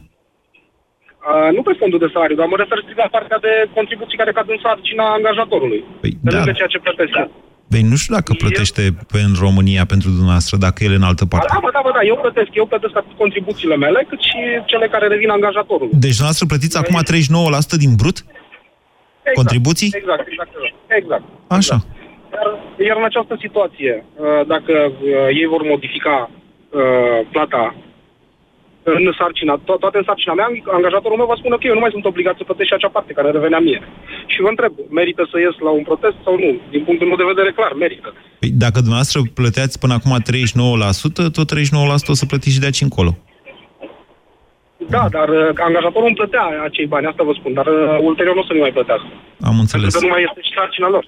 Uh, 1.31 1.51
nu 1.57 1.63
pe 1.63 1.75
fondul 1.81 1.99
de 2.05 2.13
salariu, 2.13 2.37
dar 2.41 2.49
mă 2.53 2.59
refer 2.63 2.79
strict 2.81 3.01
la 3.05 3.15
partea 3.17 3.39
de 3.47 3.53
contribuții 3.79 4.21
care 4.21 4.33
cad 4.37 4.49
în 4.55 4.61
sarcina 4.65 5.07
angajatorului. 5.19 5.81
Păi, 6.03 6.13
pe 6.25 6.31
da. 6.31 6.37
lângă 6.37 6.53
ceea 6.59 6.73
ce 6.75 6.85
plătesc. 6.87 7.15
eu. 7.23 7.31
Păi 7.71 7.83
nu 7.83 7.97
știu 7.97 8.15
dacă 8.15 8.33
plătește 8.39 8.83
pe 9.13 9.19
în 9.29 9.35
România 9.47 9.85
pentru 9.93 10.09
dumneavoastră, 10.09 10.57
dacă 10.57 10.79
el 10.85 10.93
e 10.93 10.95
în 11.03 11.09
altă 11.11 11.25
Da, 11.25 11.31
parte. 11.33 11.49
da, 11.73 11.81
da, 11.85 11.91
da, 11.99 12.03
eu 12.13 12.17
plătesc, 12.25 12.51
eu 12.53 12.67
plătesc 12.67 12.97
atât 12.97 13.17
contribuțiile 13.17 13.77
mele, 13.77 14.07
cât 14.09 14.21
și 14.21 14.41
cele 14.65 14.87
care 14.89 15.07
revin 15.07 15.31
angajatorului. 15.31 15.93
Deci 16.07 16.17
dumneavoastră 16.19 16.47
plătiți 16.47 16.77
acum 16.79 16.97
39% 17.75 17.77
din 17.85 17.95
brut? 18.01 18.19
Exact, 18.25 19.37
Contribuții? 19.41 19.91
Exact, 20.01 20.27
exact, 20.31 20.53
exact. 21.01 21.25
Așa. 21.59 21.77
Iar, 22.35 22.49
iar 22.87 22.97
în 22.97 23.05
această 23.05 23.35
situație, 23.45 24.05
uh, 24.05 24.47
dacă 24.47 24.75
uh, 24.93 25.29
ei 25.41 25.47
vor 25.55 25.63
modifica 25.63 26.31
uh, 26.31 27.27
plata 27.35 27.75
în 28.85 29.05
sarcina, 29.19 29.55
to- 29.67 29.79
toate 29.83 29.99
în 29.99 30.09
sarcina 30.11 30.35
mea, 30.35 30.49
angajatorul 30.77 31.21
meu 31.21 31.31
va 31.33 31.41
spune, 31.41 31.55
ok, 31.55 31.65
eu 31.65 31.77
nu 31.79 31.85
mai 31.85 31.95
sunt 31.95 32.05
obligat 32.05 32.37
să 32.37 32.45
plătesc 32.45 32.69
și 32.69 32.77
acea 32.77 32.95
parte 32.97 33.13
care 33.19 33.31
revenea 33.31 33.61
mie. 33.69 33.81
Și 34.33 34.43
vă 34.45 34.49
întreb, 34.49 34.73
merită 34.99 35.23
să 35.31 35.37
ies 35.39 35.57
la 35.67 35.71
un 35.79 35.85
protest 35.89 36.17
sau 36.25 36.35
nu? 36.45 36.51
Din 36.75 36.83
punctul 36.89 37.07
meu 37.11 37.21
de 37.21 37.31
vedere, 37.33 37.51
clar, 37.59 37.73
merită. 37.85 38.09
Păi 38.41 38.51
dacă 38.65 38.79
dumneavoastră 38.85 39.19
plăteați 39.41 39.79
până 39.83 39.95
acum 39.95 40.13
39%, 40.19 41.29
tot 41.37 41.47
39% 41.53 42.15
o 42.15 42.21
să 42.21 42.27
plătiți 42.33 42.55
și 42.55 42.63
de 42.63 42.69
aici 42.69 42.87
încolo. 42.89 43.13
Da, 44.95 45.05
dar 45.17 45.29
uh, 45.29 45.49
angajatorul 45.67 46.09
îmi 46.11 46.21
plătea 46.21 46.45
acei 46.69 46.87
bani, 46.87 47.07
asta 47.07 47.23
vă 47.29 47.35
spun, 47.39 47.53
dar 47.59 47.67
uh, 47.67 47.99
ulterior 48.11 48.35
nu 48.35 48.41
o 48.41 48.49
să 48.49 48.53
nu 48.53 48.65
mai 48.65 48.77
plătească. 48.79 49.09
Am 49.51 49.57
înțeles. 49.65 49.93
Pentru 49.93 50.01
că 50.01 50.07
nu 50.07 50.13
mai 50.15 50.25
este 50.29 50.41
și 50.47 50.53
sarcina 50.59 50.89
lor. 50.89 51.05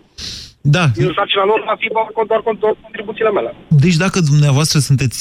Da. 0.75 0.85
Din 0.95 1.13
sarcina 1.19 1.45
lor 1.51 1.61
va 1.71 1.77
fi 1.83 1.89
doar, 1.95 2.07
doar, 2.31 2.41
doar 2.61 2.75
contribuțiile 2.87 3.31
mele. 3.39 3.51
Deci 3.85 3.97
dacă 4.05 4.19
dumneavoastră 4.31 4.79
sunteți 4.89 5.21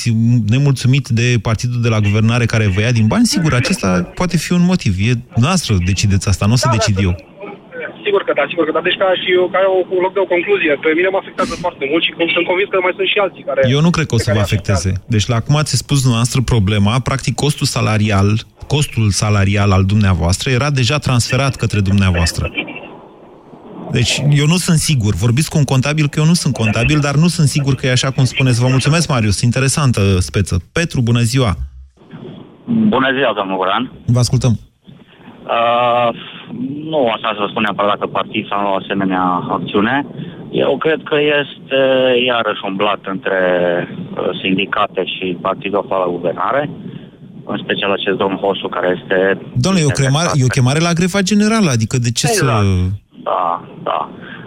nemulțumit 0.54 1.06
de 1.20 1.28
partidul 1.42 1.82
de 1.82 1.90
la 1.96 2.00
guvernare 2.00 2.46
care 2.54 2.66
vă 2.76 2.82
ia 2.82 2.92
din 3.00 3.08
bani, 3.08 3.26
sigur, 3.26 3.54
acesta 3.54 3.90
poate 4.20 4.38
fi 4.38 4.52
un 4.60 4.66
motiv. 4.72 4.94
E 5.10 5.12
noastră 5.46 5.72
decideți 5.86 6.28
asta, 6.32 6.46
nu 6.46 6.56
o 6.58 6.62
să 6.64 6.68
decid 6.72 6.98
eu. 7.08 7.14
Sigur 8.06 8.22
că 8.28 8.34
da, 8.40 8.46
sigur 8.52 8.66
că 8.66 8.72
da. 8.78 8.82
Deci 8.88 9.00
ca 9.04 9.10
și 9.22 9.30
eu, 9.38 9.46
ca 9.56 9.60
o, 9.76 9.78
un 9.96 10.02
loc 10.06 10.14
de 10.18 10.22
o 10.26 10.32
concluzie, 10.36 10.72
pe 10.86 10.92
mine 10.98 11.10
mă 11.14 11.20
afectează 11.22 11.54
foarte 11.66 11.86
mult 11.92 12.02
și 12.06 12.12
sunt 12.36 12.46
convins 12.50 12.70
că 12.72 12.78
mai 12.86 12.94
sunt 12.98 13.10
și 13.14 13.20
alții 13.26 13.44
care... 13.50 13.62
Eu 13.76 13.82
nu 13.86 13.92
cred 13.96 14.06
că 14.10 14.16
o 14.16 14.22
să 14.26 14.32
vă 14.36 14.42
afecteze. 14.48 14.92
Deci 15.14 15.28
la 15.34 15.40
cum 15.46 15.56
ați 15.62 15.74
spus 15.84 15.98
dumneavoastră 16.06 16.40
problema, 16.54 16.94
practic 17.10 17.34
costul 17.44 17.68
salarial, 17.78 18.30
costul 18.74 19.08
salarial 19.24 19.70
al 19.78 19.84
dumneavoastră 19.94 20.48
era 20.58 20.70
deja 20.80 20.98
transferat 21.08 21.54
către 21.56 21.80
dumneavoastră. 21.90 22.44
Deci 23.92 24.24
eu 24.32 24.46
nu 24.46 24.56
sunt 24.56 24.78
sigur. 24.78 25.14
Vorbiți 25.14 25.50
cu 25.50 25.58
un 25.58 25.64
contabil 25.64 26.08
că 26.08 26.20
eu 26.20 26.26
nu 26.26 26.34
sunt 26.34 26.54
contabil, 26.54 27.00
dar 27.00 27.16
nu 27.16 27.28
sunt 27.28 27.48
sigur 27.48 27.76
că 27.76 27.86
e 27.86 27.92
așa 27.92 28.12
cum 28.12 28.24
spuneți. 28.24 28.60
Vă 28.60 28.68
mulțumesc, 28.68 29.10
Marius. 29.10 29.42
Interesantă 29.42 30.20
speță. 30.20 30.62
Petru, 30.72 31.02
bună 31.02 31.20
ziua! 31.20 31.56
Bună 32.66 33.10
ziua, 33.18 33.34
domnul 33.36 33.58
Goran. 33.58 33.92
Vă 34.06 34.20
ascultăm. 34.20 34.60
Uh, 35.56 36.10
nu 36.92 37.02
așa 37.16 37.30
să 37.38 37.46
spun 37.50 37.62
neapărat 37.62 37.98
dacă 37.98 38.08
partid 38.20 38.48
sau 38.48 38.72
o 38.72 38.76
asemenea 38.82 39.24
acțiune. 39.58 40.06
Eu 40.52 40.78
cred 40.78 41.00
că 41.10 41.18
este 41.42 41.80
iarăși 42.30 42.66
un 42.70 42.76
blat 42.76 43.02
între 43.04 43.40
uh, 43.88 44.30
sindicate 44.42 45.02
și 45.14 45.38
partidul 45.42 45.84
afară 45.84 46.04
la 46.06 46.16
guvernare, 46.18 46.70
în 47.46 47.58
special 47.64 47.92
acest 47.92 48.18
domn 48.18 48.36
Hosu 48.36 48.68
care 48.68 48.90
este... 48.98 49.18
Domnule, 49.54 49.84
e 49.84 49.92
o, 49.92 50.00
cremare, 50.02 50.30
e 50.34 50.50
o 50.50 50.56
chemare 50.58 50.80
la 50.80 50.94
greva 50.94 51.22
generală, 51.22 51.70
adică 51.70 51.98
de 51.98 52.12
ce 52.12 52.28
să... 52.28 52.46
Da, 53.30 53.44
da. 53.90 54.00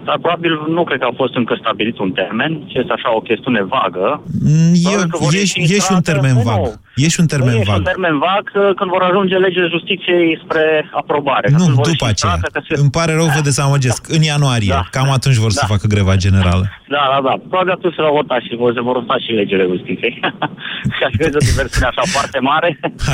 Dar 0.06 0.16
probabil 0.24 0.52
nu 0.76 0.82
cred 0.84 0.98
că 1.00 1.08
a 1.10 1.18
fost 1.22 1.34
încă 1.40 1.54
stabilit 1.62 1.96
un 1.98 2.10
termen, 2.20 2.52
ci 2.70 2.74
este 2.82 2.92
așa 2.98 3.10
o 3.18 3.20
chestiune 3.28 3.62
vagă. 3.74 4.06
Mm, 4.48 4.72
E, 4.74 4.80
Probabil 4.82 5.10
că 5.12 5.18
vor 5.24 5.32
e, 5.34 5.38
ieși 5.42 5.56
e 5.60 5.64
și 5.66 5.72
un 5.72 5.96
intrată, 5.98 6.10
termen 6.10 6.34
nu, 6.38 6.42
vag. 6.50 6.58
nu. 6.58 6.70
E 7.04 7.08
și 7.14 7.20
un 7.22 7.28
termen 7.34 7.52
Nu 7.54 7.60
e 7.60 7.62
și 7.64 7.70
vag. 7.70 7.78
un 7.82 7.88
termen 7.92 8.14
vag 8.28 8.44
uh, 8.54 8.74
când 8.78 8.88
vor 8.96 9.02
ajunge 9.10 9.36
legile 9.46 9.66
justiției 9.76 10.26
spre 10.44 10.64
aprobare. 11.00 11.46
Nu, 11.50 11.54
Atunci 11.56 11.76
vor 11.80 11.86
după 11.90 12.04
ieși 12.06 12.12
aceea. 12.14 12.32
intrată, 12.34 12.48
că 12.54 12.60
se- 12.66 12.80
Îmi 12.82 12.92
pare 12.98 13.12
rău, 13.18 13.28
vă 13.36 13.40
dezamăgesc. 13.50 14.00
În 14.16 14.22
ianuarie, 14.32 14.74
Da. 14.78 14.82
cam 14.96 15.08
atunci 15.18 15.38
vor 15.44 15.52
să 15.58 15.62
Da. 15.64 15.70
facă 15.74 15.86
greva 15.94 16.14
generală. 16.24 16.64
Da, 16.94 17.02
da, 17.12 17.18
da. 17.28 17.34
Probabil 17.50 17.72
atunci 17.78 17.94
se 17.98 18.02
va 18.06 18.12
vota 18.20 18.36
și 18.44 18.52
vor, 18.60 18.70
se 18.78 18.82
vor 18.88 18.96
vota 19.02 19.16
și 19.24 19.30
legile 19.40 19.64
justiției. 19.72 20.14
și 20.96 21.02
aș 21.06 21.12
crede 21.20 21.36
o 21.40 21.44
diversiune 21.50 21.86
așa 21.92 22.02
foarte 22.16 22.38
mare. 22.50 22.68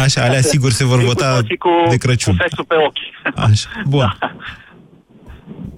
Așa, 0.04 0.20
alea 0.26 0.42
sigur 0.52 0.70
se 0.78 0.84
vor 0.90 0.98
Și 0.98 1.04
cu 1.04 1.10
vota 1.12 1.28
toții 1.40 1.56
cu, 1.64 1.72
de 1.94 1.98
Crăciun. 2.04 2.34
Cu 2.36 2.42
fesul 2.46 2.64
pe 2.72 2.76
ochi. 2.88 3.04
Așa, 3.48 3.68
bun. 3.94 4.08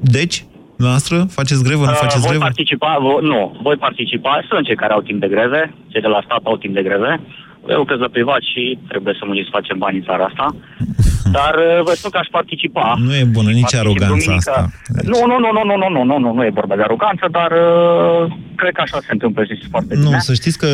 Deci, 0.01 0.45
noastră, 0.77 1.27
faceți 1.31 1.63
grevă, 1.63 1.85
nu 1.85 1.91
Uh, 1.91 1.97
faceți 2.01 2.21
voi 2.21 2.29
grevă? 2.29 2.43
participa, 2.45 2.91
vo- 3.07 3.23
nu, 3.23 3.57
voi 3.63 3.77
participa, 3.77 4.45
sunt 4.49 4.67
cei 4.67 4.77
care 4.77 4.93
au 4.93 5.01
timp 5.01 5.21
de 5.21 5.29
greve, 5.29 5.75
cei 5.89 6.01
de 6.01 6.07
la 6.07 6.21
stat 6.25 6.41
au 6.43 6.57
timp 6.57 6.75
de 6.75 6.83
greve, 6.83 7.21
eu 7.69 7.77
lucrez 7.79 7.99
la 7.99 8.09
privat 8.17 8.41
și 8.53 8.79
trebuie 8.89 9.15
să 9.19 9.23
muncim 9.27 9.45
să 9.45 9.51
facem 9.53 9.79
bani 9.79 9.97
în 9.97 10.05
țara 10.05 10.25
asta, 10.25 10.47
dar 11.39 11.55
uh, 11.55 11.83
vă 11.85 11.93
spun 11.95 12.11
că 12.11 12.19
aș 12.19 12.27
participa. 12.31 12.95
Nu 13.07 13.15
e 13.15 13.25
bună 13.25 13.51
nici 13.51 13.61
Particip 13.61 13.81
aroganța 13.85 14.15
duminică. 14.25 14.51
asta. 14.51 14.71
Nu, 15.13 15.19
nu, 15.31 15.37
nu, 15.45 15.51
nu, 15.57 15.63
nu, 15.71 15.77
nu, 15.83 15.89
nu, 15.97 16.03
nu, 16.11 16.19
nu, 16.25 16.35
nu 16.37 16.45
e 16.45 16.51
vorba 16.61 16.77
de 16.77 16.83
aroganță, 16.83 17.27
dar 17.31 17.51
uh, 17.53 18.33
cred 18.55 18.73
că 18.73 18.81
așa 18.81 18.99
se 19.01 19.13
întâmplă 19.17 19.45
și 19.45 19.55
foarte 19.71 19.95
Nu, 19.95 20.03
bine. 20.03 20.19
să 20.19 20.35
știți 20.35 20.59
că 20.59 20.67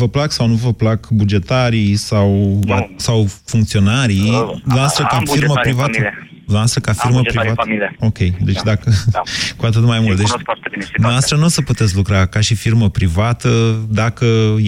vă 0.00 0.08
plac 0.08 0.30
sau 0.30 0.46
nu 0.46 0.54
vă 0.54 0.72
plac 0.72 1.00
bugetarii 1.10 1.94
sau, 1.94 2.58
sau 2.96 3.26
funcționarii, 3.44 4.30
noastră 4.64 5.02
ca 5.04 5.16
Uh, 5.16 5.18
am 5.18 5.24
firmă 5.34 5.54
bugetari 5.54 5.68
în 5.68 5.74
privată. 5.74 5.92
familie. 5.92 6.35
Noastră 6.46 6.80
ca 6.80 6.90
Am 6.90 6.96
firmă 7.02 7.16
bugetari 7.16 7.48
în 7.48 7.54
privată. 7.54 7.68
familie. 7.68 7.96
Ok, 8.00 8.18
deci 8.46 8.62
dacă... 8.62 8.90
cu 9.58 9.66
atât 9.66 9.82
mai 9.82 10.00
mult. 10.00 10.16
Deci, 10.16 10.26
cunosc 10.26 10.44
foarte 10.44 10.68
bine 10.70 10.82
situația. 10.84 11.08
noastră 11.10 11.36
nu 11.36 11.44
o 11.44 11.48
să 11.48 11.62
puteți 11.62 11.96
lucra 11.96 12.26
ca 12.26 12.40
și 12.40 12.54
firmă 12.54 12.88
privată 12.88 13.48
dacă 13.88 14.24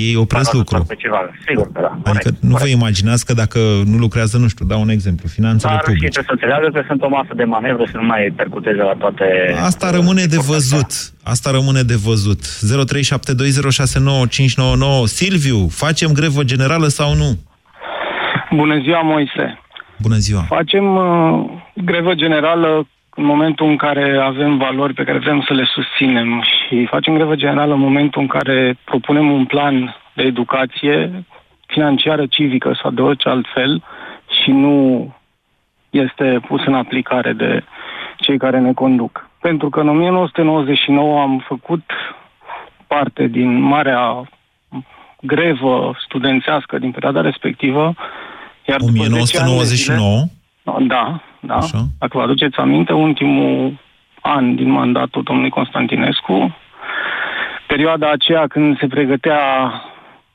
ei 0.07 0.17
opresc 0.17 0.53
lucru. 0.53 0.83
Pe 0.83 0.95
ceva, 0.95 1.31
sigur 1.47 1.73
că 1.73 1.81
da. 1.81 1.99
Adică 2.11 2.31
nu 2.41 2.57
vă 2.57 2.67
imaginați 2.67 3.27
că 3.27 3.33
dacă 3.35 3.59
nu 3.85 3.97
lucrează, 3.97 4.38
nu 4.38 4.49
știu, 4.49 4.64
dau 4.67 4.81
un 4.81 4.88
exemplu, 4.88 5.29
finanțele 5.29 5.73
Dar 5.73 5.81
și 5.81 5.85
publice. 5.91 6.09
trebuie 6.09 6.25
să 6.31 6.33
înțeleagă 6.33 6.69
că 6.79 6.85
sunt 6.87 7.03
o 7.03 7.09
masă 7.09 7.33
de 7.37 7.45
manevră 7.45 7.85
să 7.93 7.97
nu 7.97 8.07
mai 8.07 8.33
percuteze 8.37 8.77
la 8.83 8.95
toate... 8.99 9.25
Asta 9.64 9.91
rămâne 9.91 10.25
de 10.25 10.37
văzut. 10.47 10.91
Asta 11.23 11.51
rămâne 11.51 11.83
de 11.83 11.95
văzut. 11.95 12.45
0372069599. 12.47 15.05
Silviu, 15.05 15.69
facem 15.69 16.12
grevă 16.12 16.43
generală 16.45 16.87
sau 16.87 17.14
nu? 17.14 17.38
Bună 18.55 18.81
ziua, 18.83 19.01
Moise. 19.03 19.59
Bună 20.02 20.14
ziua. 20.14 20.40
Facem 20.40 20.96
uh, 20.96 21.44
grevă 21.74 22.14
generală 22.14 22.87
în 23.14 23.24
momentul 23.24 23.66
în 23.66 23.76
care 23.76 24.18
avem 24.22 24.56
valori 24.56 24.94
pe 24.94 25.04
care 25.04 25.18
vrem 25.18 25.44
să 25.46 25.52
le 25.54 25.64
susținem 25.64 26.42
și 26.42 26.87
facem 26.87 27.14
grevă 27.14 27.34
generală 27.34 27.72
în 27.72 27.80
momentul 27.80 28.20
în 28.20 28.26
care 28.26 28.78
propunem 28.84 29.30
un 29.30 29.44
plan 29.44 29.96
de 30.14 30.22
educație 30.22 31.24
financiară, 31.66 32.26
civică 32.26 32.78
sau 32.82 32.90
de 32.90 33.02
orice 33.02 33.28
alt 33.28 33.46
fel 33.54 33.82
și 34.42 34.50
nu 34.50 35.08
este 35.90 36.40
pus 36.46 36.66
în 36.66 36.74
aplicare 36.74 37.32
de 37.32 37.64
cei 38.16 38.38
care 38.38 38.58
ne 38.58 38.72
conduc. 38.72 39.30
Pentru 39.40 39.68
că 39.68 39.80
în 39.80 39.88
1999 39.88 41.20
am 41.20 41.44
făcut 41.46 41.90
parte 42.87 43.26
din 43.26 43.61
marea 43.61 44.28
grevă 45.20 45.96
studențească 46.04 46.78
din 46.78 46.90
perioada 46.90 47.20
respectivă, 47.20 47.94
iar 48.68 48.81
după 48.81 48.92
10 48.92 49.04
ani 49.04 49.14
de 49.14 49.64
zile- 49.64 49.92
1999? 49.92 50.24
da, 50.87 51.20
da. 51.40 51.59
Dacă 51.98 52.16
vă 52.16 52.22
aduceți 52.22 52.57
aminte, 52.57 52.92
ultimul 52.92 53.78
an 54.20 54.54
din 54.54 54.70
mandatul 54.70 55.22
domnului 55.22 55.50
Constantinescu, 55.50 56.57
perioada 57.66 58.11
aceea 58.11 58.46
când 58.46 58.78
se 58.78 58.87
pregătea 58.87 59.72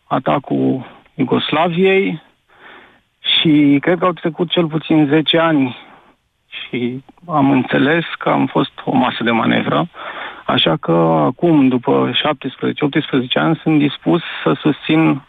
atacul 0.08 0.86
Iugoslaviei 1.16 2.22
și 3.20 3.78
cred 3.82 3.98
că 3.98 4.06
au 4.06 4.12
trecut 4.12 4.50
cel 4.50 4.68
puțin 4.68 5.06
10 5.06 5.38
ani 5.38 5.78
și 6.48 7.04
am 7.28 7.52
înțeles 7.52 8.04
că 8.18 8.30
am 8.30 8.46
fost 8.46 8.72
o 8.86 8.96
masă 8.96 9.24
de 9.24 9.32
manevră, 9.32 9.88
așa 10.46 10.78
că 10.78 10.92
acum, 11.26 11.68
după 11.68 12.12
17-18 12.14 13.34
ani, 13.34 13.60
sunt 13.64 13.80
dispus 13.80 14.22
să 14.44 14.56
susțin 14.62 15.22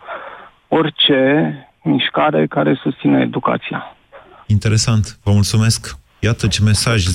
orice 0.68 1.18
mișcare 1.84 2.46
care 2.46 2.80
susține 2.82 3.20
educația. 3.20 3.96
Interesant. 4.46 5.18
Vă 5.22 5.32
mulțumesc. 5.32 5.98
Iată 6.18 6.46
ce 6.46 6.62
mesaj. 6.62 7.04
0372069599. 7.06 7.10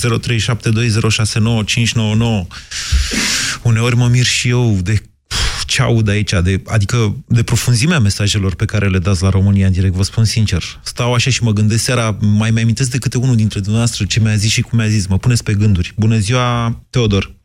Uneori 3.64 3.96
mă 3.96 4.08
mir 4.08 4.26
și 4.26 4.50
eu 4.50 4.78
de 4.82 5.02
pf, 5.28 5.66
ce 5.66 5.82
aud 5.82 6.10
aici, 6.10 6.32
de, 6.44 6.62
adică 6.68 7.16
de 7.28 7.44
profunzimea 7.44 8.00
mesajelor 8.00 8.56
pe 8.56 8.66
care 8.66 8.88
le 8.88 9.00
dați 9.00 9.24
la 9.24 9.30
România 9.30 9.66
în 9.66 9.72
direct, 9.72 9.94
vă 9.94 10.04
spun 10.04 10.24
sincer. 10.24 10.64
Stau 10.84 11.14
așa 11.14 11.30
și 11.30 11.44
mă 11.44 11.52
gândesc 11.52 11.84
seara, 11.84 12.18
mai 12.22 12.52
mai 12.52 12.62
amintesc 12.62 12.92
de 12.92 12.98
câte 12.98 13.18
unul 13.18 13.36
dintre 13.36 13.60
dumneavoastră 13.60 14.06
ce 14.06 14.20
mi-a 14.20 14.36
zis 14.36 14.52
și 14.52 14.62
cum 14.62 14.78
mi-a 14.78 14.88
zis, 14.88 15.08
mă 15.08 15.18
puneți 15.18 15.44
pe 15.44 15.54
gânduri. 15.54 15.94
Bună 15.96 16.18
ziua, 16.18 16.80
Teodor. 16.90 17.38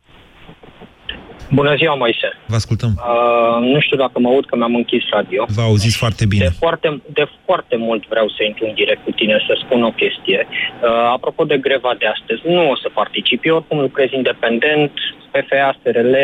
Bună 1.50 1.74
ziua, 1.74 1.94
Moise. 1.94 2.28
Vă 2.46 2.54
ascultăm. 2.54 2.90
Uh, 2.96 3.58
nu 3.72 3.80
știu 3.80 3.96
dacă 3.96 4.18
mă 4.18 4.28
aud 4.28 4.46
că 4.46 4.56
mi-am 4.56 4.74
închis 4.74 5.02
radio. 5.10 5.44
Vă 5.48 5.62
auziți 5.62 5.96
foarte 5.96 6.26
bine. 6.26 6.44
De 6.44 6.50
foarte, 6.58 7.02
de 7.12 7.26
foarte 7.44 7.76
mult 7.76 8.06
vreau 8.08 8.28
să 8.28 8.42
intru 8.44 8.64
în 8.66 8.74
direct 8.74 9.04
cu 9.04 9.10
tine 9.10 9.44
să 9.46 9.58
spun 9.64 9.82
o 9.82 9.90
chestie. 9.90 10.46
Uh, 10.50 10.88
apropo 11.16 11.44
de 11.44 11.58
greva 11.58 11.94
de 11.98 12.06
astăzi, 12.06 12.40
nu 12.44 12.70
o 12.70 12.76
să 12.76 12.88
particip. 12.94 13.40
Eu 13.44 13.56
oricum 13.56 13.78
lucrez 13.80 14.08
independent, 14.12 14.92
PFA, 15.30 15.74
SRL, 15.82 16.14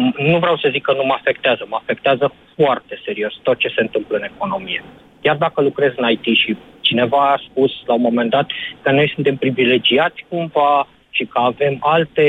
m- 0.00 0.16
nu 0.30 0.38
vreau 0.38 0.56
să 0.56 0.68
zic 0.72 0.82
că 0.82 0.92
nu 0.92 1.04
mă 1.04 1.14
afectează, 1.18 1.66
mă 1.68 1.78
afectează 1.80 2.34
foarte 2.56 3.00
serios 3.04 3.32
tot 3.42 3.58
ce 3.58 3.68
se 3.68 3.80
întâmplă 3.80 4.16
în 4.16 4.28
economie. 4.34 4.84
Iar 5.20 5.36
dacă 5.36 5.60
lucrez 5.62 5.92
în 5.96 6.10
IT 6.10 6.36
și 6.36 6.56
cineva 6.80 7.30
a 7.32 7.42
spus 7.50 7.72
la 7.86 7.94
un 7.94 8.00
moment 8.00 8.30
dat 8.30 8.50
că 8.82 8.90
noi 8.90 9.10
suntem 9.14 9.36
privilegiați 9.36 10.24
cumva 10.28 10.88
și 11.10 11.24
că 11.24 11.38
avem 11.38 11.76
alte, 11.80 12.28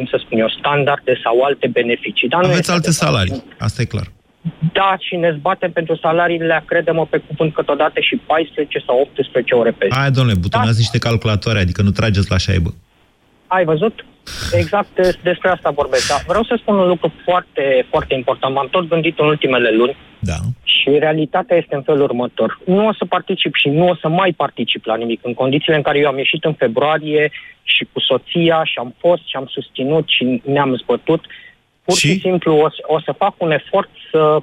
cum 0.00 0.08
să 0.12 0.18
spun 0.24 0.38
eu, 0.44 0.50
standarde 0.60 1.14
sau 1.24 1.34
alte 1.48 1.66
beneficii. 1.78 2.28
Dar 2.32 2.40
nu 2.40 2.46
Aveți 2.46 2.60
este 2.60 2.72
alte 2.76 2.88
adevărat. 2.88 3.08
salarii, 3.08 3.44
asta 3.66 3.82
e 3.82 3.92
clar. 3.94 4.06
Da, 4.78 4.90
și 5.06 5.14
ne 5.16 5.30
zbatem 5.38 5.72
pentru 5.78 5.94
salariile, 6.04 6.62
credem 6.66 7.06
pe 7.10 7.18
cuvânt, 7.26 7.54
câteodată 7.54 7.98
și 8.00 8.14
14 8.16 8.82
sau 8.86 9.00
18 9.00 9.54
ore 9.54 9.70
pe 9.70 9.86
zi. 9.90 9.98
Hai, 9.98 10.10
domnule, 10.10 10.38
butonați 10.38 10.78
niște 10.84 10.98
calculatoare, 10.98 11.58
adică 11.60 11.82
nu 11.82 11.90
trageți 11.90 12.30
la 12.30 12.36
șaibă. 12.36 12.70
Ai 13.46 13.64
văzut? 13.64 14.04
Exact 14.52 14.88
des- 14.94 15.18
despre 15.22 15.48
asta 15.48 15.70
vorbesc. 15.70 16.08
Dar 16.08 16.22
vreau 16.26 16.42
să 16.44 16.54
spun 16.60 16.74
un 16.78 16.88
lucru 16.88 17.12
foarte, 17.24 17.86
foarte 17.88 18.14
important. 18.14 18.54
M-am 18.54 18.68
tot 18.70 18.88
gândit 18.88 19.18
în 19.18 19.26
ultimele 19.26 19.70
luni 19.70 19.96
Da. 20.18 20.34
și 20.62 20.88
realitatea 20.98 21.56
este 21.56 21.74
în 21.74 21.82
felul 21.82 22.02
următor. 22.02 22.58
Nu 22.66 22.86
o 22.86 22.92
să 22.92 23.04
particip 23.04 23.54
și 23.54 23.68
nu 23.68 23.88
o 23.88 23.94
să 23.94 24.08
mai 24.08 24.32
particip 24.32 24.84
la 24.84 24.96
nimic. 24.96 25.20
În 25.22 25.34
condițiile 25.34 25.76
în 25.76 25.82
care 25.82 25.98
eu 25.98 26.06
am 26.08 26.16
ieșit 26.18 26.44
în 26.44 26.52
februarie 26.52 27.30
și 27.62 27.86
cu 27.92 28.00
soția 28.00 28.64
și 28.64 28.74
am 28.78 28.94
fost 28.98 29.22
și 29.28 29.36
am 29.36 29.46
susținut 29.50 30.08
și 30.08 30.42
ne-am 30.44 30.76
zbătut, 30.76 31.24
pur 31.84 31.96
și, 31.96 32.12
și 32.12 32.20
simplu 32.20 32.54
o, 32.56 32.68
să- 32.70 32.82
o 32.86 33.00
să 33.00 33.12
fac 33.18 33.34
un 33.38 33.50
efort 33.50 33.88
să, 34.10 34.38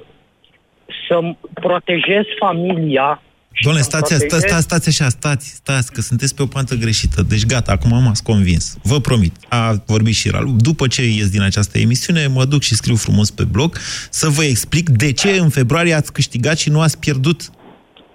să 1.08 1.20
protejez 1.52 2.24
familia 2.38 3.22
Doamne, 3.62 3.82
să-mi 3.82 3.92
stați, 3.92 4.14
stați, 4.14 4.24
protejez- 4.26 4.48
stați, 4.48 4.62
stați 4.62 4.88
așa, 4.88 5.08
stați, 5.08 5.48
stați, 5.54 5.92
că 5.92 6.00
sunteți 6.00 6.34
pe 6.34 6.42
o 6.42 6.46
pantă 6.46 6.74
greșită. 6.74 7.22
Deci 7.22 7.46
gata, 7.46 7.72
acum 7.72 8.02
m-ați 8.02 8.22
convins. 8.22 8.76
Vă 8.82 9.00
promit. 9.00 9.34
A 9.48 9.82
vorbit 9.86 10.14
și 10.14 10.28
Ralu. 10.28 10.50
După 10.58 10.86
ce 10.86 11.02
ies 11.06 11.28
din 11.30 11.42
această 11.42 11.78
emisiune, 11.78 12.26
mă 12.26 12.44
duc 12.44 12.62
și 12.62 12.74
scriu 12.74 12.96
frumos 12.96 13.30
pe 13.30 13.44
blog 13.44 13.76
să 14.10 14.28
vă 14.28 14.44
explic 14.44 14.88
de 14.88 15.12
ce 15.12 15.30
în 15.30 15.48
februarie 15.48 15.94
ați 15.94 16.12
câștigat 16.12 16.58
și 16.58 16.70
nu 16.70 16.80
ați 16.80 16.98
pierdut. 16.98 17.50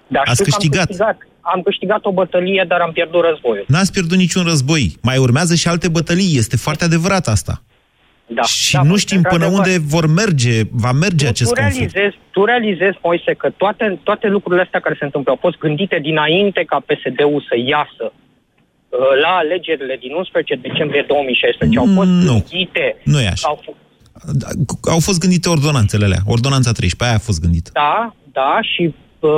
Dar 0.08 0.22
ați 0.26 0.32
știu 0.32 0.44
că 0.44 0.50
câștigat. 0.50 0.80
Am 0.80 0.86
câștigat. 0.86 1.16
Am 1.54 1.62
câștigat 1.62 2.04
o 2.04 2.12
bătălie, 2.12 2.64
dar 2.68 2.80
am 2.80 2.92
pierdut 2.92 3.20
războiul. 3.30 3.64
N-ați 3.68 3.92
pierdut 3.92 4.16
niciun 4.18 4.44
război. 4.44 4.96
Mai 5.02 5.16
urmează 5.16 5.54
și 5.54 5.68
alte 5.68 5.88
bătălii. 5.88 6.36
Este 6.36 6.56
foarte 6.56 6.84
adevărat 6.84 7.28
asta. 7.28 7.62
Da, 8.26 8.42
și 8.42 8.72
da, 8.74 8.82
nu 8.82 8.96
știm 8.96 9.22
până 9.22 9.44
într-adevăr. 9.44 9.58
unde 9.66 9.78
vor 9.94 10.06
merge, 10.06 10.60
va 10.72 10.92
merge 10.92 11.26
acest 11.26 11.52
tu 11.52 11.60
conflict. 11.60 11.92
realizezi, 11.92 12.22
tu 12.30 12.44
realizezi, 12.44 12.98
Moise, 13.02 13.32
că 13.34 13.50
toate, 13.56 13.98
toate 14.02 14.26
lucrurile 14.28 14.62
astea 14.62 14.80
care 14.80 14.96
se 14.98 15.04
întâmplă 15.04 15.30
au 15.32 15.38
fost 15.40 15.58
gândite 15.58 15.98
dinainte 16.02 16.62
ca 16.66 16.78
PSD-ul 16.88 17.44
să 17.48 17.54
iasă 17.74 18.04
uh, 18.12 18.98
la 19.22 19.28
alegerile 19.42 19.96
din 20.00 20.12
11 20.14 20.54
decembrie 20.54 21.04
2016. 21.08 21.78
Au 21.78 21.88
fost 21.94 22.08
Nu. 22.08 22.32
gândite. 22.32 22.96
Nu 23.04 23.20
e 23.20 23.26
așa. 23.28 23.48
Au, 23.48 23.58
f- 23.64 23.76
Da, 24.42 24.46
Au 24.90 25.00
fost 25.00 25.18
gândite 25.20 25.48
ordonanțele 25.48 26.04
alea. 26.04 26.22
Ordonanța 26.26 26.72
13, 26.72 27.04
aia 27.08 27.18
a 27.20 27.26
fost 27.28 27.40
gândită. 27.40 27.70
da, 27.72 28.14
da, 28.32 28.58
și 28.72 28.82
uh, 29.20 29.30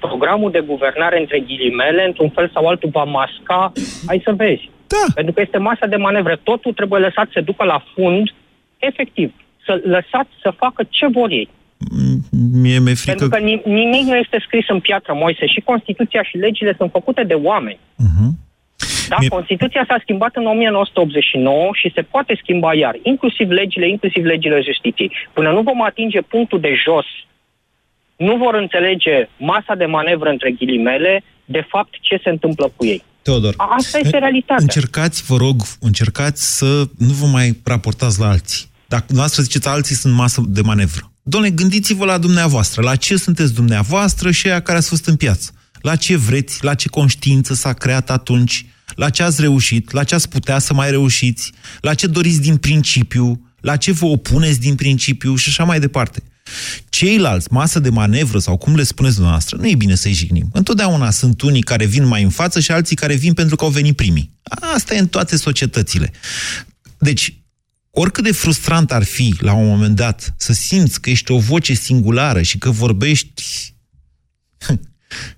programul 0.00 0.50
de 0.50 0.62
guvernare, 0.72 1.20
între 1.20 1.38
ghilimele, 1.40 2.02
într-un 2.06 2.30
fel 2.30 2.50
sau 2.54 2.66
altul, 2.66 2.90
va 2.92 3.04
masca. 3.04 3.72
Hai 4.06 4.20
să 4.24 4.32
vezi. 4.32 4.70
Da. 4.94 5.12
Pentru 5.14 5.32
că 5.32 5.40
este 5.40 5.58
masa 5.58 5.86
de 5.86 5.96
manevră. 5.96 6.36
Totul 6.42 6.72
trebuie 6.72 7.00
lăsat 7.00 7.28
să 7.32 7.40
ducă 7.40 7.64
la 7.64 7.84
fund, 7.94 8.34
efectiv. 8.78 9.34
Să 9.64 9.80
lăsați 9.84 10.30
să 10.42 10.50
facă 10.56 10.82
ce 10.88 11.06
vor 11.06 11.30
ei. 11.30 11.48
Mie 12.62 12.78
mi-e 12.78 12.94
frică... 12.94 13.10
Pentru 13.18 13.28
că 13.28 13.38
ni- 13.38 13.62
nimic 13.64 14.04
nu 14.06 14.16
este 14.16 14.38
scris 14.46 14.68
în 14.68 14.80
piatră, 14.80 15.12
Moise. 15.14 15.46
Și 15.46 15.60
Constituția 15.60 16.22
și 16.22 16.36
legile 16.36 16.74
sunt 16.76 16.90
făcute 16.90 17.22
de 17.24 17.34
oameni. 17.34 17.78
Da, 19.08 19.16
Mie- 19.18 19.28
Constituția 19.28 19.84
s-a 19.88 19.98
schimbat 20.00 20.36
în 20.36 20.46
1989 20.46 21.70
și 21.74 21.92
se 21.94 22.02
poate 22.02 22.38
schimba 22.42 22.74
iar, 22.74 22.94
inclusiv 23.02 23.50
legile, 23.50 23.88
inclusiv 23.88 24.24
legile 24.24 24.60
justiției. 24.60 25.12
Până 25.32 25.50
nu 25.50 25.62
vom 25.62 25.82
atinge 25.82 26.20
punctul 26.20 26.60
de 26.60 26.74
jos, 26.84 27.06
nu 28.16 28.36
vor 28.36 28.54
înțelege 28.54 29.28
masa 29.36 29.74
de 29.74 29.84
manevră 29.84 30.28
între 30.28 30.50
ghilimele, 30.50 31.22
de 31.44 31.64
fapt, 31.68 31.94
ce 32.00 32.20
se 32.22 32.28
întâmplă 32.30 32.72
cu 32.76 32.84
ei. 32.84 33.02
Teodor, 33.22 33.54
A- 33.56 33.74
Asta 33.78 33.98
este 33.98 34.18
realitatea. 34.18 34.56
încercați, 34.60 35.22
vă 35.22 35.36
rog, 35.36 35.62
încercați 35.80 36.56
să 36.56 36.88
nu 36.98 37.12
vă 37.12 37.26
mai 37.26 37.60
raportați 37.64 38.18
la 38.20 38.28
alții. 38.28 38.68
Dacă 38.88 39.04
dumneavoastră 39.06 39.42
ziceți 39.42 39.68
alții 39.68 39.94
sunt 39.96 40.14
masă 40.14 40.42
de 40.46 40.60
manevră. 40.60 41.12
Doamne, 41.22 41.50
gândiți-vă 41.50 42.04
la 42.04 42.18
dumneavoastră, 42.18 42.82
la 42.82 42.96
ce 42.96 43.16
sunteți 43.16 43.54
dumneavoastră 43.54 44.30
și 44.30 44.46
aia 44.46 44.60
care 44.60 44.78
ați 44.78 44.88
fost 44.88 45.06
în 45.06 45.16
piață. 45.16 45.50
La 45.80 45.96
ce 45.96 46.16
vreți, 46.16 46.64
la 46.64 46.74
ce 46.74 46.88
conștiință 46.88 47.54
s-a 47.54 47.72
creat 47.72 48.10
atunci, 48.10 48.66
la 48.94 49.10
ce 49.10 49.22
ați 49.22 49.40
reușit, 49.40 49.90
la 49.90 50.04
ce 50.04 50.14
ați 50.14 50.28
putea 50.28 50.58
să 50.58 50.74
mai 50.74 50.90
reușiți, 50.90 51.52
la 51.80 51.94
ce 51.94 52.06
doriți 52.06 52.40
din 52.40 52.56
principiu, 52.56 53.44
la 53.60 53.76
ce 53.76 53.92
vă 53.92 54.06
opuneți 54.06 54.60
din 54.60 54.74
principiu 54.74 55.34
și 55.34 55.48
așa 55.48 55.64
mai 55.64 55.80
departe. 55.80 56.22
Ceilalți, 56.88 57.46
masă 57.50 57.78
de 57.78 57.88
manevră 57.88 58.38
sau 58.38 58.56
cum 58.56 58.74
le 58.74 58.82
spuneți 58.82 59.14
dumneavoastră, 59.14 59.56
nu 59.56 59.68
e 59.68 59.74
bine 59.74 59.94
să-i 59.94 60.12
jignim. 60.12 60.50
Întotdeauna 60.52 61.10
sunt 61.10 61.40
unii 61.40 61.62
care 61.62 61.86
vin 61.86 62.06
mai 62.06 62.22
în 62.22 62.30
față 62.30 62.60
și 62.60 62.70
alții 62.70 62.96
care 62.96 63.14
vin 63.14 63.34
pentru 63.34 63.56
că 63.56 63.64
au 63.64 63.70
venit 63.70 63.96
primii. 63.96 64.32
Asta 64.74 64.94
e 64.94 64.98
în 64.98 65.08
toate 65.08 65.36
societățile. 65.36 66.12
Deci, 66.98 67.34
oricât 67.90 68.24
de 68.24 68.32
frustrant 68.32 68.92
ar 68.92 69.02
fi 69.02 69.34
la 69.38 69.52
un 69.52 69.66
moment 69.66 69.96
dat 69.96 70.34
să 70.36 70.52
simți 70.52 71.00
că 71.00 71.10
ești 71.10 71.32
o 71.32 71.38
voce 71.38 71.74
singulară 71.74 72.42
și 72.42 72.58
că 72.58 72.70
vorbești 72.70 73.74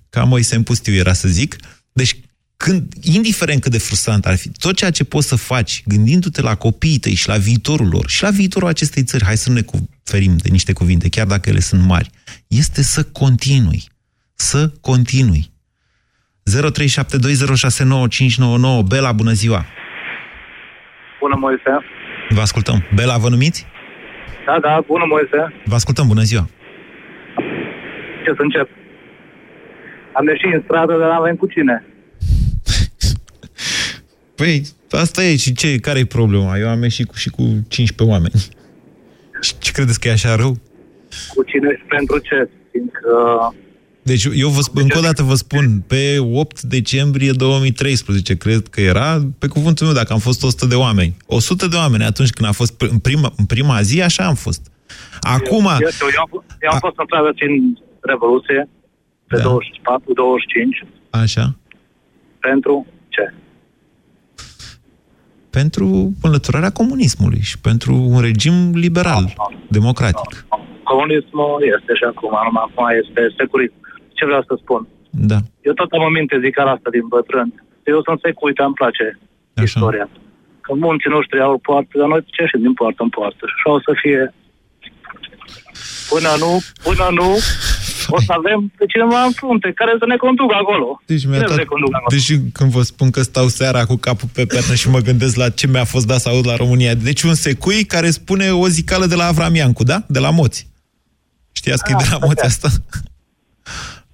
ca 0.09 0.23
Moise 0.23 0.55
în 0.55 0.63
pustiu 0.63 0.93
era 0.93 1.13
să 1.13 1.27
zic, 1.27 1.55
deci 1.91 2.17
când, 2.57 2.93
indiferent 3.01 3.61
cât 3.61 3.71
de 3.71 3.77
frustrant 3.77 4.25
ar 4.25 4.35
fi, 4.35 4.49
tot 4.49 4.75
ceea 4.75 4.91
ce 4.91 5.03
poți 5.03 5.27
să 5.27 5.35
faci, 5.35 5.83
gândindu-te 5.85 6.41
la 6.41 6.55
copiii 6.55 6.99
tăi 6.99 7.13
și 7.13 7.27
la 7.27 7.37
viitorul 7.37 7.87
lor 7.87 8.09
și 8.09 8.23
la 8.23 8.29
viitorul 8.29 8.67
acestei 8.67 9.03
țări, 9.03 9.23
hai 9.23 9.37
să 9.37 9.49
nu 9.49 9.55
ne 9.55 9.61
ferim 10.03 10.37
de 10.37 10.49
niște 10.49 10.73
cuvinte, 10.73 11.09
chiar 11.09 11.25
dacă 11.25 11.49
ele 11.49 11.59
sunt 11.59 11.87
mari, 11.87 12.09
este 12.47 12.81
să 12.81 13.03
continui. 13.03 13.83
Să 14.33 14.71
continui. 14.81 15.51
0372069599 16.43 16.49
Bela, 18.87 19.11
bună 19.11 19.31
ziua! 19.31 19.65
Bună, 21.19 21.35
Moise. 21.39 21.85
Vă 22.29 22.41
ascultăm. 22.41 22.83
Bela, 22.95 23.17
vă 23.17 23.29
numiți? 23.29 23.65
Da, 24.45 24.59
da, 24.59 24.83
bună, 24.87 25.05
Moise. 25.09 25.53
Vă 25.65 25.75
ascultăm, 25.75 26.07
bună 26.07 26.21
ziua! 26.21 26.49
Ce 28.23 28.31
să 28.35 28.41
încep? 28.41 28.69
Am 30.13 30.27
ieșit 30.27 30.53
în 30.53 30.61
stradă, 30.63 30.97
dar 30.97 31.09
n-avem 31.09 31.35
cu 31.35 31.47
cine. 31.47 31.85
Păi, 34.39 34.61
asta 34.91 35.23
e. 35.23 35.35
Și 35.35 35.53
ce, 35.53 35.77
care 35.77 35.99
e 35.99 36.05
problema? 36.05 36.57
Eu 36.57 36.69
am 36.69 36.81
ieșit 36.81 37.07
cu, 37.07 37.15
și 37.15 37.29
cu 37.29 37.41
15 37.41 38.15
oameni. 38.15 38.33
Și 39.43 39.53
ce 39.57 39.71
credeți 39.71 39.99
că 39.99 40.07
e 40.07 40.11
așa 40.11 40.35
rău? 40.35 40.57
Cu 41.35 41.43
cine 41.43 41.69
și 41.77 41.83
pentru 41.87 42.17
ce? 42.17 42.49
Fiindcă 42.71 43.09
Deci 44.03 44.27
eu 44.33 44.49
vă 44.49 44.61
spun, 44.61 44.81
încă 44.81 44.97
o 44.97 45.01
dată 45.01 45.23
vă 45.23 45.33
spun, 45.33 45.83
pe 45.87 46.17
8 46.19 46.61
decembrie 46.61 47.31
2013, 47.31 48.37
cred 48.37 48.67
că 48.67 48.81
era, 48.81 49.21
pe 49.39 49.47
cuvântul 49.47 49.85
meu, 49.85 49.95
dacă 49.95 50.13
am 50.13 50.19
fost 50.19 50.43
100 50.43 50.65
de 50.65 50.75
oameni. 50.75 51.15
100 51.25 51.67
de 51.67 51.75
oameni 51.75 52.03
atunci 52.03 52.29
când 52.29 52.47
a 52.49 52.51
fost 52.51 52.73
pr- 52.73 52.89
în 52.89 52.99
prima, 52.99 53.31
în 53.37 53.45
prima 53.45 53.81
zi, 53.81 54.01
așa 54.01 54.23
am 54.25 54.35
fost. 54.35 54.71
Acum, 55.21 55.65
Eu, 55.65 55.89
eu, 56.01 56.09
eu, 56.15 56.21
am, 56.21 56.43
eu 56.61 56.69
am 56.71 56.79
fost 56.79 56.97
în 56.97 57.05
stradă 57.05 57.31
țin 57.39 57.51
Revoluție 57.99 58.69
pe 59.27 59.37
Da. 59.37 59.57
24-25 60.83 60.89
așa, 61.09 61.55
pentru 62.39 62.85
ce? 62.87 62.91
Pentru 65.59 65.87
înlăturarea 66.27 66.77
comunismului 66.79 67.41
și 67.49 67.57
pentru 67.69 67.93
un 68.13 68.19
regim 68.29 68.55
liberal, 68.85 69.25
democratic. 69.77 70.31
Comunismul 70.83 71.53
este 71.75 71.91
și 71.99 72.05
acum, 72.11 72.33
numai 72.45 72.65
acum 72.67 72.85
este 73.01 73.21
securit. 73.37 73.73
Ce 74.17 74.25
vreau 74.25 74.43
să 74.49 74.53
spun? 74.63 74.81
Da. 75.31 75.39
Eu 75.67 75.73
tot 75.73 75.91
am 75.91 76.03
în 76.09 76.13
minte 76.19 76.35
zicara 76.47 76.71
asta 76.71 76.89
din 76.97 77.07
bătrân. 77.15 77.49
Eu 77.91 78.01
sunt 78.07 78.19
secuit, 78.27 78.57
îmi 78.59 78.79
place 78.81 79.07
Așa. 79.53 79.63
istoria. 79.65 80.07
Că 80.61 80.71
munții 80.73 81.15
noștri 81.15 81.39
au 81.41 81.57
poartă, 81.67 81.93
dar 81.99 82.07
noi 82.07 82.23
ce 82.35 82.43
și 82.45 82.57
din 82.65 82.73
poartă 82.73 83.01
în 83.03 83.09
poartă. 83.09 83.43
Și 83.59 83.65
o 83.75 83.79
să 83.85 83.91
fie 84.01 84.33
Până 86.13 86.33
nu, 86.43 86.51
până 86.83 87.07
nu, 87.19 87.29
o 88.15 88.19
să 88.27 88.31
avem 88.39 88.59
pe 88.77 88.85
cineva 88.93 89.19
în 89.23 89.31
frunte 89.31 89.71
care 89.79 89.91
să 89.99 90.05
ne 90.05 90.17
conducă 90.25 90.55
acolo. 90.63 91.01
Deci, 91.05 91.25
mi-a 91.25 91.35
Cine 91.35 91.47
să 91.47 91.53
dat... 91.53 91.61
ne 91.63 91.69
conducă 91.73 91.95
acolo? 91.95 92.11
deci 92.15 92.29
când 92.57 92.69
vă 92.77 92.81
spun 92.81 93.09
că 93.15 93.21
stau 93.21 93.47
seara 93.47 93.85
cu 93.85 93.95
capul 93.95 94.29
pe 94.33 94.45
pernă 94.45 94.73
și 94.81 94.89
mă 94.89 94.99
gândesc 94.99 95.35
la 95.35 95.49
ce 95.49 95.67
mi-a 95.67 95.87
fost 95.93 96.07
dat 96.11 96.19
să 96.19 96.29
aud 96.29 96.45
la 96.47 96.55
România. 96.55 96.93
Deci 96.93 97.21
un 97.21 97.33
secui 97.33 97.83
care 97.93 98.09
spune 98.09 98.45
o 98.49 98.67
zicală 98.67 99.05
de 99.05 99.15
la 99.15 99.25
Avram 99.25 99.55
Iancu, 99.55 99.83
da? 99.83 99.97
De 100.07 100.19
la 100.19 100.29
Moți. 100.29 100.67
Știați 101.51 101.83
că 101.83 101.89
e 101.91 102.03
de 102.03 102.09
la 102.11 102.17
Moți 102.25 102.45
asta? 102.45 102.67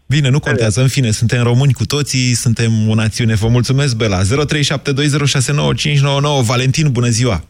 Bine, 0.07 0.29
nu 0.29 0.39
contează. 0.39 0.81
În 0.81 0.87
fine, 0.87 1.11
suntem 1.11 1.43
români 1.43 1.73
cu 1.73 1.85
toții, 1.85 2.33
suntem 2.33 2.71
o 2.89 2.95
națiune. 2.95 3.33
Vă 3.35 3.47
mulțumesc, 3.47 3.97
Bela. 3.97 4.19
0372069599. 4.21 4.23
Valentin, 6.51 6.91
bună 6.91 7.07
ziua! 7.07 7.41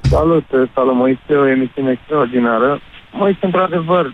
Salut, 0.00 0.44
salut 0.74 0.94
Moise, 0.94 1.32
o 1.42 1.48
emisiune 1.48 1.90
extraordinară. 1.90 2.80
Moise, 3.12 3.38
într-adevăr, 3.40 4.04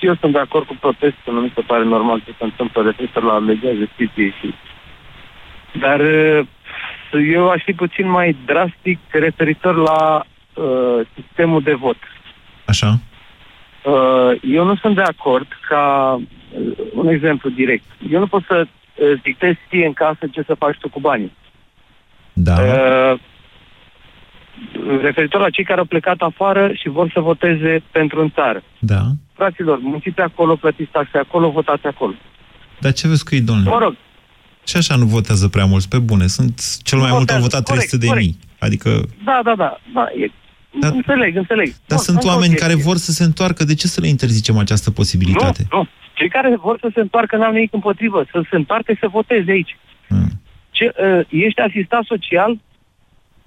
și 0.00 0.06
eu 0.06 0.14
sunt 0.20 0.32
de 0.32 0.38
acord 0.38 0.66
cu 0.66 0.76
protestul, 0.80 1.34
nu 1.34 1.40
mi 1.40 1.52
se 1.54 1.60
pare 1.60 1.84
normal 1.84 2.22
ce 2.24 2.34
se 2.38 2.44
întâmplă 2.44 2.82
referitor 2.82 3.22
la 3.22 3.38
legea 3.38 3.72
justiției 3.74 4.34
și... 4.40 4.54
Dar 5.80 6.00
uh, 6.00 6.46
eu 7.32 7.48
aș 7.48 7.62
fi 7.62 7.72
puțin 7.72 8.10
mai 8.10 8.36
drastic 8.46 8.98
referitor 9.10 9.74
la 9.76 10.24
uh, 10.54 11.06
sistemul 11.14 11.62
de 11.62 11.74
vot. 11.74 11.96
Așa? 12.64 12.98
Uh, 13.84 14.32
eu 14.42 14.64
nu 14.64 14.76
sunt 14.76 14.94
de 14.94 15.02
acord 15.02 15.46
ca, 15.68 16.14
uh, 16.14 16.76
un 16.94 17.08
exemplu 17.08 17.50
direct, 17.50 17.84
eu 18.10 18.18
nu 18.18 18.26
pot 18.26 18.42
să 18.46 18.66
uh, 18.66 19.20
dictez 19.22 19.54
ție 19.68 19.86
în 19.86 19.92
casă 19.92 20.26
ce 20.30 20.42
să 20.46 20.54
faci 20.54 20.76
tu 20.78 20.88
cu 20.88 21.00
banii. 21.00 21.32
Da. 22.32 22.54
Uh, 22.62 23.18
referitor 25.00 25.40
la 25.40 25.50
cei 25.50 25.64
care 25.64 25.78
au 25.78 25.84
plecat 25.84 26.20
afară 26.20 26.72
și 26.72 26.88
vor 26.88 27.10
să 27.14 27.20
voteze 27.20 27.82
pentru 27.90 28.20
în 28.20 28.30
țară. 28.30 28.62
Da. 28.78 29.00
Fraților, 29.40 29.78
munciți 29.82 30.20
acolo, 30.20 30.56
plătiți 30.56 30.90
taxe 30.90 31.18
acolo, 31.18 31.50
votați 31.50 31.86
acolo. 31.86 32.14
Dar 32.80 32.92
ce 32.92 33.08
vezi 33.08 33.24
cu 33.24 33.34
ei, 33.34 33.40
domnule? 33.40 33.70
Mă 33.70 33.78
rog, 33.78 33.94
Și 34.64 34.76
așa 34.76 34.94
nu 34.96 35.04
votează 35.06 35.48
prea 35.48 35.64
mulți, 35.64 35.88
pe 35.88 35.98
bune. 35.98 36.26
Sunt 36.26 36.82
cel 36.82 36.98
mai 36.98 37.08
Nu 37.08 37.14
mult 37.16 37.30
au 37.30 37.36
votează, 37.38 37.42
votat 37.42 37.62
corect, 37.64 37.88
300 37.88 38.06
de 38.06 38.20
mii. 38.20 38.38
Adică, 38.58 38.90
da, 39.24 39.40
da, 39.44 39.54
da, 39.54 39.80
da 39.94 40.04
e, 40.22 40.30
Dar- 40.80 40.92
înțeleg, 40.92 41.36
înțeleg. 41.36 41.68
dar 41.86 41.98
Nu, 41.98 42.04
sunt 42.04 42.22
nu 42.22 42.28
oameni 42.30 42.52
tot 42.52 42.60
e- 42.60 42.62
care 42.64 42.74
vor 42.74 42.96
să 42.96 43.12
se 43.12 43.24
întoarcă. 43.24 43.64
De 43.64 43.74
ce 43.74 43.86
să 43.86 44.00
le 44.00 44.08
interzicem 44.08 44.58
această 44.58 44.90
posibilitate? 44.90 45.62
Nu, 45.70 45.76
nu. 45.78 45.86
Cei 46.14 46.28
care 46.28 46.56
vor 46.56 46.76
să 46.80 46.88
se 46.94 47.00
întoarcă 47.00 47.36
n-au 47.36 47.52
nimic 47.52 47.72
împotrivă. 47.72 48.24
Să 48.32 48.42
se 48.50 48.56
întoarcă 48.56 48.92
și 48.92 48.98
să 48.98 49.08
voteze 49.08 49.50
aici. 49.50 49.76
Hmm. 50.08 50.30
Ce, 50.70 50.84
uh, 50.84 51.26
ești 51.46 51.60
asistat 51.60 52.04
social, 52.04 52.60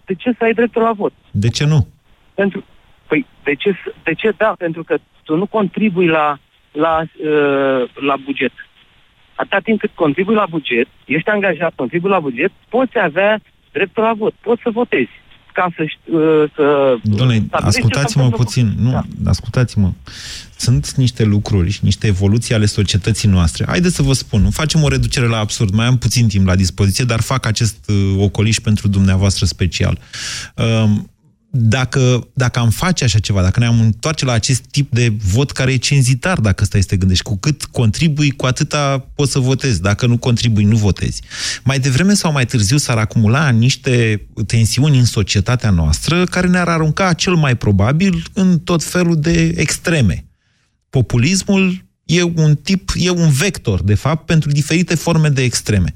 de 0.06 0.14
ce 0.14 0.30
să 0.38 0.44
ai 0.44 0.54
dreptul 0.54 0.82
la 0.82 0.92
vot? 0.92 1.14
De 1.32 1.50
ce 1.50 1.66
nu? 1.66 1.88
Pentru, 2.34 2.64
păi, 3.08 3.26
de 3.44 3.54
ce, 3.56 3.70
să- 3.84 3.94
de 4.04 4.14
ce 4.14 4.34
da? 4.38 4.56
Pentru 4.58 4.84
că 4.84 4.98
tu 5.24 5.36
nu 5.36 5.46
contribui 5.46 6.08
la, 6.08 6.40
la, 6.72 7.00
uh, 7.02 7.90
la 8.08 8.16
buget. 8.26 8.52
Atâta 9.36 9.60
timp 9.64 9.80
cât 9.80 9.92
contribui 9.96 10.36
la 10.36 10.46
buget, 10.50 10.88
ești 11.06 11.30
angajat, 11.30 11.74
contribui 11.76 12.10
la 12.10 12.20
buget, 12.20 12.52
poți 12.70 13.00
avea 13.00 13.42
dreptul 13.72 14.04
la 14.04 14.14
vot, 14.18 14.34
poți 14.34 14.62
să 14.62 14.70
votezi. 14.74 15.10
Ca 15.54 15.68
să, 15.78 15.84
ști- 15.84 16.10
uh, 16.14 16.44
să 16.56 16.96
Doamne, 17.04 17.36
stabilești 17.36 17.50
ce 17.50 17.56
ascultați-mă 17.56 18.22
se 18.24 18.28
întâmplă 18.30 18.38
puțin. 18.38 18.68
cu- 18.76 18.82
Nu, 18.82 18.92
Da. 18.92 19.30
ascultați-mă. 19.30 19.92
Sunt 20.58 20.92
niște 20.94 21.24
lucruri 21.24 21.70
și 21.70 21.80
niște 21.84 22.08
evoluții 22.08 22.56
ale 22.56 22.66
societății 22.66 23.30
noastre. 23.30 23.66
Haideți 23.68 23.96
să 23.96 24.02
vă 24.02 24.14
spun, 24.14 24.50
facem 24.50 24.84
o 24.84 24.88
reducere 24.88 25.28
la 25.28 25.38
absurd. 25.38 25.74
Mai 25.74 25.86
am 25.86 25.98
puțin 25.98 26.28
timp 26.28 26.48
la 26.48 26.56
dispoziție, 26.56 27.06
dar 27.06 27.22
fac 27.22 27.46
acest 27.46 27.90
uh, 27.90 28.16
ocoliș 28.24 28.58
pentru 28.58 28.88
dumneavoastră 28.88 29.46
special. 29.46 29.98
Um, 30.56 31.08
dacă, 31.56 32.28
dacă 32.34 32.60
am 32.60 32.70
face 32.70 33.04
așa 33.04 33.20
ceva, 33.20 33.42
dacă 33.42 33.60
ne-am 33.60 33.80
întoarce 33.80 34.26
la 34.26 34.32
acest 34.32 34.62
tip 34.62 34.94
de 34.94 35.14
vot 35.24 35.52
care 35.52 35.72
e 35.72 35.78
cenzitar, 35.78 36.40
dacă 36.40 36.66
stai 36.66 36.82
să 36.82 36.88
te 36.88 36.98
gândești, 36.98 37.24
cu 37.24 37.38
cât 37.38 37.66
contribui, 37.66 38.32
cu 38.32 38.46
atâta 38.46 39.08
poți 39.16 39.32
să 39.32 39.40
votezi. 39.40 39.82
Dacă 39.82 40.06
nu 40.06 40.18
contribui, 40.18 40.64
nu 40.64 40.76
votezi. 40.76 41.22
Mai 41.64 41.80
devreme 41.80 42.14
sau 42.14 42.32
mai 42.32 42.46
târziu 42.46 42.78
s-ar 42.78 42.98
acumula 42.98 43.50
niște 43.50 44.26
tensiuni 44.48 44.98
în 44.98 45.06
societatea 45.06 45.70
noastră 45.70 46.26
care 46.26 46.48
ne-ar 46.48 46.68
arunca 46.68 47.14
cel 47.14 47.34
mai 47.36 47.56
probabil 47.56 48.24
în 48.34 48.60
tot 48.60 48.84
felul 48.84 49.20
de 49.20 49.54
extreme. 49.56 50.26
Populismul 50.90 51.86
e 52.06 52.24
un 52.24 52.56
tip, 52.56 52.92
e 52.96 53.10
un 53.10 53.30
vector, 53.30 53.84
de 53.84 53.96
fapt, 53.96 54.26
pentru 54.26 54.52
diferite 54.52 54.96
forme 54.96 55.30
de 55.30 55.44
extreme. 55.44 55.94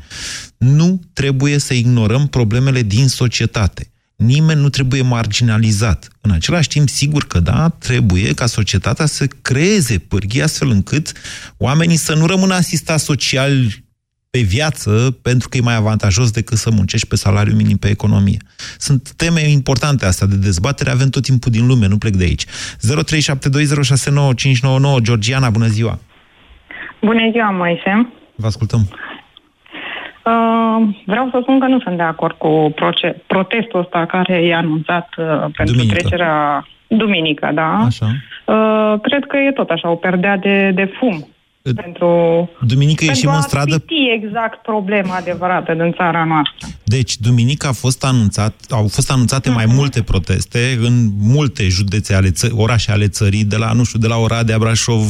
Nu 0.58 1.02
trebuie 1.14 1.58
să 1.58 1.74
ignorăm 1.74 2.28
problemele 2.28 2.82
din 2.82 3.08
societate. 3.08 3.92
Nimeni 4.18 4.62
nu 4.62 4.70
trebuie 4.70 5.02
marginalizat. 5.02 6.08
În 6.22 6.32
același 6.32 6.68
timp, 6.68 6.90
sigur 6.90 7.24
că 7.24 7.40
da, 7.40 7.70
trebuie 7.70 8.34
ca 8.34 8.46
societatea 8.46 9.06
să 9.06 9.28
creeze 9.42 9.98
pârghii 9.98 10.42
astfel 10.42 10.70
încât 10.70 11.12
oamenii 11.58 11.96
să 11.96 12.16
nu 12.16 12.26
rămână 12.26 12.54
asistați 12.54 13.04
social 13.04 13.52
pe 14.30 14.40
viață 14.40 15.18
pentru 15.22 15.50
că 15.50 15.58
e 15.58 15.62
mai 15.62 15.76
avantajos 15.76 16.32
decât 16.32 16.58
să 16.58 16.72
muncești 16.72 17.08
pe 17.08 17.16
salariu 17.16 17.56
minim 17.56 17.78
pe 17.78 17.90
economie. 17.90 18.38
Sunt 18.78 19.12
teme 19.12 19.42
importante 19.42 20.06
astea 20.06 20.28
de 20.28 20.36
dezbatere, 20.36 20.90
avem 20.90 21.10
tot 21.10 21.24
timpul 21.24 21.52
din 21.52 21.68
lume, 21.68 21.88
nu 21.88 21.98
plec 21.98 22.16
de 22.16 22.24
aici. 22.24 22.46
0372069599 22.46 22.50
Georgiana, 25.02 25.50
bună 25.50 25.68
ziua! 25.68 26.00
Bună 27.02 27.30
ziua, 27.32 27.50
Moise. 27.50 28.14
Vă 28.36 28.48
ascultăm. 28.48 28.80
Uh, 28.80 29.17
vreau 31.06 31.28
să 31.32 31.40
spun 31.42 31.60
că 31.60 31.66
nu 31.66 31.80
sunt 31.80 31.98
de 31.98 32.04
acord 32.04 32.36
cu 32.38 32.72
proce- 32.76 33.22
protestul 33.28 33.80
ăsta 33.80 34.06
care 34.06 34.34
e 34.34 34.56
anunțat 34.56 35.10
uh, 35.18 35.26
pentru 35.56 35.76
Duminică. 35.76 35.96
trecerea 35.96 36.68
duminică, 36.88 37.52
da. 37.54 37.78
Așa. 37.86 38.06
Uh, 38.46 39.00
cred 39.02 39.26
că 39.26 39.38
e 39.38 39.52
tot 39.52 39.70
așa 39.70 39.90
o 39.90 39.96
perdea 39.96 40.38
de, 40.38 40.72
de 40.76 40.86
fum. 41.00 41.28
Pentru, 41.74 42.50
Duminică 42.62 43.04
ieșim 43.04 43.14
pentru 43.30 43.30
în 43.30 43.36
a 43.36 43.42
stradă 43.42 43.80
piti 43.80 44.10
exact 44.26 44.62
problema 44.62 45.16
adevărată 45.16 45.74
din 45.74 45.94
țara 45.98 46.24
noastră. 46.24 46.68
Deci, 46.84 47.18
duminică 47.18 47.68
a 47.68 47.72
fost 47.72 48.04
anunțat, 48.06 48.54
au 48.70 48.88
fost 48.88 49.12
anunțate 49.12 49.50
mai 49.50 49.66
multe 49.66 50.02
proteste 50.02 50.78
în 50.82 51.08
multe 51.20 51.68
județe 51.68 52.14
ale 52.14 52.30
ță- 52.32 52.52
orașe 52.56 52.92
ale 52.92 53.08
țării, 53.08 53.44
de 53.44 53.56
la, 53.58 53.72
nu 53.72 53.84
știu, 53.84 54.00
de 54.00 54.08
la 54.08 54.16
Oradea, 54.18 54.58
Brașov, 54.58 55.06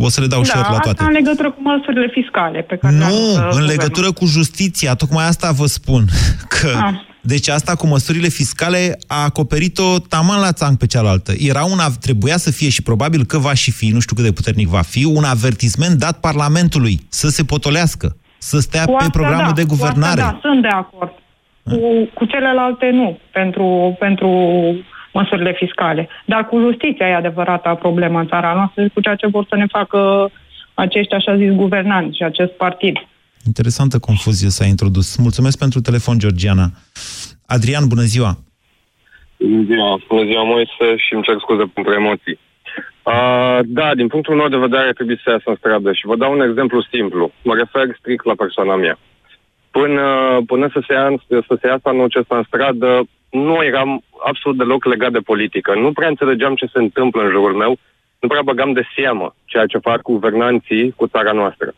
o 0.00 0.08
să 0.08 0.20
le 0.20 0.26
dau 0.26 0.42
și 0.42 0.50
da, 0.50 0.56
eu 0.56 0.62
la 0.62 0.68
asta 0.68 0.82
toate. 0.82 1.02
în 1.02 1.10
legătură 1.10 1.50
cu 1.50 1.62
măsurile 1.62 2.08
fiscale 2.12 2.60
pe 2.60 2.76
care 2.76 2.96
le-a 2.96 3.08
Nu, 3.08 3.14
anunțat 3.14 3.34
în 3.36 3.48
guvernul. 3.48 3.68
legătură 3.68 4.12
cu 4.12 4.24
justiția, 4.26 4.94
tocmai 4.94 5.26
asta 5.26 5.50
vă 5.52 5.66
spun. 5.66 6.04
Că, 6.60 6.68
Ah. 6.82 7.08
Deci 7.22 7.48
asta 7.48 7.74
cu 7.74 7.86
măsurile 7.86 8.28
fiscale 8.28 8.98
a 9.06 9.24
acoperit-o 9.24 9.98
taman 10.08 10.40
la 10.40 10.52
țang 10.52 10.76
pe 10.76 10.86
cealaltă. 10.86 11.32
Era 11.38 11.64
una, 11.64 11.84
trebuia 12.00 12.36
să 12.36 12.50
fie 12.50 12.70
și 12.70 12.82
probabil 12.82 13.24
că 13.24 13.38
va 13.38 13.54
și 13.54 13.70
fi, 13.72 13.90
nu 13.92 14.00
știu 14.00 14.14
cât 14.16 14.24
de 14.24 14.32
puternic 14.32 14.68
va 14.68 14.80
fi, 14.80 15.04
un 15.04 15.24
avertisment 15.24 15.98
dat 15.98 16.20
Parlamentului 16.20 16.98
să 17.08 17.28
se 17.28 17.44
potolească, 17.44 18.16
să 18.38 18.58
stea 18.58 18.84
Cu 18.84 18.90
pe 18.90 18.96
asta 18.96 19.18
programul 19.18 19.52
da, 19.54 19.60
de 19.60 19.64
cu 19.66 19.72
asta 19.72 19.86
guvernare. 19.86 20.20
da, 20.20 20.38
sunt 20.42 20.62
de 20.62 20.68
acord. 20.68 21.12
Cu, 21.64 21.78
cu 22.14 22.24
celelalte 22.24 22.90
nu, 22.90 23.18
pentru, 23.32 23.96
pentru 23.98 24.28
măsurile 25.12 25.52
fiscale. 25.52 26.08
Dar 26.24 26.46
cu 26.46 26.58
justiția 26.58 27.08
e 27.08 27.14
adevărata 27.14 27.74
problemă 27.74 28.18
în 28.20 28.26
țara 28.26 28.52
noastră 28.54 28.82
și 28.82 28.90
cu 28.94 29.00
ceea 29.00 29.14
ce 29.14 29.26
vor 29.26 29.46
să 29.48 29.56
ne 29.56 29.66
facă 29.66 30.30
acești 30.74 31.14
așa 31.14 31.36
zis 31.36 31.50
guvernanți 31.50 32.16
și 32.16 32.22
acest 32.22 32.50
partid. 32.50 32.96
Interesantă 33.46 33.98
confuzie 33.98 34.48
s-a 34.48 34.64
introdus. 34.64 35.16
Mulțumesc 35.16 35.58
pentru 35.58 35.80
telefon, 35.80 36.18
Georgiana. 36.18 36.66
Adrian, 37.46 37.88
bună 37.88 38.02
ziua! 38.02 38.32
Bună 39.38 39.62
ziua, 39.64 39.98
bună 40.08 40.24
ziua 40.24 40.42
Moise 40.42 40.96
și 40.96 41.14
îmi 41.14 41.22
cer 41.22 41.36
scuze 41.38 41.64
pentru 41.74 41.92
emoții. 41.92 42.38
Uh, 43.02 43.58
da, 43.64 43.94
din 43.94 44.06
punctul 44.06 44.34
meu 44.34 44.48
de 44.48 44.56
vedere 44.56 44.92
trebuie 44.92 45.20
să 45.24 45.30
iasă 45.30 45.48
în 45.50 45.54
stradă 45.54 45.92
și 45.92 46.06
vă 46.06 46.16
dau 46.16 46.32
un 46.32 46.40
exemplu 46.48 46.82
simplu. 46.92 47.32
Mă 47.42 47.54
refer 47.54 47.96
strict 47.98 48.24
la 48.24 48.34
persoana 48.34 48.76
mea. 48.76 48.98
Până, 49.70 50.04
până 50.46 50.68
să, 50.72 50.82
se 50.86 50.92
ia, 50.92 51.08
să 51.28 51.54
se 51.60 51.66
iasă 51.66 51.88
anul 51.88 52.04
acesta 52.04 52.36
în 52.36 52.42
stradă, 52.42 53.08
nu 53.30 53.62
eram 53.62 54.02
absolut 54.24 54.58
deloc 54.58 54.84
legat 54.84 55.12
de 55.12 55.18
politică. 55.18 55.74
Nu 55.74 55.92
prea 55.92 56.08
înțelegeam 56.08 56.54
ce 56.54 56.66
se 56.72 56.78
întâmplă 56.78 57.22
în 57.22 57.30
jurul 57.30 57.54
meu, 57.54 57.78
nu 58.20 58.28
prea 58.28 58.42
băgam 58.42 58.72
de 58.72 58.82
seamă 58.96 59.34
ceea 59.44 59.66
ce 59.66 59.78
fac 59.78 60.02
guvernanții 60.02 60.92
cu 60.96 61.06
țara 61.06 61.32
noastră. 61.32 61.74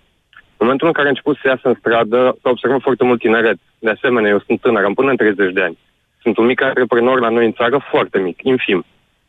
În 0.62 0.68
momentul 0.68 0.90
în 0.90 0.98
care 0.98 1.06
a 1.06 1.14
început 1.14 1.36
să 1.36 1.48
iasă 1.48 1.68
în 1.68 1.74
stradă, 1.78 2.36
s-a 2.42 2.50
observat 2.50 2.80
foarte 2.80 3.04
mult 3.04 3.20
tineret. 3.20 3.58
De 3.78 3.90
asemenea, 3.90 4.30
eu 4.30 4.42
sunt 4.46 4.60
tânăr, 4.60 4.84
am 4.84 4.94
până 4.94 5.10
în 5.10 5.16
30 5.16 5.52
de 5.52 5.62
ani. 5.62 5.78
Sunt 6.22 6.36
un 6.36 6.46
mic 6.46 6.62
antreprenor 6.62 7.20
la 7.20 7.28
noi 7.28 7.44
în 7.44 7.52
țară, 7.52 7.86
foarte 7.90 8.18
mic, 8.18 8.38
infim, 8.42 8.84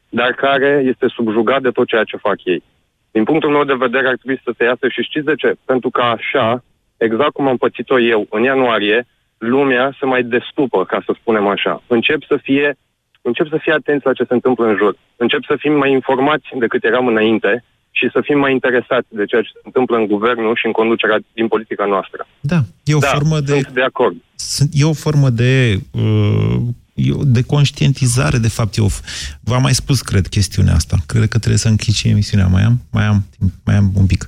dar 0.09 0.31
care 0.31 0.83
este 0.85 1.07
subjugat 1.07 1.61
de 1.61 1.69
tot 1.69 1.87
ceea 1.87 2.03
ce 2.03 2.17
fac 2.17 2.43
ei. 2.43 2.63
Din 3.11 3.23
punctul 3.23 3.49
meu 3.49 3.63
de 3.63 3.73
vedere 3.73 4.07
ar 4.07 4.15
trebui 4.15 4.41
să 4.43 4.53
se 4.57 4.63
iasă 4.63 4.87
și 4.87 5.01
știți 5.01 5.25
de 5.25 5.35
ce? 5.35 5.53
Pentru 5.65 5.89
că 5.89 6.01
așa, 6.01 6.63
exact 6.97 7.31
cum 7.33 7.47
am 7.47 7.57
pățit-o 7.57 7.99
eu 7.99 8.25
în 8.29 8.43
ianuarie, 8.43 9.05
lumea 9.37 9.95
se 9.99 10.05
mai 10.05 10.23
destupă, 10.23 10.85
ca 10.85 11.01
să 11.05 11.15
spunem 11.19 11.47
așa. 11.47 11.83
Încep 11.87 12.23
să 12.23 12.37
fie, 12.41 12.75
încep 13.21 13.47
să 13.47 13.57
fie 13.57 13.73
atenți 13.73 14.05
la 14.05 14.13
ce 14.13 14.23
se 14.23 14.33
întâmplă 14.33 14.65
în 14.65 14.75
jur. 14.75 14.95
Încep 15.15 15.43
să 15.47 15.55
fim 15.55 15.73
mai 15.73 15.91
informați 15.91 16.47
decât 16.53 16.83
eram 16.83 17.07
înainte 17.07 17.63
și 17.97 18.09
să 18.13 18.19
fim 18.27 18.39
mai 18.39 18.51
interesați 18.51 19.07
de 19.19 19.25
ceea 19.25 19.41
ce 19.41 19.49
se 19.53 19.61
întâmplă 19.63 19.95
în 19.97 20.05
guvernul 20.13 20.55
și 20.55 20.65
în 20.65 20.71
conducerea 20.71 21.19
din 21.33 21.47
politica 21.47 21.85
noastră. 21.85 22.27
Da, 22.39 22.59
e 22.83 22.93
o 22.95 22.99
da, 22.99 23.07
formă 23.07 23.39
de... 23.39 23.51
sunt 23.51 23.73
de 23.81 23.81
acord. 23.91 24.15
Sunt, 24.35 24.69
e 24.73 24.83
o 24.85 24.93
formă 25.05 25.29
de, 25.29 25.53
uh, 25.91 26.57
e 26.93 27.11
o- 27.11 27.23
de 27.23 27.41
conștientizare, 27.41 28.37
de 28.37 28.47
fapt. 28.47 28.75
E 28.77 28.81
o, 28.81 28.89
f- 28.89 28.99
v-am 29.41 29.61
mai 29.61 29.75
spus, 29.75 30.01
cred, 30.01 30.27
chestiunea 30.27 30.75
asta. 30.75 31.03
Cred 31.05 31.27
că 31.29 31.37
trebuie 31.37 31.57
să 31.59 31.67
închid 31.67 31.93
și 31.93 32.07
emisiunea. 32.07 32.47
Mai 32.47 32.63
am? 32.63 32.81
Mai 32.89 33.05
am, 33.05 33.25
timp, 33.37 33.53
mai 33.63 33.75
am 33.75 33.91
un 33.93 34.05
pic. 34.05 34.25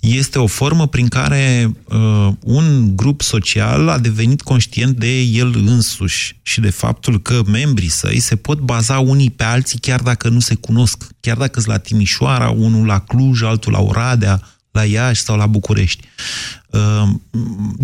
Este 0.00 0.38
o 0.38 0.46
formă 0.46 0.88
prin 0.88 1.08
care 1.08 1.72
uh, 1.84 2.28
un 2.40 2.96
grup 2.96 3.22
social 3.22 3.88
a 3.88 3.98
devenit 3.98 4.42
conștient 4.42 4.96
de 4.96 5.20
el 5.20 5.54
însuși 5.66 6.36
și 6.42 6.60
de 6.60 6.70
faptul 6.70 7.22
că 7.22 7.42
membrii 7.46 7.88
săi 7.88 8.20
se 8.20 8.36
pot 8.36 8.58
baza 8.58 8.98
unii 8.98 9.30
pe 9.30 9.44
alții 9.44 9.78
chiar 9.78 10.00
dacă 10.00 10.28
nu 10.28 10.40
se 10.40 10.54
cunosc. 10.54 11.04
Chiar 11.20 11.36
dacă 11.36 11.60
sunt 11.60 11.72
la 11.72 11.78
Timișoara, 11.80 12.48
unul 12.50 12.86
la 12.86 12.98
Cluj, 12.98 13.42
altul 13.42 13.72
la 13.72 13.80
Oradea, 13.80 14.48
la 14.70 14.84
Iași 14.84 15.22
sau 15.22 15.36
la 15.36 15.46
București. 15.46 16.02
Uh, 16.70 17.08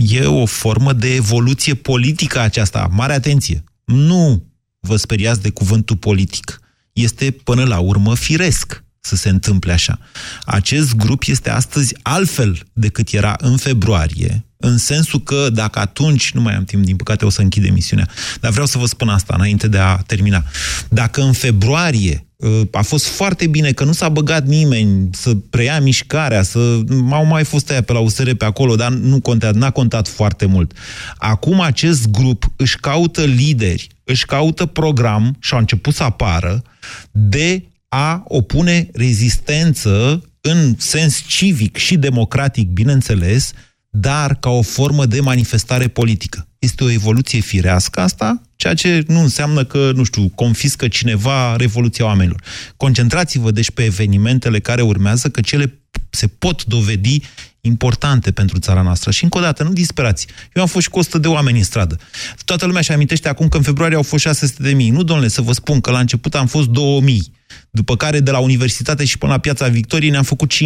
E 0.08 0.24
o 0.24 0.46
formă 0.46 0.92
de 0.92 1.14
evoluție 1.14 1.74
politică 1.74 2.40
aceasta. 2.40 2.88
Mare 2.92 3.12
atenție! 3.12 3.64
Nu 3.90 4.46
vă 4.80 4.96
speriați 4.96 5.42
de 5.42 5.50
cuvântul 5.50 5.96
politic. 5.96 6.60
Este 6.92 7.30
până 7.30 7.64
la 7.64 7.78
urmă 7.78 8.14
firesc 8.14 8.84
să 9.00 9.16
se 9.16 9.28
întâmple 9.28 9.72
așa. 9.72 9.98
Acest 10.44 10.94
grup 10.94 11.22
este 11.26 11.50
astăzi 11.50 11.94
altfel 12.02 12.62
decât 12.72 13.12
era 13.12 13.36
în 13.38 13.56
februarie, 13.56 14.44
în 14.56 14.78
sensul 14.78 15.22
că 15.22 15.50
dacă 15.52 15.78
atunci, 15.78 16.32
nu 16.32 16.40
mai 16.40 16.54
am 16.54 16.64
timp, 16.64 16.84
din 16.84 16.96
păcate 16.96 17.24
o 17.24 17.28
să 17.28 17.40
închid 17.40 17.64
emisiunea, 17.64 18.08
dar 18.40 18.50
vreau 18.50 18.66
să 18.66 18.78
vă 18.78 18.86
spun 18.86 19.08
asta 19.08 19.34
înainte 19.34 19.68
de 19.68 19.78
a 19.78 19.96
termina. 19.96 20.44
Dacă 20.88 21.22
în 21.22 21.32
februarie 21.32 22.24
uh, 22.24 22.29
a 22.70 22.82
fost 22.82 23.06
foarte 23.06 23.46
bine 23.46 23.72
că 23.72 23.84
nu 23.84 23.92
s-a 23.92 24.08
băgat 24.08 24.46
nimeni 24.46 25.08
să 25.12 25.34
preia 25.34 25.80
mișcarea, 25.80 26.42
să 26.42 26.80
au 27.10 27.24
mai 27.24 27.44
fost 27.44 27.70
aia 27.70 27.82
pe 27.82 27.92
la 27.92 27.98
USR 27.98 28.30
pe 28.30 28.44
acolo, 28.44 28.76
dar 28.76 28.92
nu 28.92 29.20
contează, 29.20 29.58
n-a 29.58 29.70
contat 29.70 30.08
foarte 30.08 30.46
mult. 30.46 30.72
Acum 31.16 31.60
acest 31.60 32.10
grup 32.10 32.52
își 32.56 32.76
caută 32.76 33.24
lideri, 33.24 33.88
își 34.04 34.26
caută 34.26 34.66
program 34.66 35.36
și 35.40 35.54
a 35.54 35.58
început 35.58 35.94
să 35.94 36.02
apară 36.02 36.62
de 37.10 37.64
a 37.88 38.22
opune 38.26 38.88
rezistență 38.92 40.24
în 40.40 40.74
sens 40.78 41.22
civic 41.26 41.76
și 41.76 41.96
democratic, 41.96 42.68
bineînțeles, 42.68 43.52
dar 43.90 44.34
ca 44.34 44.50
o 44.50 44.62
formă 44.62 45.06
de 45.06 45.20
manifestare 45.20 45.88
politică. 45.88 46.48
Este 46.58 46.84
o 46.84 46.90
evoluție 46.90 47.40
firească 47.40 48.00
asta, 48.00 48.42
ceea 48.56 48.74
ce 48.74 49.04
nu 49.06 49.20
înseamnă 49.20 49.64
că, 49.64 49.92
nu 49.94 50.04
știu, 50.04 50.28
confiscă 50.34 50.88
cineva 50.88 51.56
revoluția 51.56 52.04
oamenilor. 52.04 52.42
Concentrați-vă, 52.76 53.50
deci, 53.50 53.70
pe 53.70 53.84
evenimentele 53.84 54.60
care 54.60 54.82
urmează, 54.82 55.28
că 55.28 55.40
cele 55.40 55.80
se 56.10 56.26
pot 56.26 56.64
dovedi 56.64 57.20
importante 57.60 58.30
pentru 58.30 58.58
țara 58.58 58.82
noastră. 58.82 59.10
Și 59.10 59.24
încă 59.24 59.38
o 59.38 59.40
dată, 59.40 59.62
nu 59.62 59.72
disperați. 59.72 60.26
Eu 60.54 60.62
am 60.62 60.68
fost 60.68 60.84
și 60.84 60.90
cu 60.90 60.98
100 60.98 61.18
de 61.18 61.28
oameni 61.28 61.58
în 61.58 61.64
stradă. 61.64 61.98
Toată 62.44 62.66
lumea 62.66 62.82
și 62.82 62.92
amintește 62.92 63.28
acum 63.28 63.48
că 63.48 63.56
în 63.56 63.62
februarie 63.62 63.96
au 63.96 64.02
fost 64.02 64.22
600 64.22 64.62
de 64.62 64.72
mii. 64.72 64.90
Nu, 64.90 65.02
domnule, 65.02 65.28
să 65.28 65.42
vă 65.42 65.52
spun 65.52 65.80
că 65.80 65.90
la 65.90 65.98
început 65.98 66.34
am 66.34 66.46
fost 66.46 66.68
2000. 66.68 67.32
După 67.70 67.96
care 67.96 68.20
de 68.20 68.30
la 68.30 68.38
universitate 68.38 69.04
și 69.04 69.18
până 69.18 69.32
la 69.32 69.38
Piața 69.38 69.68
Victoriei 69.68 70.10
ne-am 70.10 70.22
făcut 70.22 70.52
5.000. 70.52 70.58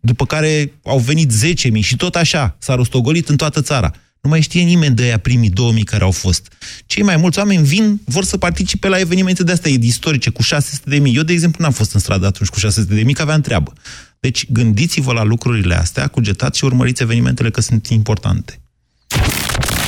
După 0.00 0.26
care 0.26 0.72
au 0.84 0.98
venit 0.98 1.32
10.000 1.32 1.80
și 1.80 1.96
tot 1.96 2.14
așa 2.16 2.56
s-a 2.58 2.74
rostogolit 2.74 3.28
în 3.28 3.36
toată 3.36 3.62
țara. 3.62 3.92
Nu 4.26 4.32
mai 4.32 4.40
știe 4.40 4.62
nimeni 4.62 4.94
de 4.94 5.02
aia 5.02 5.18
primii 5.18 5.50
2000 5.50 5.82
care 5.82 6.04
au 6.04 6.10
fost. 6.10 6.52
Cei 6.86 7.02
mai 7.02 7.16
mulți 7.16 7.38
oameni 7.38 7.64
vin, 7.64 8.00
vor 8.04 8.24
să 8.24 8.36
participe 8.36 8.88
la 8.88 8.98
evenimente 8.98 9.42
de 9.42 9.52
astea 9.52 9.70
istorice 9.80 10.30
cu 10.30 10.42
600 10.42 10.90
de 10.90 10.98
mii. 10.98 11.16
Eu, 11.16 11.22
de 11.22 11.32
exemplu, 11.32 11.62
n-am 11.62 11.72
fost 11.72 11.94
în 11.94 12.00
stradă 12.00 12.26
atunci 12.26 12.48
cu 12.50 12.58
600 12.58 12.94
de 12.94 13.02
mii, 13.02 13.14
că 13.14 13.22
aveam 13.22 13.40
treabă. 13.40 13.72
Deci 14.20 14.52
gândiți-vă 14.52 15.12
la 15.12 15.22
lucrurile 15.22 15.74
astea, 15.74 16.06
cugetați 16.06 16.58
și 16.58 16.64
urmăriți 16.64 17.02
evenimentele 17.02 17.50
că 17.50 17.60
sunt 17.60 17.86
importante. 17.86 18.60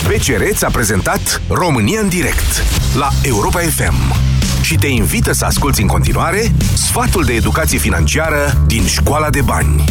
BCR 0.06 0.42
ți-a 0.52 0.70
prezentat 0.70 1.42
România 1.48 2.00
în 2.00 2.08
direct 2.08 2.62
la 2.94 3.08
Europa 3.22 3.60
FM 3.60 4.14
și 4.62 4.74
te 4.74 4.86
invită 4.86 5.32
să 5.32 5.44
asculti 5.44 5.80
în 5.80 5.86
continuare 5.86 6.52
sfatul 6.74 7.24
de 7.24 7.32
educație 7.32 7.78
financiară 7.78 8.64
din 8.66 8.86
Școala 8.86 9.30
de 9.30 9.40
Bani. 9.40 9.84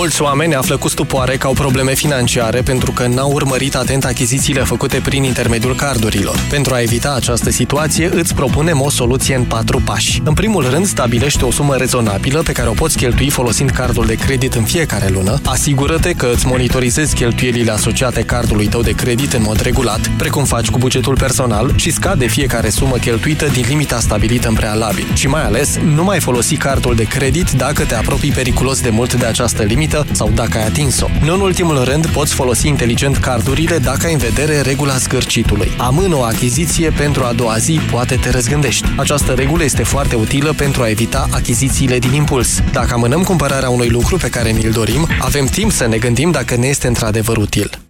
Mulți 0.00 0.22
oameni 0.22 0.54
află 0.54 0.76
cu 0.76 0.88
stupoare 0.88 1.36
că 1.36 1.46
au 1.46 1.52
probleme 1.52 1.94
financiare 1.94 2.60
pentru 2.60 2.92
că 2.92 3.06
n-au 3.06 3.32
urmărit 3.32 3.74
atent 3.74 4.04
achizițiile 4.04 4.60
făcute 4.60 5.00
prin 5.04 5.22
intermediul 5.22 5.74
cardurilor. 5.74 6.40
Pentru 6.50 6.74
a 6.74 6.80
evita 6.80 7.14
această 7.14 7.50
situație, 7.50 8.08
îți 8.12 8.34
propunem 8.34 8.80
o 8.80 8.90
soluție 8.90 9.34
în 9.34 9.44
patru 9.44 9.82
pași. 9.84 10.20
În 10.24 10.34
primul 10.34 10.68
rând, 10.70 10.86
stabilește 10.86 11.44
o 11.44 11.50
sumă 11.50 11.76
rezonabilă 11.76 12.42
pe 12.42 12.52
care 12.52 12.68
o 12.68 12.72
poți 12.72 12.96
cheltui 12.96 13.30
folosind 13.30 13.70
cardul 13.70 14.06
de 14.06 14.14
credit 14.14 14.54
în 14.54 14.64
fiecare 14.64 15.08
lună. 15.08 15.40
Asigură-te 15.44 16.12
că 16.12 16.30
îți 16.34 16.46
monitorizezi 16.46 17.14
cheltuielile 17.14 17.70
asociate 17.70 18.22
cardului 18.22 18.66
tău 18.66 18.82
de 18.82 18.92
credit 18.92 19.32
în 19.32 19.42
mod 19.42 19.60
regulat, 19.60 20.10
precum 20.16 20.44
faci 20.44 20.70
cu 20.70 20.78
bugetul 20.78 21.16
personal 21.16 21.72
și 21.76 21.90
scade 21.90 22.26
fiecare 22.26 22.68
sumă 22.68 22.96
cheltuită 22.96 23.46
din 23.46 23.64
limita 23.68 23.98
stabilită 23.98 24.48
în 24.48 24.54
prealabil. 24.54 25.06
Și 25.14 25.26
mai 25.26 25.44
ales, 25.44 25.78
nu 25.94 26.04
mai 26.04 26.20
folosi 26.20 26.56
cardul 26.56 26.94
de 26.94 27.04
credit 27.04 27.50
dacă 27.50 27.84
te 27.84 27.94
apropii 27.94 28.32
periculos 28.32 28.80
de 28.80 28.90
mult 28.90 29.14
de 29.14 29.26
această 29.26 29.62
limită 29.62 29.88
limită 29.90 30.14
sau 30.14 30.30
dacă 30.34 30.58
ai 30.58 30.64
atins-o. 30.64 31.06
Nu 31.24 31.34
în 31.34 31.40
ultimul 31.40 31.84
rând, 31.84 32.06
poți 32.06 32.34
folosi 32.34 32.68
inteligent 32.68 33.16
cardurile 33.16 33.78
dacă 33.78 34.06
ai 34.06 34.12
în 34.12 34.18
vedere 34.18 34.60
regula 34.60 34.96
zgârcitului. 34.96 35.70
Amână 35.78 36.14
o 36.16 36.22
achiziție 36.22 36.90
pentru 36.90 37.24
a 37.24 37.32
doua 37.32 37.58
zi, 37.58 37.80
poate 37.90 38.14
te 38.14 38.30
răzgândești. 38.30 38.88
Această 38.96 39.32
regulă 39.32 39.64
este 39.64 39.82
foarte 39.82 40.14
utilă 40.14 40.52
pentru 40.52 40.82
a 40.82 40.88
evita 40.88 41.28
achizițiile 41.30 41.98
din 41.98 42.12
impuls. 42.12 42.60
Dacă 42.72 42.94
amânăm 42.94 43.22
cumpărarea 43.22 43.70
unui 43.70 43.88
lucru 43.88 44.16
pe 44.16 44.28
care 44.28 44.50
ni-l 44.50 44.70
dorim, 44.70 45.08
avem 45.20 45.46
timp 45.46 45.72
să 45.72 45.86
ne 45.86 45.98
gândim 45.98 46.30
dacă 46.30 46.56
ne 46.56 46.66
este 46.66 46.86
într-adevăr 46.86 47.36
util. 47.36 47.89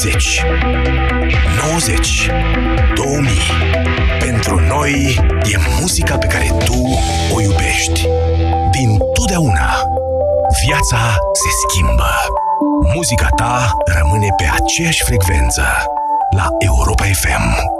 80, 0.00 0.44
90, 1.72 2.30
2000. 2.94 3.30
Pentru 4.18 4.60
noi 4.60 5.20
e 5.52 5.56
muzica 5.80 6.16
pe 6.16 6.26
care 6.26 6.54
tu 6.64 6.98
o 7.34 7.40
iubești. 7.40 8.08
Din 8.70 8.98
totdeauna, 9.14 9.82
viața 10.64 11.16
se 11.32 11.48
schimbă. 11.68 12.10
Muzica 12.94 13.28
ta 13.36 13.72
rămâne 13.84 14.28
pe 14.36 14.50
aceeași 14.62 15.02
frecvență 15.02 15.62
la 16.36 16.48
Europa 16.58 17.04
FM. 17.04 17.79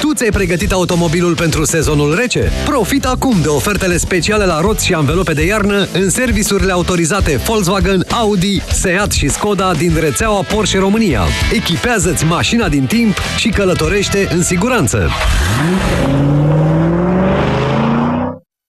Tu 0.00 0.12
ți-ai 0.14 0.30
pregătit 0.30 0.72
automobilul 0.72 1.34
pentru 1.34 1.64
sezonul 1.64 2.14
rece? 2.14 2.50
Profit 2.64 3.04
acum 3.04 3.40
de 3.42 3.48
ofertele 3.48 3.96
speciale 3.96 4.44
la 4.44 4.60
roți 4.60 4.86
și 4.86 4.94
anvelope 4.94 5.32
de 5.32 5.44
iarnă 5.44 5.88
în 5.92 6.10
serviciurile 6.10 6.72
autorizate 6.72 7.36
Volkswagen, 7.36 8.04
Audi, 8.10 8.62
Seat 8.72 9.12
și 9.12 9.28
Skoda 9.28 9.74
din 9.74 9.96
rețeaua 9.98 10.42
Porsche 10.42 10.78
România. 10.78 11.22
Echipează-ți 11.52 12.24
mașina 12.24 12.68
din 12.68 12.86
timp 12.86 13.16
și 13.36 13.48
călătorește 13.48 14.28
în 14.32 14.42
siguranță. 14.42 15.10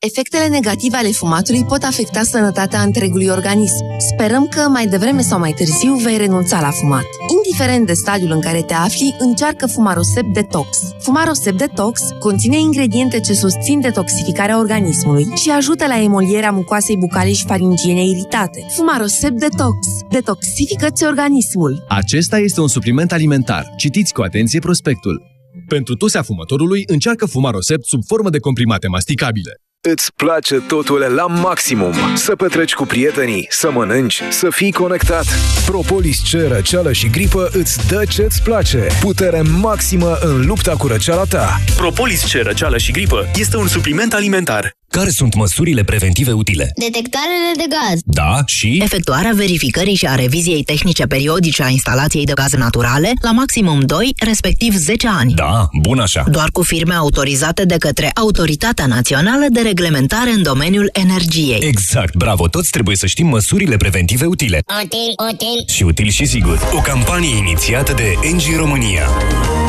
Efectele 0.08 0.48
negative 0.48 0.98
ale 0.98 1.10
fumatului 1.10 1.66
pot 1.66 1.84
afecta 1.84 2.22
sănătatea 2.24 2.82
întregului 2.82 3.28
organism. 3.28 3.86
Sperăm 4.14 4.48
că 4.48 4.62
mai 4.70 4.88
devreme 4.88 5.22
sau 5.22 5.40
mai 5.40 5.52
târziu 5.52 5.94
vei 5.94 6.18
renunța 6.18 6.60
la 6.60 6.70
fumat. 6.70 7.06
Indiferent 7.52 7.88
de 7.88 7.94
stadiul 7.94 8.32
în 8.32 8.42
care 8.42 8.62
te 8.62 8.74
afli, 8.74 9.16
încearcă 9.20 9.68
Fumarosep 9.68 10.26
Detox. 10.34 10.78
Fumarosep 11.00 11.58
Detox 11.58 12.02
conține 12.20 12.60
ingrediente 12.60 13.20
ce 13.20 13.34
susțin 13.34 13.80
detoxificarea 13.80 14.60
organismului 14.60 15.26
și 15.36 15.50
ajută 15.50 15.88
la 15.88 16.02
emolierea 16.02 16.52
mucoasei 16.52 16.98
bucale 16.98 17.32
și 17.34 17.46
faringiene 17.46 18.06
iritate. 18.06 18.66
Fumarosep 18.76 19.32
Detox. 19.32 19.78
Detoxifică-ți 20.10 21.04
organismul. 21.04 21.86
Acesta 21.88 22.38
este 22.38 22.62
un 22.62 22.68
supliment 22.68 23.12
alimentar. 23.12 23.74
Citiți 23.78 24.14
cu 24.14 24.22
atenție 24.22 24.60
prospectul. 24.60 25.22
Pentru 25.68 25.96
tusea 25.96 26.22
fumătorului, 26.22 26.84
încearcă 26.88 27.26
Fumarosept 27.26 27.86
sub 27.86 28.02
formă 28.06 28.30
de 28.30 28.40
comprimate 28.40 28.88
masticabile. 28.88 29.52
Îți 29.90 30.14
place 30.16 30.56
totul 30.56 31.00
la 31.00 31.26
maximum. 31.26 31.94
Să 32.16 32.36
petreci 32.36 32.74
cu 32.74 32.86
prietenii, 32.86 33.48
să 33.50 33.72
mănânci, 33.72 34.22
să 34.30 34.50
fii 34.50 34.72
conectat. 34.72 35.26
Propolis 35.66 36.20
C, 36.20 36.34
răceală 36.48 36.92
și 36.92 37.10
gripă 37.10 37.50
îți 37.52 37.88
dă 37.88 38.04
ce-ți 38.10 38.44
place. 38.44 38.88
Putere 39.00 39.42
maximă 39.42 40.18
în 40.22 40.46
lupta 40.46 40.76
cu 40.76 40.88
răceala 40.88 41.24
ta. 41.24 41.58
Propolis 41.76 42.24
C, 42.24 42.44
răceală 42.44 42.78
și 42.78 42.92
gripă 42.92 43.26
este 43.36 43.58
un 43.58 43.68
supliment 43.68 44.14
alimentar. 44.14 44.81
Care 44.92 45.10
sunt 45.10 45.36
măsurile 45.36 45.84
preventive 45.84 46.32
utile? 46.32 46.72
Detectarele 46.76 47.52
de 47.56 47.64
gaz. 47.70 48.00
Da, 48.06 48.42
și? 48.46 48.80
Efectuarea 48.84 49.32
verificării 49.36 49.96
și 49.96 50.06
a 50.06 50.16
reviziei 50.16 50.64
tehnice 50.64 51.04
periodice 51.06 51.64
a 51.64 51.68
instalației 51.68 52.26
de 52.26 52.32
gaze 52.36 52.58
naturale 52.58 53.12
la 53.22 53.32
maximum 53.32 53.80
2, 53.80 54.14
respectiv 54.26 54.76
10 54.76 55.08
ani. 55.08 55.34
Da, 55.34 55.70
bun 55.82 56.00
așa. 56.00 56.24
Doar 56.32 56.50
cu 56.52 56.62
firme 56.64 56.94
autorizate 56.94 57.66
de 57.66 57.76
către 57.78 58.12
Autoritatea 58.14 58.86
Națională 58.86 59.46
de 59.50 59.62
Reglementare 59.62 60.30
în 60.30 60.44
domeniul 60.44 60.90
energiei. 60.94 61.60
Exact, 61.62 62.16
bravo, 62.16 62.48
toți 62.48 62.70
trebuie 62.70 62.96
să 62.96 63.06
știm 63.06 63.28
măsurile 63.28 63.78
preventive 63.78 64.26
utile. 64.26 64.64
Util, 64.84 65.32
util. 65.32 65.66
Și 65.68 65.84
util 65.84 66.10
și 66.10 66.26
sigur. 66.26 66.70
O 66.74 66.82
campanie 66.82 67.38
inițiată 67.38 67.94
de 67.94 68.14
Engie 68.24 68.56
România. 68.58 69.08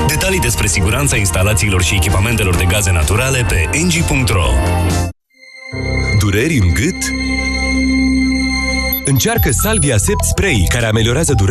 Detalii 0.07 0.41
despre 0.41 0.66
siguranța 0.66 1.16
instalațiilor 1.16 1.83
și 1.83 1.95
echipamentelor 1.95 2.57
de 2.57 2.64
gaze 2.64 2.93
naturale 2.93 3.47
pe 3.49 3.68
engie.ro 3.73 4.47
Dureri 6.18 6.59
în 6.59 6.68
gât? 6.75 6.97
Încearcă 9.05 9.51
Salvia 9.51 9.97
Sept 9.97 10.25
Spray, 10.25 10.66
care 10.68 10.87
ameliorează 10.87 11.35
durerea 11.35 11.51